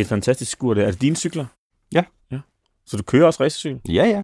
Det 0.00 0.04
er 0.04 0.08
et 0.08 0.08
fantastisk 0.08 0.50
skur. 0.52 0.74
Det 0.74 0.84
er 0.84 0.90
det 0.90 1.00
dine 1.00 1.16
cykler? 1.16 1.44
Ja. 1.92 2.02
ja. 2.32 2.38
Så 2.86 2.96
du 2.96 3.02
kører 3.02 3.26
også 3.26 3.42
racercykel? 3.42 3.80
Ja, 3.88 4.04
ja. 4.06 4.22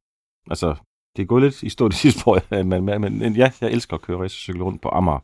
Altså, 0.50 0.74
det 1.16 1.22
er 1.22 1.26
gået 1.26 1.42
lidt 1.42 1.62
i 1.62 1.68
stå 1.68 1.88
det 1.88 1.96
sidste 1.96 2.22
år, 2.26 2.40
men, 2.64 2.84
men, 2.84 3.00
men 3.00 3.36
ja, 3.36 3.50
jeg 3.60 3.70
elsker 3.70 3.94
at 3.94 4.02
køre 4.02 4.18
racercykel 4.18 4.62
rundt 4.62 4.82
på 4.82 4.88
Amager. 4.88 5.18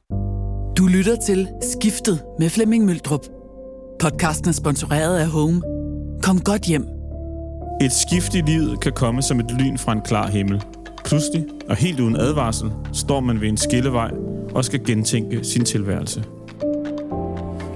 Du 0.79 0.87
lytter 0.87 1.17
til 1.27 1.49
Skiftet 1.63 2.23
med 2.39 2.51
Flemming 2.51 2.85
Møldrup. 2.85 3.21
Podcasten 4.01 4.49
er 4.49 4.53
sponsoreret 4.53 5.19
af 5.19 5.27
Home. 5.27 5.63
Kom 6.23 6.41
godt 6.41 6.63
hjem. 6.63 6.87
Et 7.81 7.93
skift 7.93 8.35
i 8.35 8.41
livet 8.41 8.81
kan 8.81 8.93
komme 8.93 9.23
som 9.23 9.41
et 9.41 9.51
lyn 9.51 9.79
fra 9.79 9.93
en 9.93 10.03
klar 10.03 10.27
himmel. 10.29 10.63
Pludselig, 11.05 11.47
og 11.69 11.77
helt 11.77 12.01
uden 12.01 12.17
advarsel, 12.17 12.73
står 12.93 13.21
man 13.21 13.41
ved 13.41 13.49
en 13.49 13.57
skillevej 13.57 14.11
og 14.55 14.65
skal 14.65 14.85
gentænke 14.85 15.45
sin 15.45 15.65
tilværelse. 15.65 16.25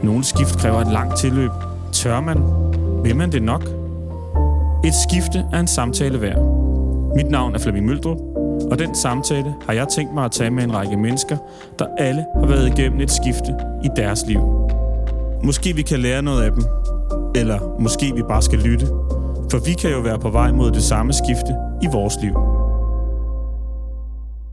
Nogle 0.03 0.25
skift 0.25 0.59
kræver 0.59 0.81
et 0.81 0.93
langt 0.93 1.19
tilløb. 1.19 1.51
Tør 1.93 2.21
man? 2.21 2.66
Vil 3.07 3.17
man 3.17 3.33
det 3.33 3.43
nok? 3.43 3.63
Et 4.85 4.95
skifte 4.95 5.45
er 5.53 5.61
en 5.61 5.67
samtale 5.67 6.21
værd. 6.21 6.39
Mit 7.17 7.31
navn 7.31 7.55
er 7.55 7.59
Flemming 7.59 7.87
Møldrup, 7.87 8.19
og 8.71 8.79
den 8.79 8.95
samtale 8.95 9.55
har 9.67 9.73
jeg 9.73 9.89
tænkt 9.89 10.15
mig 10.15 10.25
at 10.25 10.33
tage 10.33 10.51
med 10.51 10.65
en 10.65 10.75
række 10.75 10.97
mennesker, 10.97 11.37
der 11.79 11.87
alle 11.99 12.27
har 12.35 12.47
været 12.47 12.79
igennem 12.79 13.01
et 13.01 13.11
skifte 13.11 13.55
i 13.85 13.89
deres 13.97 14.27
liv. 14.27 14.41
Måske 15.45 15.75
vi 15.75 15.83
kan 15.83 16.01
lære 16.01 16.23
noget 16.23 16.43
af 16.43 16.51
dem, 16.53 16.63
eller 17.37 17.81
måske 17.81 18.15
vi 18.15 18.23
bare 18.23 18.43
skal 18.43 18.59
lytte, 18.59 18.87
for 19.51 19.65
vi 19.67 19.73
kan 19.73 19.91
jo 19.91 20.01
være 20.01 20.19
på 20.19 20.31
vej 20.31 20.53
mod 20.53 20.71
det 20.71 20.83
samme 20.83 21.13
skifte 21.13 21.55
i 21.83 21.87
vores 21.93 22.15
liv. 22.23 22.35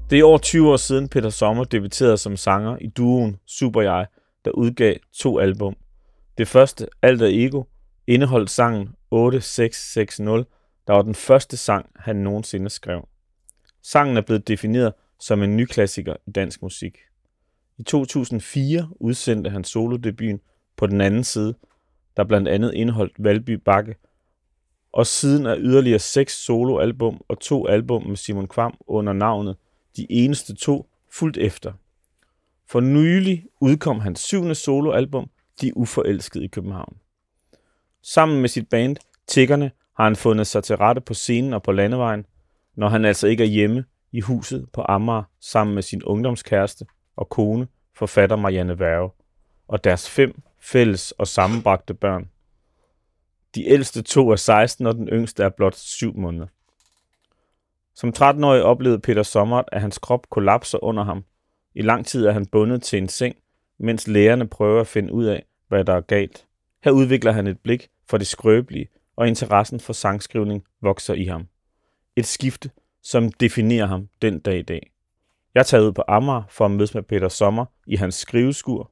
Det 0.10 0.20
er 0.20 0.24
over 0.24 0.38
20 0.38 0.72
år 0.72 0.77
siden 0.77 1.10
Peter 1.10 1.30
Sommer 1.30 1.63
debuterede 1.63 2.18
som 2.18 2.38
sanger 2.38 2.77
i 2.82 2.88
duoen 2.88 3.35
Super 3.48 3.82
Jeg, 3.82 4.05
der 4.46 4.52
udgav 4.52 4.96
to 5.20 5.40
album. 5.40 5.74
Det 6.38 6.48
første, 6.48 6.88
Alt 7.02 7.22
er 7.22 7.30
Ego, 7.32 7.63
indeholdt 8.07 8.49
sangen 8.49 8.89
8660, 9.12 10.17
der 10.88 10.93
var 10.93 11.02
den 11.02 11.16
første 11.16 11.57
sang, 11.57 11.90
han 11.96 12.15
nogensinde 12.15 12.70
skrev. 12.70 13.07
Sangen 13.82 14.18
er 14.18 14.21
blevet 14.21 14.48
defineret 14.48 14.93
som 15.20 15.43
en 15.43 15.57
ny 15.57 15.65
klassiker 15.65 16.15
i 16.27 16.32
dansk 16.32 16.62
musik. 16.62 16.98
I 17.77 17.84
2004 17.84 18.90
udsendte 18.99 19.49
han 19.49 19.63
solodebuten 19.63 20.41
på 20.76 20.87
den 20.87 21.01
anden 21.01 21.23
side, 21.23 21.55
der 22.18 22.23
blandt 22.23 22.48
andet 22.48 22.73
indeholdt 22.73 23.23
Valby 23.23 23.49
Bakke, 23.49 23.95
og 24.91 25.07
siden 25.07 25.45
er 25.45 25.55
yderligere 25.60 25.99
seks 25.99 26.45
soloalbum 26.45 27.21
og 27.27 27.40
to 27.40 27.67
album 27.67 28.04
med 28.07 28.15
Simon 28.15 28.48
Kvam 28.48 28.77
under 28.88 29.13
navnet 29.13 29.55
De 29.98 30.07
Eneste 30.10 30.55
To 30.55 30.90
fuldt 31.12 31.38
efter. 31.38 31.73
For 32.65 32.79
nylig 32.79 33.45
udkom 33.62 33.99
hans 33.99 34.20
syvende 34.20 34.55
soloalbum, 34.55 35.29
De 35.62 35.77
Uforelskede 35.77 36.43
i 36.43 36.48
København. 36.48 36.98
Sammen 38.04 38.41
med 38.41 38.49
sit 38.49 38.70
band, 38.70 38.98
Tiggerne, 39.27 39.71
har 39.96 40.04
han 40.04 40.15
fundet 40.15 40.48
sig 40.48 40.63
til 40.63 40.77
rette 40.77 41.01
på 41.01 41.13
scenen 41.13 41.54
og 41.54 41.63
på 41.63 41.71
landevejen, 41.71 42.26
når 42.76 42.90
han 42.90 43.05
altså 43.05 43.27
ikke 43.27 43.43
er 43.43 43.48
hjemme 43.48 43.85
i 44.12 44.20
huset 44.20 44.68
på 44.73 44.85
Amager 44.87 45.23
sammen 45.40 45.76
med 45.76 45.84
sin 45.84 46.04
ungdomskæreste 46.04 46.85
og 47.15 47.29
kone, 47.29 47.68
forfatter 47.95 48.35
Marianne 48.35 48.79
Værge, 48.79 49.10
og 49.68 49.84
deres 49.84 50.10
fem 50.10 50.41
fælles 50.60 51.12
og 51.12 51.27
sammenbragte 51.27 51.93
børn. 51.93 52.29
De 53.55 53.65
ældste 53.65 54.01
to 54.01 54.29
er 54.29 54.35
16, 54.35 54.85
og 54.85 54.95
den 54.95 55.07
yngste 55.07 55.43
er 55.43 55.49
blot 55.49 55.76
7 55.76 56.17
måneder. 56.17 56.48
Som 57.95 58.13
13-årig 58.17 58.63
oplevede 58.63 58.99
Peter 58.99 59.23
Sommer, 59.23 59.63
at 59.71 59.82
hans 59.82 59.98
krop 59.98 60.29
kollapser 60.29 60.84
under 60.84 61.04
ham. 61.04 61.23
I 61.76 61.82
lang 61.82 62.05
tid 62.05 62.26
er 62.26 62.32
han 62.32 62.45
bundet 62.45 62.84
til 62.84 62.98
en 62.98 63.10
seng, 63.10 63.35
mens 63.79 64.07
lægerne 64.07 64.47
prøver 64.47 64.81
at 64.81 64.88
finde 64.88 65.13
ud 65.13 65.25
af, 65.25 65.45
hvad 65.67 65.85
der 65.85 65.94
er 65.94 66.01
galt. 66.01 66.47
Her 66.84 66.91
udvikler 66.91 67.31
han 67.31 67.47
et 67.47 67.59
blik 67.59 67.89
for 68.09 68.17
det 68.17 68.28
skrøbelige, 68.28 68.88
og 69.16 69.28
interessen 69.28 69.79
for 69.79 69.94
sangskrivning 69.94 70.63
vokser 70.81 71.13
i 71.13 71.25
ham. 71.25 71.47
Et 72.16 72.25
skifte, 72.25 72.72
som 73.03 73.31
definerer 73.31 73.85
ham 73.85 74.07
den 74.22 74.39
dag 74.39 74.59
i 74.59 74.62
dag. 74.62 74.91
Jeg 75.56 75.66
tager 75.66 75.83
ud 75.83 75.91
på 75.91 76.03
Amager 76.07 76.43
for 76.49 76.66
at 76.66 76.72
mødes 76.72 76.93
med 76.93 77.03
Peter 77.03 77.29
Sommer 77.29 77.66
i 77.88 77.95
hans 77.95 78.16
skriveskur. 78.16 78.91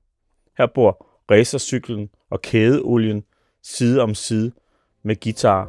Her 0.57 0.65
bor 0.65 1.07
racercyklen 1.31 2.09
og 2.29 2.41
kædeolien 2.41 3.23
side 3.63 4.01
om 4.01 4.15
side 4.15 4.51
med 5.03 5.15
guitar. 5.19 5.65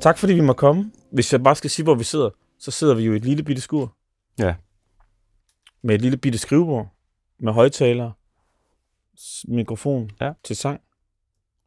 Tak 0.00 0.18
fordi 0.18 0.32
vi 0.32 0.40
må 0.40 0.52
komme. 0.52 0.92
Hvis 1.12 1.32
jeg 1.32 1.42
bare 1.42 1.56
skal 1.56 1.70
sige, 1.70 1.84
hvor 1.84 1.94
vi 1.94 2.04
sidder, 2.04 2.30
så 2.64 2.70
sidder 2.70 2.94
vi 2.94 3.02
jo 3.02 3.12
i 3.12 3.16
et 3.16 3.24
lille 3.24 3.42
bitte 3.42 3.62
skur. 3.62 3.96
Ja. 4.38 4.54
Med 5.82 5.94
et 5.94 6.02
lille 6.02 6.16
bitte 6.16 6.38
skrivebord. 6.38 6.88
Med 7.38 7.52
højtalere. 7.52 8.12
Mikrofon 9.48 10.10
Ja. 10.20 10.32
til 10.44 10.56
sang. 10.56 10.80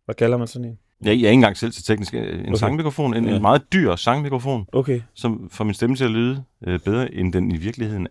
Hvad 0.05 0.15
kalder 0.15 0.37
man 0.37 0.47
sådan 0.47 0.67
en? 0.67 0.79
Jeg, 1.01 1.07
jeg 1.07 1.11
er 1.13 1.13
ikke 1.15 1.31
engang 1.31 1.57
selv 1.57 1.71
til 1.71 1.83
teknisk. 1.83 2.13
En 2.13 2.39
Okay. 2.39 2.53
sangmikrofon, 2.55 3.13
en, 3.13 3.25
Ja. 3.25 3.35
en 3.35 3.41
meget 3.41 3.73
dyr 3.73 3.95
sangmikrofon, 3.95 4.65
Okay, 4.73 5.01
som 5.13 5.49
får 5.49 5.63
min 5.63 5.73
stemme 5.73 5.95
til 5.95 6.03
at 6.03 6.11
lyde 6.11 6.43
øh, 6.67 6.79
bedre, 6.79 7.13
end 7.13 7.33
den 7.33 7.51
i 7.51 7.57
virkeligheden 7.57 8.07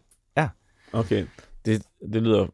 okay. 0.92 1.26
Det, 1.64 1.82
det, 2.12 2.22
lyder, 2.22 2.46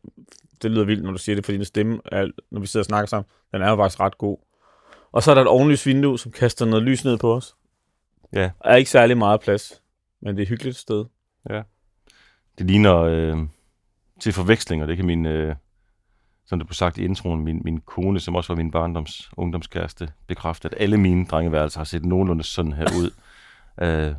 det 0.62 0.70
lyder 0.70 0.84
vildt, 0.84 1.02
når 1.04 1.10
du 1.10 1.18
siger 1.18 1.36
det, 1.36 1.44
fordi 1.44 1.56
din 1.58 1.64
stemme, 1.64 2.00
er, 2.12 2.28
når 2.50 2.60
vi 2.60 2.66
sidder 2.66 2.82
og 2.82 2.86
snakker 2.86 3.06
sammen, 3.06 3.24
den 3.52 3.62
er 3.62 3.70
jo 3.70 3.76
faktisk 3.76 4.00
ret 4.00 4.18
god. 4.18 4.38
Og 5.12 5.22
så 5.22 5.30
er 5.30 5.34
der 5.34 5.42
et 5.42 5.48
ovenlysvindue, 5.48 6.18
som 6.18 6.32
kaster 6.32 6.64
noget 6.66 6.82
lys 6.82 7.04
ned 7.04 7.18
på 7.18 7.34
os. 7.34 7.56
Ja. 8.32 8.40
Der 8.40 8.50
er 8.64 8.76
ikke 8.76 8.90
særlig 8.90 9.18
meget 9.18 9.40
plads, 9.40 9.81
men 10.22 10.36
det 10.36 10.40
er 10.40 10.42
et 10.42 10.48
hyggeligt 10.48 10.76
sted. 10.76 11.04
Det 12.58 12.66
ligner 12.66 12.96
øh, 12.96 13.36
til 14.20 14.32
forvekslinger, 14.32 14.86
det 14.86 14.96
kan 14.96 15.06
min, 15.06 15.26
øh, 15.26 15.56
som 16.46 16.58
det 16.58 16.66
blev 16.66 16.74
sagt 16.74 16.98
i 16.98 17.04
introen, 17.04 17.44
min, 17.44 17.60
min 17.64 17.80
kone, 17.80 18.20
som 18.20 18.36
også 18.36 18.52
var 18.52 18.56
min 18.56 18.70
barndoms 18.70 19.30
ungdomskæreste, 19.36 20.12
bekræfte, 20.26 20.68
at 20.68 20.74
alle 20.78 20.96
mine 20.96 21.26
drengeværelser 21.26 21.80
har 21.80 21.84
set 21.84 22.04
nogenlunde 22.04 22.44
sådan 22.44 22.72
her 22.72 22.86
ud. 22.96 23.10
øh, 23.82 24.14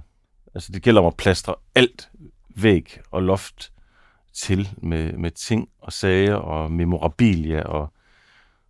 altså 0.56 0.72
det 0.72 0.82
gælder 0.82 1.02
om 1.02 1.08
at 1.08 1.18
plastre 1.18 1.56
alt 1.76 2.10
væg 2.56 3.00
og 3.12 3.24
loft 3.24 3.72
til 4.34 4.70
med, 4.78 5.14
med 5.14 5.32
ting 5.32 5.70
og 5.82 5.94
sager 5.94 6.36
og 6.36 6.72
memorabilia 6.72 7.62
og, 7.62 7.94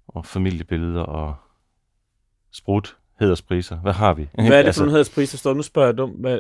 og 0.07 0.25
familiebilleder 0.25 1.01
og 1.01 1.35
sprut, 2.51 2.97
hederspriser. 3.19 3.77
Hvad 3.77 3.93
har 3.93 4.13
vi? 4.13 4.29
Hvad 4.33 4.59
er 4.59 4.63
det 4.63 4.75
for 4.75 4.81
nogle 4.81 4.91
hederspriser, 4.91 5.35
der 5.35 5.39
står? 5.39 5.53
Nu 5.53 5.61
spørger 5.61 5.87
jeg 5.87 5.97
dumt. 5.97 6.19
Hvad, 6.19 6.39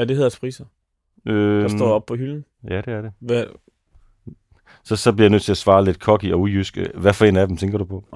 er 0.00 0.04
det 0.04 0.16
hederspriser, 0.16 0.64
øh, 1.26 1.62
der 1.62 1.68
står 1.68 1.92
op 1.92 2.06
på 2.06 2.14
hylden? 2.16 2.44
Ja, 2.68 2.76
det 2.76 2.88
er 2.88 3.02
det. 3.02 3.12
Hvad, 3.18 3.44
Så, 4.84 4.96
så 4.96 5.12
bliver 5.12 5.24
jeg 5.24 5.30
nødt 5.30 5.42
til 5.42 5.52
at 5.52 5.56
svare 5.58 5.84
lidt 5.84 5.96
cocky 5.96 6.32
og 6.32 6.40
ujysk. 6.40 6.78
Hvad 6.94 7.12
for 7.12 7.24
en 7.24 7.36
af 7.36 7.48
dem 7.48 7.56
tænker 7.56 7.78
du 7.78 7.84
på? 7.84 8.04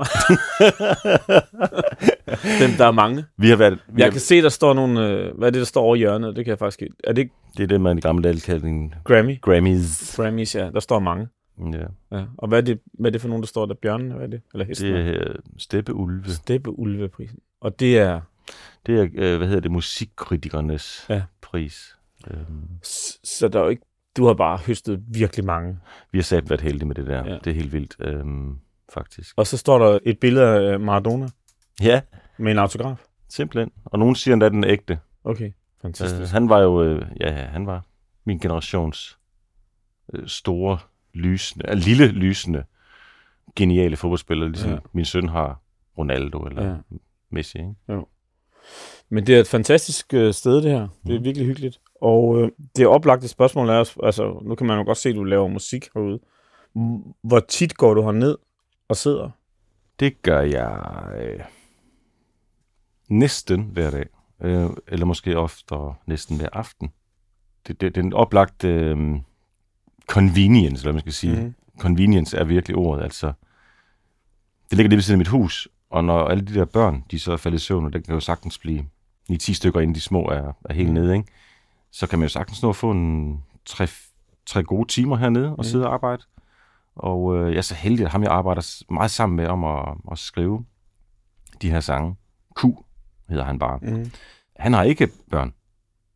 dem, 2.61 2.71
der 2.79 2.87
er 2.87 2.91
mange. 2.93 3.25
Vi 3.37 3.49
har 3.49 3.57
været... 3.57 3.73
Vi 3.89 4.01
Jeg 4.01 4.07
har, 4.07 4.11
kan 4.11 4.21
se, 4.21 4.43
der 4.43 4.49
står 4.49 4.75
nogle... 4.75 5.09
Øh, 5.09 5.39
hvad 5.39 5.49
er 5.49 5.53
det, 5.53 5.59
der 5.59 5.65
står 5.65 5.83
over 5.83 5.97
hjørnet? 5.97 6.37
Det 6.37 6.45
kan 6.45 6.51
jeg 6.51 6.59
faktisk 6.59 6.83
ikke... 6.83 6.95
Er 7.05 7.13
det 7.13 7.31
Det 7.57 7.63
er 7.63 7.67
det, 7.67 7.81
man 7.81 7.99
i 7.99 8.01
gamle 8.01 8.23
dage 8.23 8.41
kaldte 8.41 8.69
en 8.69 8.95
Grammy? 9.05 9.41
Grammys. 9.41 10.17
Grammys, 10.17 10.55
ja. 10.55 10.71
Der 10.71 10.81
står 10.81 10.99
mange. 10.99 11.29
Ja. 11.73 12.17
Ja. 12.19 12.25
Og 12.39 12.49
hvad 12.49 12.59
er, 12.59 12.63
det, 12.63 12.81
hvad 12.93 13.11
er 13.11 13.13
det 13.13 13.21
for 13.21 13.29
nogen, 13.29 13.43
der 13.43 13.47
står 13.47 13.67
der? 13.67 13.75
Bjørnen, 13.75 14.11
hvad 14.11 14.23
er 14.23 14.31
det? 14.31 14.41
Eller 14.55 14.65
hesten? 14.67 14.93
Det 14.95 15.09
er 15.09 15.29
øh, 15.29 15.35
Steppeulve. 15.59 16.25
Steppeulveprisen. 16.33 17.39
Og 17.61 17.81
det 17.81 17.99
er... 17.99 18.21
Det 18.87 19.01
er, 19.01 19.03
øh, 19.15 19.37
hvad 19.37 19.47
hedder 19.47 19.61
det, 19.61 19.71
musikkritikernes 19.71 21.07
Ja. 21.09 21.23
Pris. 21.55 21.97
Øhm, 22.31 22.69
Så 23.25 23.49
der 23.49 23.59
er 23.59 23.63
jo 23.65 23.69
ikke... 23.71 23.83
Du 24.17 24.27
har 24.27 24.35
bare 24.35 24.59
høstet 24.67 25.03
virkelig 25.09 25.45
mange. 25.45 25.79
vi 26.13 26.19
har 26.19 26.23
sat 26.23 26.51
været 26.51 26.61
heldige 26.61 26.87
med 26.87 26.95
det 26.95 27.07
der. 27.07 27.25
Ja. 27.27 27.39
Det 27.39 27.47
er 27.47 27.55
helt 27.55 27.73
vildt, 27.73 27.97
øhm, 28.01 28.59
faktisk. 28.95 29.35
Og 29.39 29.47
så 29.47 29.57
står 29.57 29.79
der 29.79 29.99
et 30.03 30.19
billede 30.21 30.73
af 30.73 30.81
Maradona 30.81 31.29
Ja, 31.83 32.01
med 32.39 32.53
en 32.53 32.59
autograf. 32.59 33.05
simpelthen. 33.29 33.71
Og 33.85 33.99
nogen 33.99 34.15
siger 34.15 34.33
endda, 34.33 34.47
at 34.47 34.53
den 34.53 34.65
er 34.65 34.71
ægte. 34.71 34.99
Okay, 35.25 35.47
Øh, 35.47 35.53
fantastisk. 35.83 36.33
han 36.33 36.49
var 36.49 36.61
jo, 36.61 36.83
øh, 36.83 37.07
ja, 37.21 37.31
ja, 37.31 37.45
han 37.47 37.67
var 37.67 37.85
min 38.25 38.39
generations 38.39 39.19
øh, 40.15 40.29
store, 40.29 40.79
lysende, 41.15 41.71
øh, 41.71 41.77
lille 41.77 42.07
lysende, 42.07 42.65
geniale 43.57 43.97
fodboldspiller, 43.97 44.49
ligesom 44.49 44.71
Ja. 44.71 44.79
min 44.93 45.05
søn 45.05 45.29
har 45.29 45.61
Ronaldo 45.99 46.39
eller 46.39 46.67
Ja. 46.69 46.77
Messi. 47.31 47.59
Ikke? 47.59 47.75
Men 49.09 49.27
det 49.27 49.35
er 49.37 49.41
et 49.41 49.47
fantastisk 49.49 50.15
øh, 50.15 50.35
sted, 50.35 50.63
det 50.63 50.71
her. 50.71 50.89
Det 51.07 51.13
er 51.15 51.19
Mhm. 51.19 51.25
virkelig 51.25 51.47
hyggeligt. 51.47 51.81
Og 52.01 52.41
øh, 52.43 52.51
det 52.77 52.87
oplagte 52.87 53.29
spørgsmål 53.29 53.69
er, 53.69 53.73
også- 53.75 54.01
altså, 54.03 54.41
nu 54.45 54.55
kan 54.55 54.67
man 54.67 54.79
jo 54.79 54.85
godt 54.85 54.99
se, 54.99 55.09
at 55.09 55.15
du 55.15 55.25
laver 55.25 55.49
musik 55.49 55.89
herude. 55.95 56.19
Hvor 57.23 57.41
tit 57.41 57.77
går 57.77 57.95
du 57.95 58.03
herned 58.03 58.37
og 58.89 58.97
sidder? 58.97 59.31
Det 60.01 60.23
gør 60.23 60.41
jeg 60.41 60.83
øh, 61.21 61.41
næsten 63.09 63.63
hver 63.73 63.91
dag. 63.91 64.07
Øh, 64.43 64.71
eller 64.89 65.07
måske 65.07 65.37
oftere 65.39 65.95
næsten 66.07 66.37
hver 66.37 66.49
aften. 66.53 66.93
Det, 67.67 67.81
det, 67.81 67.95
den 67.95 68.13
oplagte 68.13 68.69
øh, 68.69 68.97
convenience, 70.09 70.83
eller 70.83 70.93
man 70.93 71.01
skal 71.01 71.13
sige. 71.13 71.41
Mm. 71.45 71.55
Convenience 71.81 72.37
er 72.37 72.45
virkelig 72.45 72.77
ordet. 72.77 73.05
Altså, 73.05 73.33
det 74.71 74.77
ligger 74.79 74.89
lige 74.89 74.97
ved 74.97 75.03
siden 75.03 75.15
af 75.15 75.19
mit 75.19 75.29
hus, 75.29 75.69
og 75.91 76.05
når 76.05 76.27
alle 76.29 76.45
de 76.45 76.55
der 76.55 76.65
børn, 76.65 77.05
de 77.11 77.19
så 77.19 77.33
er 77.33 77.37
faldet 77.37 77.59
i 77.59 77.65
søvn, 77.65 77.85
og 77.87 77.93
det 77.93 78.05
kan 78.05 78.15
jo 78.15 78.21
sagtens 78.21 78.59
blive 78.59 78.87
9-10 79.33 79.55
stykker, 79.55 79.81
inden 79.81 79.95
de 79.95 80.01
små 80.01 80.25
er, 80.29 80.53
er 80.65 80.75
helt 80.75 80.89
Mhm. 80.89 80.95
nede, 80.95 81.17
ikke? 81.17 81.29
så 81.91 82.07
kan 82.07 82.19
man 82.19 82.25
jo 82.25 82.29
sagtens 82.33 82.63
nå 82.63 82.69
at 82.69 82.77
få 82.77 82.91
en 82.91 83.43
tre, 83.67 83.87
tre 84.47 84.63
gode 84.65 84.89
timer 84.89 85.17
hernede 85.17 85.49
og 85.51 85.55
Mm. 85.59 85.65
sidde 85.65 85.87
og 85.87 85.95
arbejde. 85.95 86.23
Og 86.97 87.37
øh, 87.37 87.51
jeg 87.51 87.59
er 87.59 87.63
så 87.63 87.75
heldig, 87.75 88.05
at 88.07 88.13
ham 88.13 88.23
jeg 88.23 88.31
arbejder 88.33 88.83
meget 88.93 89.11
sammen 89.11 89.37
med 89.37 89.47
om 89.47 89.65
at, 89.65 89.95
at 90.13 90.19
skrive 90.19 90.65
de 91.63 91.71
her 91.71 91.81
sange. 91.81 92.17
Q 92.61 92.65
hedder 93.29 93.45
han 93.45 93.59
bare. 93.59 93.79
Mm. 93.83 94.11
Han 94.57 94.73
har 94.73 94.83
ikke 94.83 95.09
børn. 95.31 95.55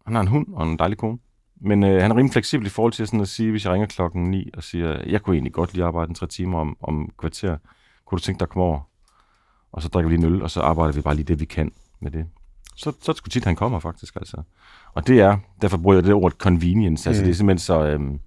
Han 0.06 0.14
har 0.14 0.22
en 0.22 0.28
hund 0.28 0.46
og 0.54 0.66
en 0.66 0.78
dejlig 0.78 0.98
kone. 0.98 1.18
Men 1.60 1.82
øh, 1.84 2.02
han 2.02 2.10
er 2.10 2.16
rimelig 2.16 2.32
fleksibel 2.32 2.66
i 2.66 2.70
forhold 2.70 2.92
til 2.92 3.06
sådan 3.06 3.20
at 3.20 3.28
sige, 3.28 3.50
hvis 3.50 3.64
jeg 3.64 3.72
ringer 3.72 3.86
klokken 3.86 4.30
9 4.30 4.50
og 4.54 4.62
siger, 4.62 5.02
jeg 5.06 5.22
kunne 5.22 5.36
egentlig 5.36 5.52
godt 5.52 5.74
lige 5.74 5.84
arbejde 5.84 6.08
en 6.08 6.14
tre 6.14 6.26
timer 6.26 6.58
om, 6.58 6.76
om 6.80 7.10
kvarter. 7.18 7.56
Kunne 8.06 8.18
du 8.18 8.22
tænke 8.22 8.38
dig 8.38 8.44
at 8.44 8.48
komme 8.50 8.64
over? 8.64 8.80
Og 9.72 9.82
så 9.82 9.88
drikker 9.88 10.08
vi 10.08 10.16
lige 10.16 10.26
en 10.26 10.34
øl, 10.34 10.42
og 10.42 10.50
så 10.50 10.60
arbejder 10.60 10.92
vi 10.92 11.00
bare 11.00 11.14
lige 11.14 11.24
det, 11.24 11.40
vi 11.40 11.44
kan 11.44 11.72
med 12.00 12.10
det. 12.10 12.26
Så, 12.76 12.92
så 13.02 13.10
er 13.10 13.12
det 13.12 13.16
sgu 13.16 13.28
tit, 13.28 13.44
han 13.44 13.56
kommer 13.56 13.78
faktisk. 13.78 14.16
Altså. 14.16 14.42
Og 14.94 15.06
det 15.06 15.20
er, 15.20 15.36
derfor 15.62 15.76
bruger 15.76 15.96
jeg 15.96 16.04
det 16.04 16.14
ord 16.14 16.32
convenience. 16.32 17.08
Altså, 17.10 17.22
Mm. 17.22 17.24
det 17.24 17.30
er 17.32 17.36
simpelthen 17.36 17.58
så, 17.58 17.84
øhm, 17.86 18.20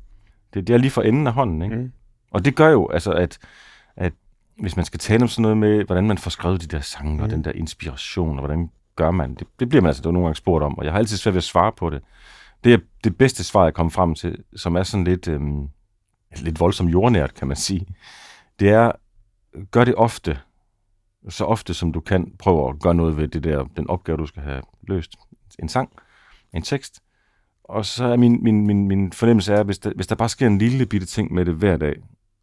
det, 0.54 0.68
det 0.68 0.74
er 0.74 0.78
lige 0.78 0.92
for 0.92 1.02
enden 1.02 1.28
af 1.28 1.34
hånden. 1.34 1.62
Ikke? 1.62 1.76
Mm. 1.76 1.92
Og 2.32 2.46
det 2.46 2.56
gør 2.56 2.70
jo, 2.70 2.90
altså, 2.90 3.12
at, 3.12 3.38
at 3.96 4.14
hvis 4.60 4.76
man 4.76 4.86
skal 4.86 5.00
tale 5.00 5.22
om 5.22 5.28
sådan 5.28 5.42
noget 5.42 5.58
med, 5.58 5.84
hvordan 5.86 6.08
man 6.08 6.18
får 6.18 6.30
skrevet 6.30 6.62
de 6.62 6.68
der 6.68 6.82
sange, 6.82 7.14
mm. 7.14 7.20
og 7.20 7.26
Mm. 7.26 7.30
den 7.32 7.44
der 7.44 7.52
inspiration, 7.52 8.30
og 8.40 8.46
hvordan 8.46 8.70
gør 8.96 9.12
man, 9.12 9.36
det, 9.36 9.48
det 9.60 9.70
bliver 9.70 9.82
man 9.82 9.88
altså 9.90 10.04
nogle 10.12 10.22
gange 10.28 10.36
spurgt 10.36 10.64
om, 10.64 10.78
og 10.78 10.84
jeg 10.86 10.94
har 10.94 11.00
altid 11.00 11.18
svært 11.18 11.34
ved 11.34 11.38
at 11.40 11.44
svare 11.44 11.72
på 11.72 11.90
det. 11.90 12.02
Det 12.64 12.74
er 12.74 12.78
det 13.04 13.18
bedste 13.18 13.44
svar, 13.44 13.64
jeg 13.64 13.74
kommer 13.74 13.92
frem 13.92 14.16
til, 14.16 14.44
som 14.56 14.76
er 14.76 14.84
sådan 14.84 15.04
lidt, 15.04 15.28
øhm, 15.28 15.68
lidt 16.38 16.60
voldsomt 16.60 16.92
jordnært, 16.92 17.34
kan 17.34 17.48
man 17.48 17.58
sige. 17.58 17.86
Det 18.60 18.70
er, 18.70 18.92
gør 19.72 19.84
det 19.86 19.96
ofte, 19.96 20.40
så 21.30 21.46
ofte 21.46 21.74
som 21.74 21.92
du 21.92 22.00
kan, 22.00 22.34
prøve 22.40 22.70
at 22.70 22.80
gøre 22.80 22.96
noget 22.96 23.18
ved 23.18 23.28
det 23.28 23.44
der, 23.44 23.66
den 23.78 23.90
opgave, 23.90 24.18
du 24.18 24.26
skal 24.26 24.44
have 24.44 24.62
løst. 24.82 25.16
En 25.60 25.70
sang, 25.70 25.90
en 26.54 26.62
tekst. 26.62 27.04
Og 27.64 27.86
så 27.86 28.06
er 28.06 28.18
min, 28.18 28.44
min, 28.44 28.68
min, 28.68 28.88
min 28.88 29.12
fornemmelse 29.12 29.54
er, 29.54 29.64
hvis 29.64 29.80
der, 29.80 29.92
hvis 29.96 30.08
der 30.08 30.16
bare 30.16 30.30
sker 30.30 30.48
en 30.48 30.58
lille 30.58 30.86
bitte 30.86 31.08
ting 31.08 31.34
med 31.34 31.46
det 31.46 31.54
hver 31.54 31.78
dag, 31.78 31.96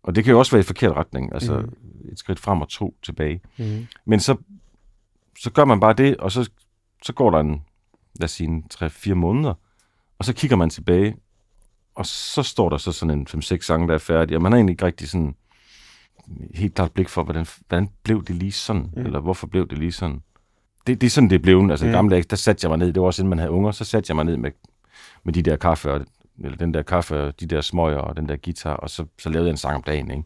og 0.03 0.15
det 0.15 0.25
kan 0.25 0.31
jo 0.31 0.39
også 0.39 0.53
være 0.53 0.61
i 0.61 0.65
forkert 0.65 0.97
retning, 0.97 1.35
altså 1.35 1.59
mm. 1.59 2.13
et 2.13 2.19
skridt 2.19 2.41
frem 2.41 2.61
og 2.61 2.69
to 2.69 2.95
tilbage. 3.03 3.41
Mm. 3.59 3.87
Men 4.05 4.21
så, 4.21 4.37
så 5.39 5.51
gør 5.51 5.65
man 5.65 5.81
bare 5.81 5.93
det, 5.93 6.17
og 6.17 6.33
så, 6.33 6.51
så 7.03 7.13
går 7.13 7.31
der 7.31 7.41
en, 7.41 7.63
lad 8.15 8.25
os 8.25 8.31
sige, 8.31 8.49
en 8.49 8.65
3-4 8.75 9.15
måneder, 9.15 9.55
og 10.19 10.25
så 10.25 10.33
kigger 10.33 10.57
man 10.57 10.71
tilbage, 10.71 11.17
og 11.95 12.07
så 12.07 12.43
står 12.43 12.69
der 12.69 12.77
så 12.77 12.93
sådan 12.93 13.19
en 13.19 13.27
5-6 13.31 13.61
sange, 13.61 13.89
der 13.89 13.95
er 13.95 13.99
færdige, 13.99 14.37
og 14.37 14.43
man 14.43 14.53
har 14.53 14.57
egentlig 14.57 14.73
ikke 14.73 14.87
rigtig 14.87 15.09
sådan 15.09 15.35
helt 16.55 16.75
klart 16.75 16.93
blik 16.93 17.09
for, 17.09 17.23
hvordan, 17.23 17.47
hvordan 17.69 17.89
blev 18.03 18.25
det 18.25 18.37
lige 18.37 18.53
sådan, 18.53 18.91
Mm. 18.97 19.03
eller 19.07 19.21
hvorfor 19.21 19.47
blev 19.47 19.69
det 19.69 19.79
lige 19.79 19.93
sådan. 19.93 20.23
Det, 20.87 21.01
det 21.01 21.07
er 21.07 21.11
sådan, 21.11 21.31
det 21.31 21.43
blevet. 21.43 21.71
Altså, 21.71 21.87
Mm. 21.87 21.93
gamle 21.93 22.15
dage, 22.15 22.23
der 22.23 22.37
satte 22.37 22.65
jeg 22.65 22.71
mig 22.71 22.79
ned, 22.79 22.93
det 22.93 23.01
var 23.01 23.07
også 23.07 23.23
inden 23.23 23.31
man 23.31 23.39
havde 23.39 23.51
unger, 23.51 23.71
så 23.71 23.85
satte 23.85 24.11
jeg 24.11 24.17
mig 24.17 24.25
ned 24.25 24.37
med, 24.37 24.51
med 25.25 25.33
de 25.33 25.43
der 25.43 25.57
kaffe, 25.57 25.93
og, 25.93 26.07
eller 26.45 26.57
den 26.57 26.75
der 26.75 26.83
kaffe, 26.83 27.21
og 27.23 27.41
de 27.41 27.47
der 27.47 27.61
smøger, 27.61 27.99
og 27.99 28.17
den 28.17 28.29
der 28.29 28.37
guitar, 28.37 28.75
og 28.75 28.91
så, 28.91 29.05
så 29.19 29.29
lavede 29.31 29.47
jeg 29.47 29.51
en 29.53 29.57
sang 29.57 29.77
om 29.77 29.83
dagen, 29.83 30.11
ikke? 30.11 30.23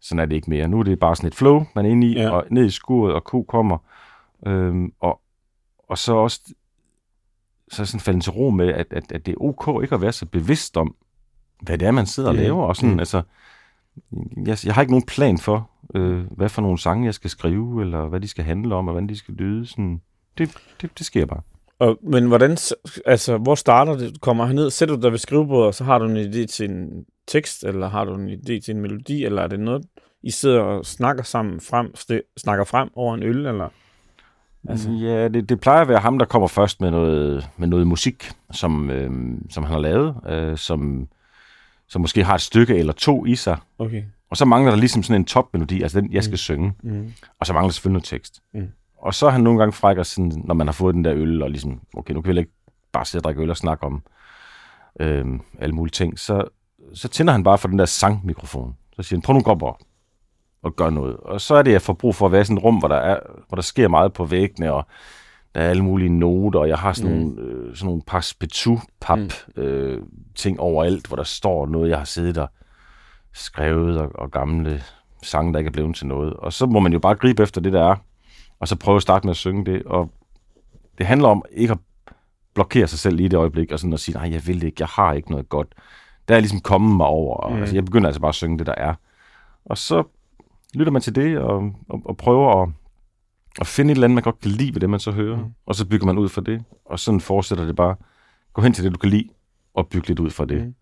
Sådan 0.00 0.18
er 0.18 0.24
det 0.26 0.36
ikke 0.36 0.50
mere. 0.50 0.68
Nu 0.68 0.78
er 0.78 0.82
det 0.82 0.98
bare 0.98 1.16
sådan 1.16 1.28
et 1.28 1.34
flow, 1.34 1.66
man 1.74 1.86
er 1.86 1.90
inde 1.90 2.06
i, 2.06 2.12
Ja. 2.18 2.30
og 2.30 2.44
ned 2.50 2.66
i 2.66 2.70
skuret, 2.70 3.14
og 3.14 3.24
ko 3.24 3.42
kommer, 3.42 3.78
øhm, 4.46 4.92
og, 5.00 5.20
og 5.88 5.98
så 5.98 6.14
også 6.14 6.40
så 7.70 7.84
sådan 7.84 8.00
falde 8.00 8.20
til 8.20 8.32
ro 8.32 8.50
med, 8.50 8.68
at, 8.68 8.86
at, 8.90 9.12
at 9.12 9.26
det 9.26 9.32
er 9.32 9.36
ok 9.42 9.82
ikke 9.82 9.94
at 9.94 10.00
være 10.00 10.12
så 10.12 10.26
bevidst 10.26 10.76
om, 10.76 10.94
hvad 11.62 11.78
det 11.78 11.88
er, 11.88 11.90
man 11.90 12.06
sidder 12.06 12.28
og 12.28 12.34
laver. 12.34 12.64
Og 12.64 12.76
sådan, 12.76 12.92
Mm. 12.92 12.98
altså, 12.98 13.22
jeg, 14.46 14.58
jeg 14.64 14.74
har 14.74 14.82
ikke 14.82 14.92
nogen 14.92 15.06
plan 15.06 15.38
for, 15.38 15.70
øh, 15.94 16.24
hvad 16.36 16.48
for 16.48 16.62
nogle 16.62 16.78
sange, 16.78 17.06
jeg 17.06 17.14
skal 17.14 17.30
skrive, 17.30 17.80
eller 17.80 18.08
hvad 18.08 18.20
de 18.20 18.28
skal 18.28 18.44
handle 18.44 18.74
om, 18.74 18.88
og 18.88 18.92
hvordan 18.92 19.08
de 19.08 19.16
skal 19.16 19.34
lyde. 19.34 19.66
Sådan, 19.66 20.00
det, 20.38 20.56
det, 20.80 20.98
det 20.98 21.06
sker 21.06 21.26
bare. 21.26 21.40
Og, 21.78 21.98
men 22.02 22.26
hvordan, 22.26 22.56
altså, 23.06 23.38
hvor 23.38 23.54
starter 23.54 23.96
det? 23.96 24.20
Kommer 24.20 24.46
herned, 24.46 24.70
sætter 24.70 24.96
du 24.96 25.02
dig 25.02 25.10
ved 25.10 25.18
skrivebordet, 25.18 25.66
og 25.66 25.74
så 25.74 25.84
har 25.84 25.98
du 25.98 26.04
en 26.04 26.16
idé 26.16 26.46
til 26.46 26.70
en 26.70 27.04
tekst, 27.28 27.64
eller 27.64 27.88
har 27.88 28.04
du 28.04 28.14
en 28.14 28.28
idé 28.28 28.60
til 28.60 28.70
en 28.70 28.80
melodi, 28.80 29.24
eller 29.24 29.42
er 29.42 29.46
det 29.46 29.60
noget, 29.60 29.84
I 30.22 30.30
sidder 30.30 30.60
og 30.60 30.86
snakker 30.86 31.22
sammen 31.22 31.60
frem, 31.60 31.94
snakker 32.36 32.64
frem 32.64 32.88
over 32.94 33.14
en 33.14 33.22
øl, 33.22 33.46
eller? 33.46 33.68
Altså. 34.68 34.90
Ja, 34.90 35.28
det, 35.28 35.48
det 35.48 35.60
plejer 35.60 35.82
at 35.82 35.88
være 35.88 35.98
ham, 35.98 36.18
der 36.18 36.26
kommer 36.26 36.48
først 36.48 36.80
med 36.80 36.90
noget, 36.90 37.48
med 37.56 37.68
noget 37.68 37.86
musik, 37.86 38.30
som, 38.52 38.90
øh, 38.90 39.10
som 39.50 39.64
han 39.64 39.72
har 39.72 39.80
lavet, 39.80 40.14
øh, 40.28 40.56
som, 40.56 41.08
som 41.88 42.00
måske 42.00 42.24
har 42.24 42.34
et 42.34 42.40
stykke 42.40 42.76
eller 42.76 42.92
to 42.92 43.26
i 43.26 43.34
sig. 43.34 43.58
Okay. 43.78 44.02
Og 44.30 44.36
så 44.36 44.44
mangler 44.44 44.70
der 44.70 44.78
ligesom 44.78 45.02
sådan 45.02 45.20
en 45.20 45.24
topmelodi, 45.24 45.82
altså 45.82 46.00
den, 46.00 46.12
jeg 46.12 46.24
skal 46.24 46.32
Mm. 46.32 46.36
synge. 46.36 46.72
Mm. 46.82 47.12
Og 47.40 47.46
så 47.46 47.52
mangler 47.52 47.68
der 47.68 47.72
selvfølgelig 47.72 47.92
noget 47.92 48.04
tekst. 48.04 48.40
Mm. 48.54 48.68
Og 48.98 49.14
så 49.14 49.26
er 49.26 49.30
han 49.30 49.40
nogle 49.40 49.58
gange 49.58 49.72
frækker, 49.72 50.02
sådan, 50.02 50.32
når 50.44 50.54
man 50.54 50.66
har 50.66 50.72
fået 50.72 50.94
den 50.94 51.04
der 51.04 51.14
øl, 51.14 51.42
og 51.42 51.50
ligesom, 51.50 51.80
okay, 51.96 52.14
nu 52.14 52.20
kan 52.20 52.34
vi 52.34 52.38
ikke 52.38 52.52
bare 52.92 53.04
sidde 53.04 53.20
og 53.20 53.24
drikke 53.24 53.42
øl 53.42 53.50
og 53.50 53.56
snakke 53.56 53.84
om 53.86 54.02
øhm, 55.00 55.40
alle 55.58 55.74
mulige 55.74 55.92
ting. 55.92 56.18
Så, 56.18 56.44
så 56.94 57.08
tænder 57.08 57.32
han 57.32 57.42
bare 57.44 57.58
for 57.58 57.68
den 57.68 57.78
der 57.78 57.84
sangmikrofon. 57.86 58.76
Så 58.96 59.02
siger 59.02 59.16
han, 59.16 59.22
prøv 59.22 59.34
nu 59.34 59.40
gå 59.42 59.50
op 59.50 59.62
og, 59.62 59.78
og 60.62 60.76
gøre 60.76 60.92
noget. 60.92 61.16
Og 61.16 61.40
så 61.40 61.54
er 61.54 61.62
det, 61.62 61.72
jeg 61.72 61.82
får 61.82 61.92
brug 61.92 62.14
for 62.14 62.26
at 62.26 62.32
være 62.32 62.40
i 62.40 62.44
sådan 62.44 62.56
et 62.58 62.64
rum, 62.64 62.76
hvor 62.78 62.88
der, 62.88 62.96
er, 62.96 63.20
hvor 63.48 63.54
der 63.54 63.62
sker 63.62 63.88
meget 63.88 64.12
på 64.12 64.24
væggene, 64.24 64.72
og 64.72 64.86
der 65.54 65.60
er 65.60 65.70
alle 65.70 65.84
mulige 65.84 66.08
noter, 66.08 66.60
og 66.60 66.68
jeg 66.68 66.78
har 66.78 66.92
sådan 66.92 67.12
Mm. 67.12 67.18
nogle, 67.20 67.40
øh, 67.42 67.76
sådan 67.76 67.86
nogle 67.86 68.02
passepartout-pap 68.06 69.18
mm. 69.18 69.62
øh, 69.62 70.02
ting 70.34 70.60
overalt, 70.60 71.06
hvor 71.06 71.16
der 71.16 71.24
står 71.24 71.66
noget, 71.66 71.90
jeg 71.90 71.98
har 71.98 72.04
siddet 72.04 72.38
og 72.38 72.48
skrevet, 73.34 73.98
og, 74.00 74.10
og 74.14 74.30
gamle 74.30 74.82
sange, 75.22 75.52
der 75.52 75.58
ikke 75.58 75.68
er 75.68 75.72
blevet 75.72 75.96
til 75.96 76.06
noget. 76.06 76.32
Og 76.32 76.52
så 76.52 76.66
må 76.66 76.80
man 76.80 76.92
jo 76.92 76.98
bare 76.98 77.14
gribe 77.14 77.42
efter 77.42 77.60
det, 77.60 77.72
der 77.72 77.90
er, 77.90 77.96
og 78.60 78.68
så 78.68 78.76
prøve 78.76 78.96
at 78.96 79.02
starte 79.02 79.26
med 79.26 79.30
at 79.30 79.36
synge 79.36 79.64
det. 79.64 79.82
Og 79.82 80.10
det 80.98 81.06
handler 81.06 81.28
om 81.28 81.42
ikke 81.52 81.72
at 81.72 81.78
blokere 82.54 82.86
sig 82.86 82.98
selv 82.98 83.20
i 83.20 83.28
det 83.28 83.36
øjeblik, 83.36 83.72
og 83.72 83.78
sådan 83.78 83.92
at 83.92 84.00
sige, 84.00 84.14
nej, 84.18 84.32
jeg 84.32 84.46
vil 84.46 84.60
det 84.60 84.66
ikke, 84.66 84.76
jeg 84.80 84.88
har 84.88 85.12
ikke 85.12 85.30
noget 85.30 85.48
godt. 85.48 85.68
Der 86.28 86.36
er 86.36 86.40
ligesom 86.40 86.60
kommet 86.60 86.96
mig 86.96 87.06
over, 87.06 87.36
og 87.36 87.52
mm. 87.52 87.58
altså, 87.58 87.74
jeg 87.74 87.84
begynder 87.84 88.08
altså 88.08 88.20
bare 88.20 88.28
at 88.28 88.34
synge 88.34 88.58
det, 88.58 88.66
der 88.66 88.74
er. 88.76 88.94
Og 89.64 89.78
så 89.78 90.02
lytter 90.74 90.92
man 90.92 91.02
til 91.02 91.14
det, 91.14 91.38
og, 91.38 91.72
og, 91.88 92.02
og 92.04 92.16
prøver 92.16 92.62
at, 92.62 92.68
at 93.60 93.66
finde 93.66 93.92
et 93.92 93.96
eller 93.96 94.04
andet, 94.04 94.14
man 94.14 94.22
godt 94.22 94.40
kan 94.40 94.50
lide 94.50 94.74
ved 94.74 94.80
det, 94.80 94.90
man 94.90 95.00
så 95.00 95.10
hører. 95.10 95.36
Mm. 95.36 95.44
Og 95.66 95.74
så 95.74 95.86
bygger 95.86 96.06
man 96.06 96.18
ud 96.18 96.28
fra 96.28 96.40
det, 96.40 96.62
og 96.84 96.98
sådan 96.98 97.20
fortsætter 97.20 97.66
det 97.66 97.76
bare. 97.76 97.96
Gå 98.52 98.62
hen 98.62 98.72
til 98.72 98.84
det, 98.84 98.92
du 98.92 98.98
kan 98.98 99.10
lide, 99.10 99.28
og 99.74 99.88
bygge 99.88 100.08
lidt 100.08 100.18
ud 100.18 100.30
fra 100.30 100.44
det. 100.44 100.66
Mm. 100.66 100.74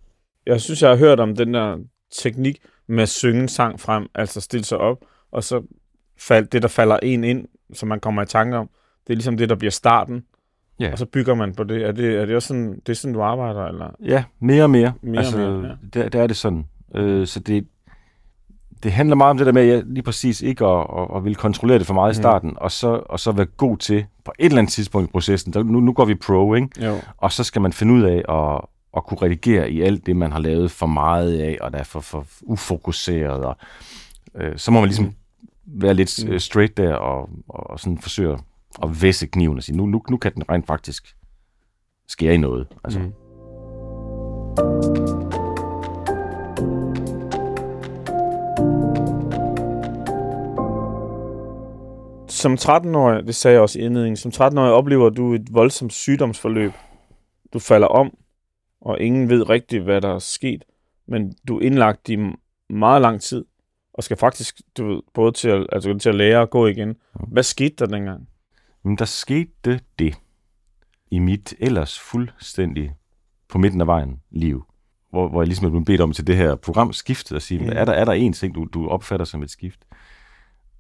Jeg 0.47 0.61
synes, 0.61 0.83
jeg 0.83 0.91
har 0.91 0.97
hørt 0.97 1.21
om 1.21 1.37
den 1.37 1.55
der 1.55 1.79
teknik 2.23 2.59
med 2.89 3.03
at 3.03 3.09
synge 3.09 3.43
en 3.43 3.49
sang 3.49 3.81
frem, 3.81 4.07
altså 4.15 4.41
stille 4.41 4.65
sig 4.65 4.79
op, 4.79 5.05
og 5.33 5.45
så 5.45 5.63
fald, 6.19 6.47
det, 6.47 6.63
der 6.63 6.69
falder 6.69 6.99
en 7.03 7.25
ind, 7.25 7.47
som 7.73 7.89
man 7.89 8.01
kommer 8.01 8.23
i 8.23 8.27
tanke 8.27 8.57
om, 8.57 8.71
det 9.07 9.13
er 9.13 9.17
ligesom 9.17 9.37
det, 9.37 9.49
der 9.49 9.55
bliver 9.55 9.71
starten, 9.71 10.25
Ja. 10.81 10.93
og 10.93 10.99
så 10.99 11.07
bygger 11.07 11.35
man 11.35 11.55
på 11.55 11.65
det. 11.65 11.83
Er 11.87 11.93
det, 11.93 12.15
er 12.17 12.27
det 12.27 12.37
også 12.37 12.49
sådan, 12.49 12.81
det 12.87 12.89
er 12.89 12.95
sådan, 12.95 13.15
du 13.15 13.23
arbejder, 13.23 13.65
eller? 13.65 13.91
Ja, 14.05 14.25
mere 14.41 14.63
og 14.63 14.71
mere. 14.71 14.93
Mere 15.03 15.19
og 15.19 15.25
altså, 15.25 15.39
mere, 15.39 15.67
ja. 15.95 16.01
der, 16.01 16.09
der 16.09 16.23
er 16.23 16.27
det 16.27 16.37
sådan. 16.37 16.65
Øh, 16.95 17.27
så 17.27 17.41
det, 17.41 17.67
det 18.83 18.93
handler 18.93 19.17
meget 19.17 19.31
om 19.31 19.37
det 19.37 19.47
der 19.47 19.53
med, 19.53 19.63
at 19.63 19.69
jeg 19.69 19.83
lige 19.87 20.03
præcis 20.03 20.43
ikke 20.43 20.65
at, 20.67 20.87
at, 20.99 21.17
at 21.17 21.25
ville 21.25 21.35
kontrollere 21.35 21.79
det 21.79 21.87
for 21.87 21.95
meget 21.95 22.13
i 22.13 22.17
Mhm. 22.17 22.23
starten, 22.23 22.53
og, 22.57 22.73
så, 22.73 23.03
og 23.09 23.21
så 23.21 23.33
være 23.33 23.47
god 23.47 23.77
til 23.77 24.07
på 24.25 24.33
et 24.39 24.45
eller 24.45 24.59
andet 24.59 24.73
tidspunkt 24.73 25.09
i 25.09 25.13
processen, 25.13 25.53
der, 25.53 25.63
nu, 25.63 25.81
nu 25.81 25.93
går 25.93 26.05
vi 26.05 26.15
pro, 26.15 26.55
ikke? 26.55 26.69
Jo. 26.87 26.97
og 27.19 27.33
så 27.33 27.45
skal 27.45 27.63
man 27.63 27.73
finde 27.73 27.95
ud 27.95 28.03
af 28.03 28.23
at, 28.29 28.61
at 28.97 29.05
kunne 29.07 29.19
redigere 29.23 29.71
i 29.71 29.83
alt 29.83 30.07
det, 30.07 30.17
man 30.17 30.33
har 30.33 30.39
lavet 30.39 30.71
for 30.71 30.87
meget 30.87 31.41
af, 31.41 31.59
og 31.61 31.73
der 31.73 31.79
er 31.79 31.85
for, 31.85 32.01
for 32.01 32.27
ufokuseret, 32.43 33.45
og 33.45 33.57
øh, 34.35 34.53
så 34.59 34.71
må 34.71 34.81
man 34.81 34.89
ligesom 34.89 35.13
være 35.67 35.95
lidt 35.95 36.25
Mm. 36.27 36.33
mm. 36.33 36.39
straight 36.39 36.77
der, 36.77 36.95
og, 36.95 37.29
og 37.49 37.81
sådan 37.81 37.99
forsøge 37.99 38.39
at 38.83 39.03
væsse 39.03 39.27
kniven 39.27 39.57
og 39.57 39.63
sige, 39.63 39.77
nu, 39.77 39.87
nu, 39.87 40.03
nu 40.11 40.17
kan 40.17 40.35
den 40.35 40.43
rent 40.51 40.67
faktisk 40.67 41.17
skære 42.09 42.35
i 42.35 42.39
noget. 42.39 42.67
Altså, 42.85 42.99
Mm. 42.99 43.13
Som 52.37 52.55
13-årig, 52.55 53.27
det 53.27 53.35
sagde 53.35 53.55
jeg 53.55 53.63
også 53.63 53.79
i 53.79 53.83
indledningen, 53.83 54.17
som 54.17 54.31
13-årig 54.35 54.73
oplever 54.73 55.11
du 55.11 55.35
et 55.35 55.55
voldsomt 55.55 55.93
sygdomsforløb. 55.93 56.73
Du 57.53 57.59
falder 57.59 57.87
om, 57.87 58.11
og 58.81 59.01
ingen 59.01 59.29
ved 59.29 59.49
rigtigt, 59.51 59.83
hvad 59.83 60.01
der 60.01 60.15
er 60.15 60.19
sket, 60.19 60.65
men 61.09 61.35
du 61.49 61.59
er 61.59 61.63
indlagt 61.63 62.09
i 62.09 62.19
meget 62.71 63.03
lang 63.03 63.21
tid, 63.21 63.45
og 63.95 64.05
skal 64.05 64.17
faktisk 64.17 64.61
du 64.77 64.87
ved, 64.89 65.03
både 65.15 65.33
til 65.33 65.49
at, 65.49 65.67
altså, 65.73 65.99
til 65.99 66.09
at 66.09 66.15
lære 66.15 66.43
at 66.43 66.51
gå 66.51 66.67
igen. 66.67 66.97
Hvad 67.29 67.43
skete 67.43 67.75
der 67.79 67.87
dengang? 67.87 68.29
Men 68.83 68.99
der 68.99 69.05
skete 69.05 69.81
det 69.99 70.15
i 71.11 71.19
mit 71.19 71.55
ellers 71.59 71.99
fuldstændig 71.99 72.93
på 73.49 73.59
midten 73.59 73.81
af 73.81 73.87
vejen 73.87 74.21
liv, 74.31 74.65
hvor, 75.11 75.29
hvor 75.29 75.43
jeg 75.43 75.47
ligesom 75.47 75.67
er 75.67 75.71
blevet 75.71 75.87
bedt 75.87 76.01
om 76.01 76.13
til 76.13 76.27
det 76.27 76.37
her 76.37 76.55
program 76.55 76.93
skiftet 76.93 77.37
og 77.37 77.43
sige, 77.43 77.61
Mm. 77.61 77.69
er, 77.73 77.85
der, 77.85 77.93
er 77.93 78.05
der 78.05 78.13
en 78.13 78.33
ting, 78.33 78.55
du, 78.55 78.65
du 78.65 78.89
opfatter 78.89 79.27
som 79.27 79.43
et 79.43 79.51
skift? 79.51 79.81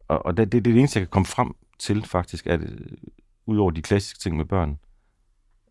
Og, 0.09 0.27
og 0.27 0.37
det, 0.37 0.53
det 0.53 0.59
er 0.59 0.63
det 0.63 0.79
eneste, 0.79 0.99
jeg 0.99 1.07
kan 1.07 1.11
komme 1.11 1.27
frem 1.27 1.55
til 1.79 2.05
faktisk, 2.05 2.47
at 2.47 2.61
øh, 2.61 2.79
udover 3.47 3.71
de 3.71 3.83
klassiske 3.83 4.19
ting 4.19 4.37
med 4.37 4.45
børn, 4.45 4.79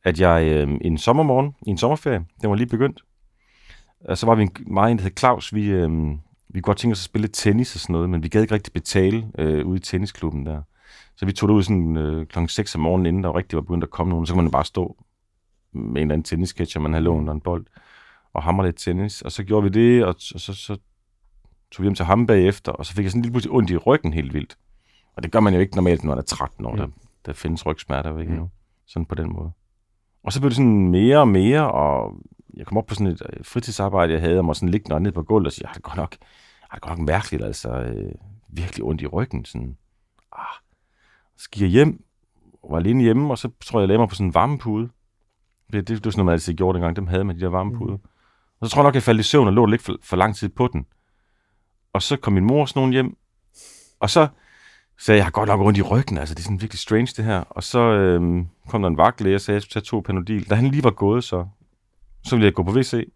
at 0.04 0.20
jeg 0.20 0.48
øh, 0.48 0.78
en 0.82 0.98
sommermorgen, 0.98 1.56
i 1.68 1.70
en 1.70 1.78
sommerferie, 1.78 2.26
den 2.42 2.50
var 2.50 2.56
lige 2.56 2.68
begyndt, 2.68 3.04
og 4.00 4.18
så 4.18 4.26
var 4.26 4.36
vi 4.36 4.42
en, 4.42 4.52
mig 4.68 4.92
en, 4.92 4.98
der 4.98 5.04
hed 5.04 5.12
Claus, 5.20 5.54
vi, 5.54 5.66
øh, 5.66 6.10
vi 6.50 6.62
kunne 6.62 6.62
godt 6.62 6.78
tænke 6.78 6.92
os 6.92 7.00
at 7.00 7.04
spille 7.06 7.28
tennis 7.28 7.76
og 7.76 7.80
sådan 7.82 7.94
noget, 7.94 8.10
men 8.10 8.24
vi 8.24 8.28
gad 8.28 8.42
ikke 8.42 8.54
rigtig 8.54 8.74
betale 8.74 9.32
øh, 9.38 9.66
ude 9.66 9.78
i 9.78 9.80
tennisklubben 9.80 10.46
der. 10.46 10.62
Så 11.16 11.26
vi 11.26 11.34
tog 11.34 11.50
det 11.50 11.56
ud 11.56 11.64
sådan 11.64 11.98
øh, 11.98 12.28
klokken 12.28 12.50
6 12.50 12.76
om 12.76 12.82
morgenen, 12.82 13.06
inden 13.06 13.24
der 13.24 13.36
rigtig 13.36 13.58
var 13.58 13.62
begyndt 13.62 13.84
at 13.84 13.90
komme 13.90 14.10
nogen. 14.10 14.26
Så 14.26 14.34
kan 14.34 14.44
man 14.44 14.52
bare 14.52 14.66
stå 14.66 14.98
med 15.74 15.82
en 15.82 15.98
eller 15.98 16.14
anden 16.14 16.24
tennisketcher, 16.24 16.82
man 16.82 16.94
har 16.94 17.00
lånt 17.00 17.30
og 17.30 17.36
en 17.36 17.42
bold, 17.42 17.66
og 18.34 18.44
hamre 18.44 18.66
lidt 18.66 18.78
tennis. 18.78 19.22
Og 19.22 19.32
så 19.32 19.44
gjorde 19.44 19.64
vi 19.64 19.70
det, 19.70 20.06
og, 20.06 20.10
og 20.10 20.40
så, 20.40 20.54
så 20.54 20.78
tog 21.76 21.84
vi 21.84 21.86
hjem 21.86 21.96
til 21.96 22.06
ham 22.06 22.28
bagefter, 22.28 22.72
og 22.72 22.86
så 22.86 22.94
fik 22.94 23.04
jeg 23.04 23.12
sådan 23.12 23.22
lige 23.22 23.32
pludselig 23.32 23.56
ondt 23.56 23.70
i 23.70 23.78
ryggen 23.78 24.14
helt 24.14 24.34
vildt. 24.34 24.58
Og 25.16 25.24
det 25.24 25.32
gør 25.32 25.40
man 25.40 25.54
jo 25.54 25.60
ikke 25.60 25.76
normalt, 25.76 26.04
når 26.04 26.12
man 26.12 26.18
er 26.18 26.24
13 26.24 26.66
år. 26.66 26.72
Mm. 26.72 26.78
Der, 26.78 26.88
der 27.26 27.34
findes 27.34 27.66
rygsmerter 27.66 28.20
ikke 28.20 28.34
mm. 28.34 28.48
Sådan 28.86 29.06
på 29.06 29.16
den 29.16 29.34
måde. 29.34 29.52
Og 30.24 30.34
så 30.34 30.40
blev 30.40 30.50
det 30.50 30.56
sådan 30.56 30.88
mere 30.88 31.20
og 31.20 31.28
mere, 31.28 31.72
og 31.72 32.16
jeg 32.54 32.66
kom 32.66 32.78
op 32.78 32.86
på 32.86 32.96
sådan 32.96 33.08
et 33.08 33.22
øh, 33.34 33.46
fritidsarbejde, 33.46 34.14
jeg 34.14 34.22
havde, 34.22 34.38
og 34.38 34.46
måtte 34.46 34.60
sådan 34.60 34.70
ligge 34.70 35.00
ned 35.00 35.12
på 35.12 35.24
gulvet 35.24 35.48
og 35.48 35.54
sige, 35.54 35.68
det 35.74 35.84
går 35.84 35.96
nok, 35.96 36.12
det 36.12 36.20
er 36.72 36.80
godt 36.80 36.98
nok 36.98 37.08
mærkeligt, 37.08 37.44
altså 37.44 37.70
øh, 37.70 38.12
virkelig 38.50 38.86
ondt 38.86 39.02
i 39.02 39.08
ryggen. 39.08 39.46
Sådan, 39.46 39.78
ah. 40.32 40.46
Så 41.38 41.50
gik 41.50 41.62
jeg 41.62 41.70
hjem, 41.70 42.04
var 42.70 42.78
alene 42.78 43.04
hjemme, 43.04 43.32
og 43.32 43.38
så 43.38 43.50
tror 43.66 43.80
jeg, 43.80 43.82
jeg 43.82 43.88
lagde 43.88 44.00
mig 44.00 44.10
på 44.10 44.16
sådan 44.16 44.28
en 44.28 44.34
varmepude. 44.34 44.90
Det, 45.72 45.74
det, 45.74 45.88
det 45.88 46.06
var 46.06 46.12
sådan 46.12 46.20
noget, 46.20 46.26
man 46.26 46.34
altid 46.34 46.54
gjorde 46.54 46.76
dengang, 46.76 46.96
dem 46.96 47.08
havde 47.08 47.24
med 47.24 47.36
de 47.36 47.40
der 47.40 47.50
varmepude. 47.50 47.92
Mm. 47.92 48.10
Og 48.60 48.68
så 48.68 48.74
tror 48.74 48.82
jeg 48.82 48.88
nok, 48.88 48.96
jeg 48.96 49.04
faldt 49.04 49.20
i 49.20 49.24
søvn 49.24 49.48
og 49.48 49.54
lå 49.54 49.66
lidt 49.66 49.82
for, 49.82 49.96
for 50.04 50.16
lang 50.16 50.36
tid 50.36 50.50
på 50.50 50.68
den. 50.68 50.86
Og 51.96 52.02
så 52.02 52.18
kom 52.18 52.34
min 52.34 52.44
mor 52.44 52.62
og 52.62 52.70
sådan 52.70 52.80
nogen 52.80 52.94
hjem, 52.94 53.18
og 54.00 54.10
så 54.10 54.28
sagde 55.00 55.16
jeg, 55.16 55.18
jeg 55.18 55.26
har 55.26 55.32
godt 55.32 55.48
nok 55.48 55.60
rundt 55.60 55.78
i 55.78 55.82
ryggen, 55.82 56.18
altså 56.18 56.36
det 56.36 56.40
er 56.40 56.44
sådan 56.44 56.62
virkelig 56.62 56.80
strange 56.80 57.14
det 57.18 57.26
her. 57.26 57.40
Og 57.40 57.64
så 57.64 57.80
øhm, 57.80 58.48
kom 58.70 58.82
der 58.82 58.90
en 58.90 58.98
vagtlæge 58.98 59.36
og 59.36 59.42
sagde, 59.42 59.56
jeg 59.56 59.62
skulle 59.62 59.74
tage 59.74 59.84
to 59.84 60.00
panodil. 60.00 60.50
Da 60.50 60.56
han 60.56 60.68
lige 60.68 60.84
var 60.84 60.92
gået, 60.92 61.24
så, 61.24 61.46
så 62.24 62.36
ville 62.36 62.46
jeg 62.46 62.54
gå 62.54 62.64
på 62.64 62.72
WC, 62.72 63.10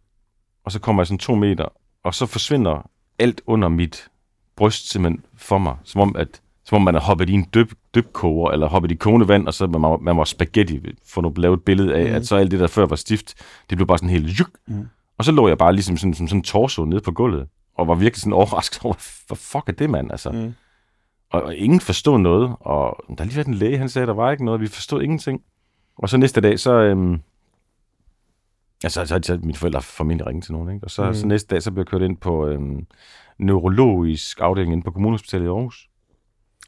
og 0.65 0.71
så 0.71 0.79
kommer 0.79 1.01
jeg 1.01 1.07
sådan 1.07 1.17
to 1.17 1.35
meter, 1.35 1.65
og 2.03 2.13
så 2.15 2.25
forsvinder 2.25 2.89
alt 3.19 3.41
under 3.45 3.67
mit 3.69 4.07
bryst 4.55 4.91
simpelthen 4.91 5.23
for 5.37 5.57
mig, 5.57 5.75
som 5.83 6.01
om, 6.01 6.15
at, 6.15 6.41
som 6.65 6.75
om 6.75 6.81
man 6.81 6.95
er 6.95 6.99
hoppet 6.99 7.29
i 7.29 7.33
en 7.33 7.47
dyb, 7.53 7.71
dybkoger, 7.95 8.51
eller 8.51 8.67
hoppet 8.67 8.91
i 8.91 8.95
kogende 8.95 9.27
vand, 9.27 9.47
og 9.47 9.53
så 9.53 9.67
man, 9.67 9.97
man 10.01 10.17
var 10.17 10.23
spaghetti, 10.23 10.81
for 11.05 11.27
at 11.29 11.37
lave 11.37 11.53
et 11.53 11.63
billede 11.63 11.95
af, 11.95 12.09
mm. 12.09 12.15
at 12.15 12.27
så 12.27 12.35
alt 12.35 12.51
det, 12.51 12.59
der 12.59 12.67
før 12.67 12.85
var 12.85 12.95
stift, 12.95 13.33
det 13.69 13.77
blev 13.77 13.87
bare 13.87 13.97
sådan 13.97 14.09
helt 14.09 14.39
juk. 14.39 14.51
Mm. 14.67 14.87
Og 15.17 15.25
så 15.25 15.31
lå 15.31 15.47
jeg 15.47 15.57
bare 15.57 15.73
ligesom 15.73 15.97
sådan, 15.97 16.13
som 16.13 16.27
sådan 16.27 16.39
en 16.39 16.43
torso 16.43 16.85
nede 16.85 17.01
på 17.01 17.11
gulvet, 17.11 17.47
og 17.79 17.87
var 17.87 17.95
virkelig 17.95 18.21
sådan 18.21 18.33
overrasket 18.41 18.85
over, 18.85 18.93
hvad 19.27 19.37
fuck 19.37 19.69
er 19.69 19.73
det, 19.73 19.89
mand? 19.89 20.11
Altså, 20.11 20.31
mm. 20.31 20.53
og, 21.29 21.41
og, 21.41 21.55
ingen 21.55 21.79
forstod 21.79 22.19
noget, 22.19 22.55
og 22.59 23.03
der 23.17 23.23
lige 23.23 23.35
været 23.35 23.47
en 23.47 23.53
læge, 23.53 23.77
han 23.77 23.89
sagde, 23.89 24.07
der 24.07 24.13
var 24.13 24.31
ikke 24.31 24.45
noget, 24.45 24.61
vi 24.61 24.67
forstod 24.67 25.01
ingenting. 25.01 25.41
Og 25.97 26.09
så 26.09 26.17
næste 26.17 26.41
dag, 26.41 26.59
så, 26.59 26.73
øhm, 26.73 27.21
altså, 28.83 29.05
så, 29.05 29.19
så 29.23 29.39
mine 29.43 29.57
forældre 29.57 29.81
formentlig 29.81 30.27
ringet 30.27 30.43
til 30.43 30.53
nogen, 30.53 30.73
ikke? 30.73 30.85
og 30.85 30.91
så, 30.91 31.05
mm. 31.05 31.13
så 31.13 31.27
næste 31.27 31.55
dag, 31.55 31.63
så 31.63 31.71
blev 31.71 31.81
jeg 31.81 31.87
kørt 31.87 32.01
ind 32.01 32.17
på 32.17 32.47
øhm, 32.47 32.87
neurologisk 33.37 34.41
afdeling 34.41 34.73
inde 34.73 34.83
på 34.83 34.91
Kommunhospitalet 34.91 35.45
i 35.45 35.47
Aarhus. 35.47 35.89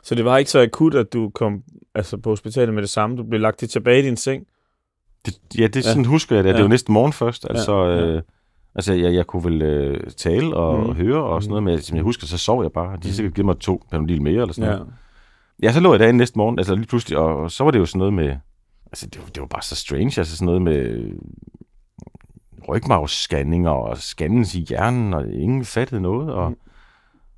Så 0.03 0.15
det 0.15 0.25
var 0.25 0.37
ikke 0.37 0.51
så 0.51 0.61
akut, 0.61 0.95
at 0.95 1.13
du 1.13 1.29
kom 1.29 1.63
altså, 1.95 2.17
på 2.17 2.29
hospitalet 2.29 2.73
med 2.73 2.81
det 2.81 2.89
samme? 2.89 3.17
Du 3.17 3.23
blev 3.23 3.41
lagt 3.41 3.57
tilbage 3.69 3.99
i 3.99 4.05
din 4.05 4.17
seng? 4.17 4.47
Det, 5.25 5.39
ja, 5.57 5.67
det 5.67 5.75
ja. 5.75 5.81
sådan 5.81 6.05
husker 6.05 6.35
jeg 6.35 6.43
det. 6.43 6.49
Ja. 6.49 6.55
Det 6.55 6.63
var 6.63 6.69
næste 6.69 6.91
morgen 6.91 7.13
først. 7.13 7.45
Altså, 7.49 7.85
ja. 7.85 7.97
Ja. 7.97 8.05
Øh, 8.05 8.21
altså 8.75 8.93
jeg, 8.93 9.13
jeg 9.13 9.27
kunne 9.27 9.43
vel 9.43 9.61
øh, 9.61 10.11
tale 10.17 10.55
og 10.55 10.87
mm. 10.87 10.95
høre 10.95 11.23
og 11.23 11.43
sådan 11.43 11.49
noget, 11.49 11.63
men 11.63 11.81
som 11.81 11.95
jeg 11.95 12.03
husker, 12.03 12.27
så 12.27 12.37
sov 12.37 12.61
jeg 12.63 12.71
bare. 12.71 12.85
De 12.85 12.89
har 12.89 12.97
mm. 12.97 13.11
sikkert 13.13 13.33
givet 13.33 13.45
mig 13.45 13.59
to 13.59 13.83
panodil 13.91 14.21
mere 14.21 14.41
eller 14.41 14.53
sådan 14.53 14.71
ja. 14.71 14.77
noget. 14.77 14.93
Ja, 15.63 15.71
så 15.71 15.79
lå 15.79 15.93
jeg 15.93 15.99
dagen 15.99 16.17
næste 16.17 16.37
morgen, 16.37 16.59
altså 16.59 16.75
lige 16.75 16.87
pludselig, 16.87 17.17
og 17.17 17.51
så 17.51 17.63
var 17.63 17.71
det 17.71 17.79
jo 17.79 17.85
sådan 17.85 17.99
noget 17.99 18.13
med, 18.13 18.35
altså 18.85 19.07
det 19.07 19.21
var, 19.21 19.27
det 19.27 19.41
var 19.41 19.47
bare 19.47 19.61
så 19.61 19.75
strange, 19.75 20.19
altså 20.19 20.37
sådan 20.37 20.45
noget 20.45 20.61
med 20.61 21.11
rygmavsscanninger 22.69 23.69
og 23.69 23.97
scannens 23.97 24.55
i 24.55 24.65
hjernen, 24.69 25.13
og 25.13 25.33
ingen 25.33 25.65
fattede 25.65 26.01
noget, 26.01 26.33
og, 26.33 26.49
mm. 26.49 26.57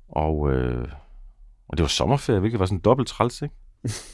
og, 0.08 0.52
øh, 0.52 0.88
og 1.68 1.76
det 1.76 1.82
var 1.82 1.88
sommerferie, 1.88 2.40
hvilket 2.40 2.60
var 2.60 2.66
sådan 2.66 2.78
dobbelt 2.78 3.08
træls, 3.08 3.42
ikke? 3.42 3.54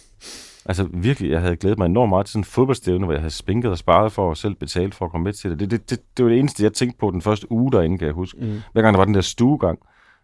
altså 0.66 0.88
virkelig, 0.92 1.30
jeg 1.30 1.40
havde 1.40 1.56
glædet 1.56 1.78
mig 1.78 1.86
enormt 1.86 2.08
meget 2.08 2.26
til 2.26 2.32
sådan 2.32 2.40
en 2.40 2.44
fodboldstævne, 2.44 3.04
hvor 3.04 3.14
jeg 3.14 3.20
havde 3.20 3.34
spinket 3.34 3.70
og 3.70 3.78
sparet 3.78 4.12
for 4.12 4.30
at 4.30 4.36
selv 4.36 4.54
betale 4.54 4.92
for 4.92 5.04
at 5.04 5.10
komme 5.10 5.24
med 5.24 5.32
til 5.32 5.50
det. 5.50 5.60
Det, 5.60 5.70
det, 5.70 5.90
det, 5.90 6.00
det 6.16 6.24
var 6.24 6.30
det 6.30 6.38
eneste, 6.38 6.62
jeg 6.62 6.72
tænkte 6.72 6.98
på 6.98 7.10
den 7.10 7.22
første 7.22 7.52
uge 7.52 7.72
derinde, 7.72 7.98
kan 7.98 8.06
jeg 8.06 8.14
huske. 8.14 8.38
Mm. 8.40 8.60
Hver 8.72 8.82
gang 8.82 8.94
der 8.94 8.98
var 8.98 9.04
den 9.04 9.14
der 9.14 9.20
stuegang, 9.20 9.78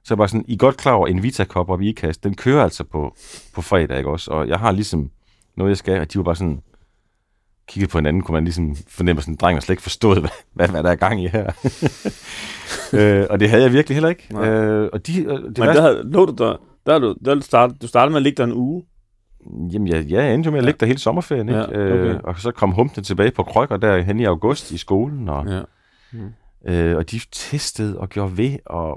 så 0.04 0.14
jeg 0.14 0.18
var 0.18 0.26
sådan, 0.26 0.44
I 0.48 0.52
er 0.52 0.56
godt 0.56 0.76
klar 0.76 0.92
over, 0.92 1.06
en 1.06 1.22
Vita-kop 1.22 1.70
op 1.70 1.82
i 1.82 1.88
IKAST, 1.88 2.24
den 2.24 2.34
kører 2.34 2.64
altså 2.64 2.84
på, 2.84 3.16
på 3.54 3.62
fredag, 3.62 3.98
ikke 3.98 4.10
også? 4.10 4.30
Og 4.30 4.48
jeg 4.48 4.58
har 4.58 4.72
ligesom 4.72 5.10
noget, 5.56 5.70
jeg 5.70 5.76
skal, 5.76 6.00
og 6.00 6.12
de 6.12 6.18
var 6.18 6.24
bare 6.24 6.36
sådan, 6.36 6.60
kiggede 7.68 7.90
på 7.90 7.98
hinanden, 7.98 8.22
kunne 8.22 8.32
man 8.32 8.44
ligesom 8.44 8.76
fornemme, 8.88 9.22
sådan, 9.22 9.36
drengen 9.36 9.60
slet 9.60 9.72
ikke 9.72 9.82
forstået, 9.82 10.18
hvad, 10.22 10.30
hvad, 10.52 10.68
hvad 10.68 10.82
der 10.82 10.90
er 10.90 10.94
gang 10.94 11.24
i 11.24 11.26
her. 11.26 11.44
øh, 12.98 13.26
og 13.30 13.40
det 13.40 13.50
havde 13.50 13.62
jeg 13.62 13.72
virkelig 13.72 13.94
heller 13.94 14.08
ikke. 14.08 14.38
Øh, 14.38 14.88
og 14.92 15.06
de, 15.06 15.12
det 15.12 15.58
Men 15.58 15.68
der, 15.68 15.80
havde, 15.80 16.02
lå 16.04 16.26
du 16.26 16.32
der, 16.32 16.56
der, 16.86 16.98
du, 16.98 17.14
der 17.24 17.40
start, 17.40 17.70
du 17.82 17.86
startede 17.86 18.10
med 18.10 18.16
at 18.16 18.22
ligge 18.22 18.36
der 18.36 18.44
en 18.44 18.52
uge? 18.52 18.82
Jamen, 19.72 19.88
jeg, 19.88 20.10
jeg 20.10 20.34
endte 20.34 20.46
jo 20.46 20.50
med 20.50 20.58
at 20.58 20.64
ligge 20.64 20.78
der 20.80 20.86
hele 20.86 20.98
sommerferien, 20.98 21.48
ikke? 21.48 21.60
Ja, 21.60 21.66
okay. 21.66 22.14
øh, 22.14 22.20
og 22.24 22.38
så 22.38 22.50
kom 22.50 22.70
humpene 22.70 23.04
tilbage 23.04 23.30
på 23.30 23.42
krykker 23.42 23.76
der 23.76 24.02
hen 24.02 24.20
i 24.20 24.24
august 24.24 24.70
i 24.70 24.76
skolen, 24.76 25.28
og, 25.28 25.46
ja. 25.46 25.62
mm. 26.12 26.32
øh, 26.72 26.96
og 26.96 27.10
de 27.10 27.20
testede 27.32 27.98
og 27.98 28.08
gjorde 28.08 28.36
ved, 28.36 28.58
og, 28.66 28.90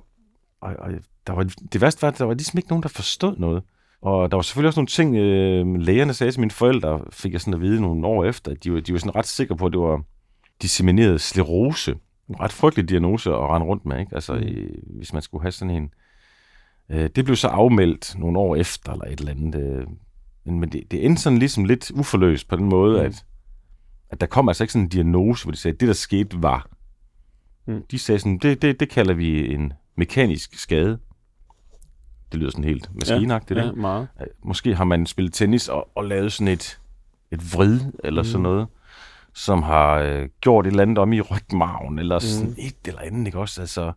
og, 0.61 0.75
og 0.79 0.91
der 1.27 1.33
var, 1.33 1.43
det 1.73 1.81
værste 1.81 2.01
var, 2.01 2.07
at 2.07 2.19
der 2.19 2.25
var 2.25 2.33
ligesom 2.33 2.57
ikke 2.57 2.69
nogen, 2.69 2.83
der 2.83 2.89
forstod 2.89 3.35
noget. 3.37 3.63
Og 4.01 4.31
der 4.31 4.37
var 4.37 4.41
selvfølgelig 4.41 4.67
også 4.67 4.79
nogle 4.79 4.87
ting, 4.87 5.15
øh, 5.15 5.81
lægerne 5.81 6.13
sagde 6.13 6.31
til 6.31 6.39
mine 6.39 6.51
forældre, 6.51 7.01
fik 7.11 7.33
jeg 7.33 7.41
sådan 7.41 7.53
at 7.53 7.61
vide 7.61 7.81
nogle 7.81 8.07
år 8.07 8.25
efter, 8.25 8.51
at 8.51 8.63
de, 8.63 8.73
var, 8.73 8.79
de 8.79 8.93
var 8.93 8.99
sådan 8.99 9.15
ret 9.15 9.27
sikre 9.27 9.57
på, 9.57 9.65
at 9.65 9.71
det 9.71 9.79
var 9.79 10.01
dissemineret 10.61 11.21
sklerose. 11.21 11.95
En 12.29 12.39
ret 12.39 12.51
frygtelig 12.51 12.89
diagnose 12.89 13.29
at 13.29 13.49
rende 13.49 13.67
rundt 13.67 13.85
med, 13.85 13.99
ikke? 13.99 14.15
Altså, 14.15 14.33
mm. 14.33 14.41
i, 14.41 14.65
hvis 14.97 15.13
man 15.13 15.21
skulle 15.21 15.41
have 15.41 15.51
sådan 15.51 15.75
en. 15.75 15.93
Øh, 16.89 17.09
det 17.15 17.25
blev 17.25 17.35
så 17.35 17.47
afmeldt 17.47 18.19
nogle 18.19 18.39
år 18.39 18.55
efter, 18.55 18.91
eller 18.91 19.05
et 19.05 19.19
eller 19.19 19.31
andet. 19.31 19.55
Øh, 19.55 19.87
men, 20.49 20.59
men 20.59 20.69
det, 20.69 20.91
det 20.91 21.05
endte 21.05 21.21
sådan 21.21 21.39
ligesom 21.39 21.65
lidt 21.65 21.91
uforløst 21.91 22.47
på 22.47 22.55
den 22.55 22.65
måde, 22.65 22.99
mm. 22.99 23.05
at, 23.05 23.25
at 24.09 24.21
der 24.21 24.27
kom 24.27 24.49
altså 24.49 24.63
ikke 24.63 24.73
sådan 24.73 24.83
en 24.83 24.89
diagnose, 24.89 25.45
hvor 25.45 25.51
de 25.51 25.57
sagde, 25.57 25.75
at 25.75 25.79
det, 25.79 25.87
der 25.87 25.93
skete, 25.93 26.43
var. 26.43 26.69
Mm. 27.67 27.81
De 27.91 27.99
sagde 27.99 28.19
sådan, 28.19 28.37
det, 28.37 28.61
det, 28.61 28.79
det 28.79 28.89
kalder 28.89 29.13
vi 29.13 29.53
en 29.53 29.73
mekanisk 29.95 30.59
skade. 30.59 30.99
Det 32.31 32.39
lyder 32.39 32.51
sådan 32.51 32.63
helt 32.63 32.89
maskinagtigt. 32.93 33.59
Ja, 33.59 33.65
ja, 33.65 33.71
meget. 33.71 34.07
Måske 34.43 34.75
har 34.75 34.83
man 34.83 35.05
spillet 35.05 35.33
tennis 35.33 35.67
og, 35.67 35.89
og 35.95 36.05
lavet 36.05 36.33
sådan 36.33 36.53
et, 36.53 36.79
et 37.31 37.53
vrid 37.53 37.79
eller 38.03 38.21
mm. 38.21 38.27
sådan 38.27 38.43
noget, 38.43 38.67
som 39.33 39.63
har 39.63 39.95
øh, 39.95 40.29
gjort 40.41 40.65
et 40.65 40.71
eller 40.71 40.83
andet 40.83 40.97
om 40.97 41.13
i 41.13 41.21
rygmarven, 41.21 41.99
eller 41.99 42.15
mm. 42.15 42.21
sådan 42.21 42.55
et 42.57 42.75
eller 42.85 43.01
andet, 43.01 43.25
ikke 43.25 43.39
også? 43.39 43.61
Altså, 43.61 43.91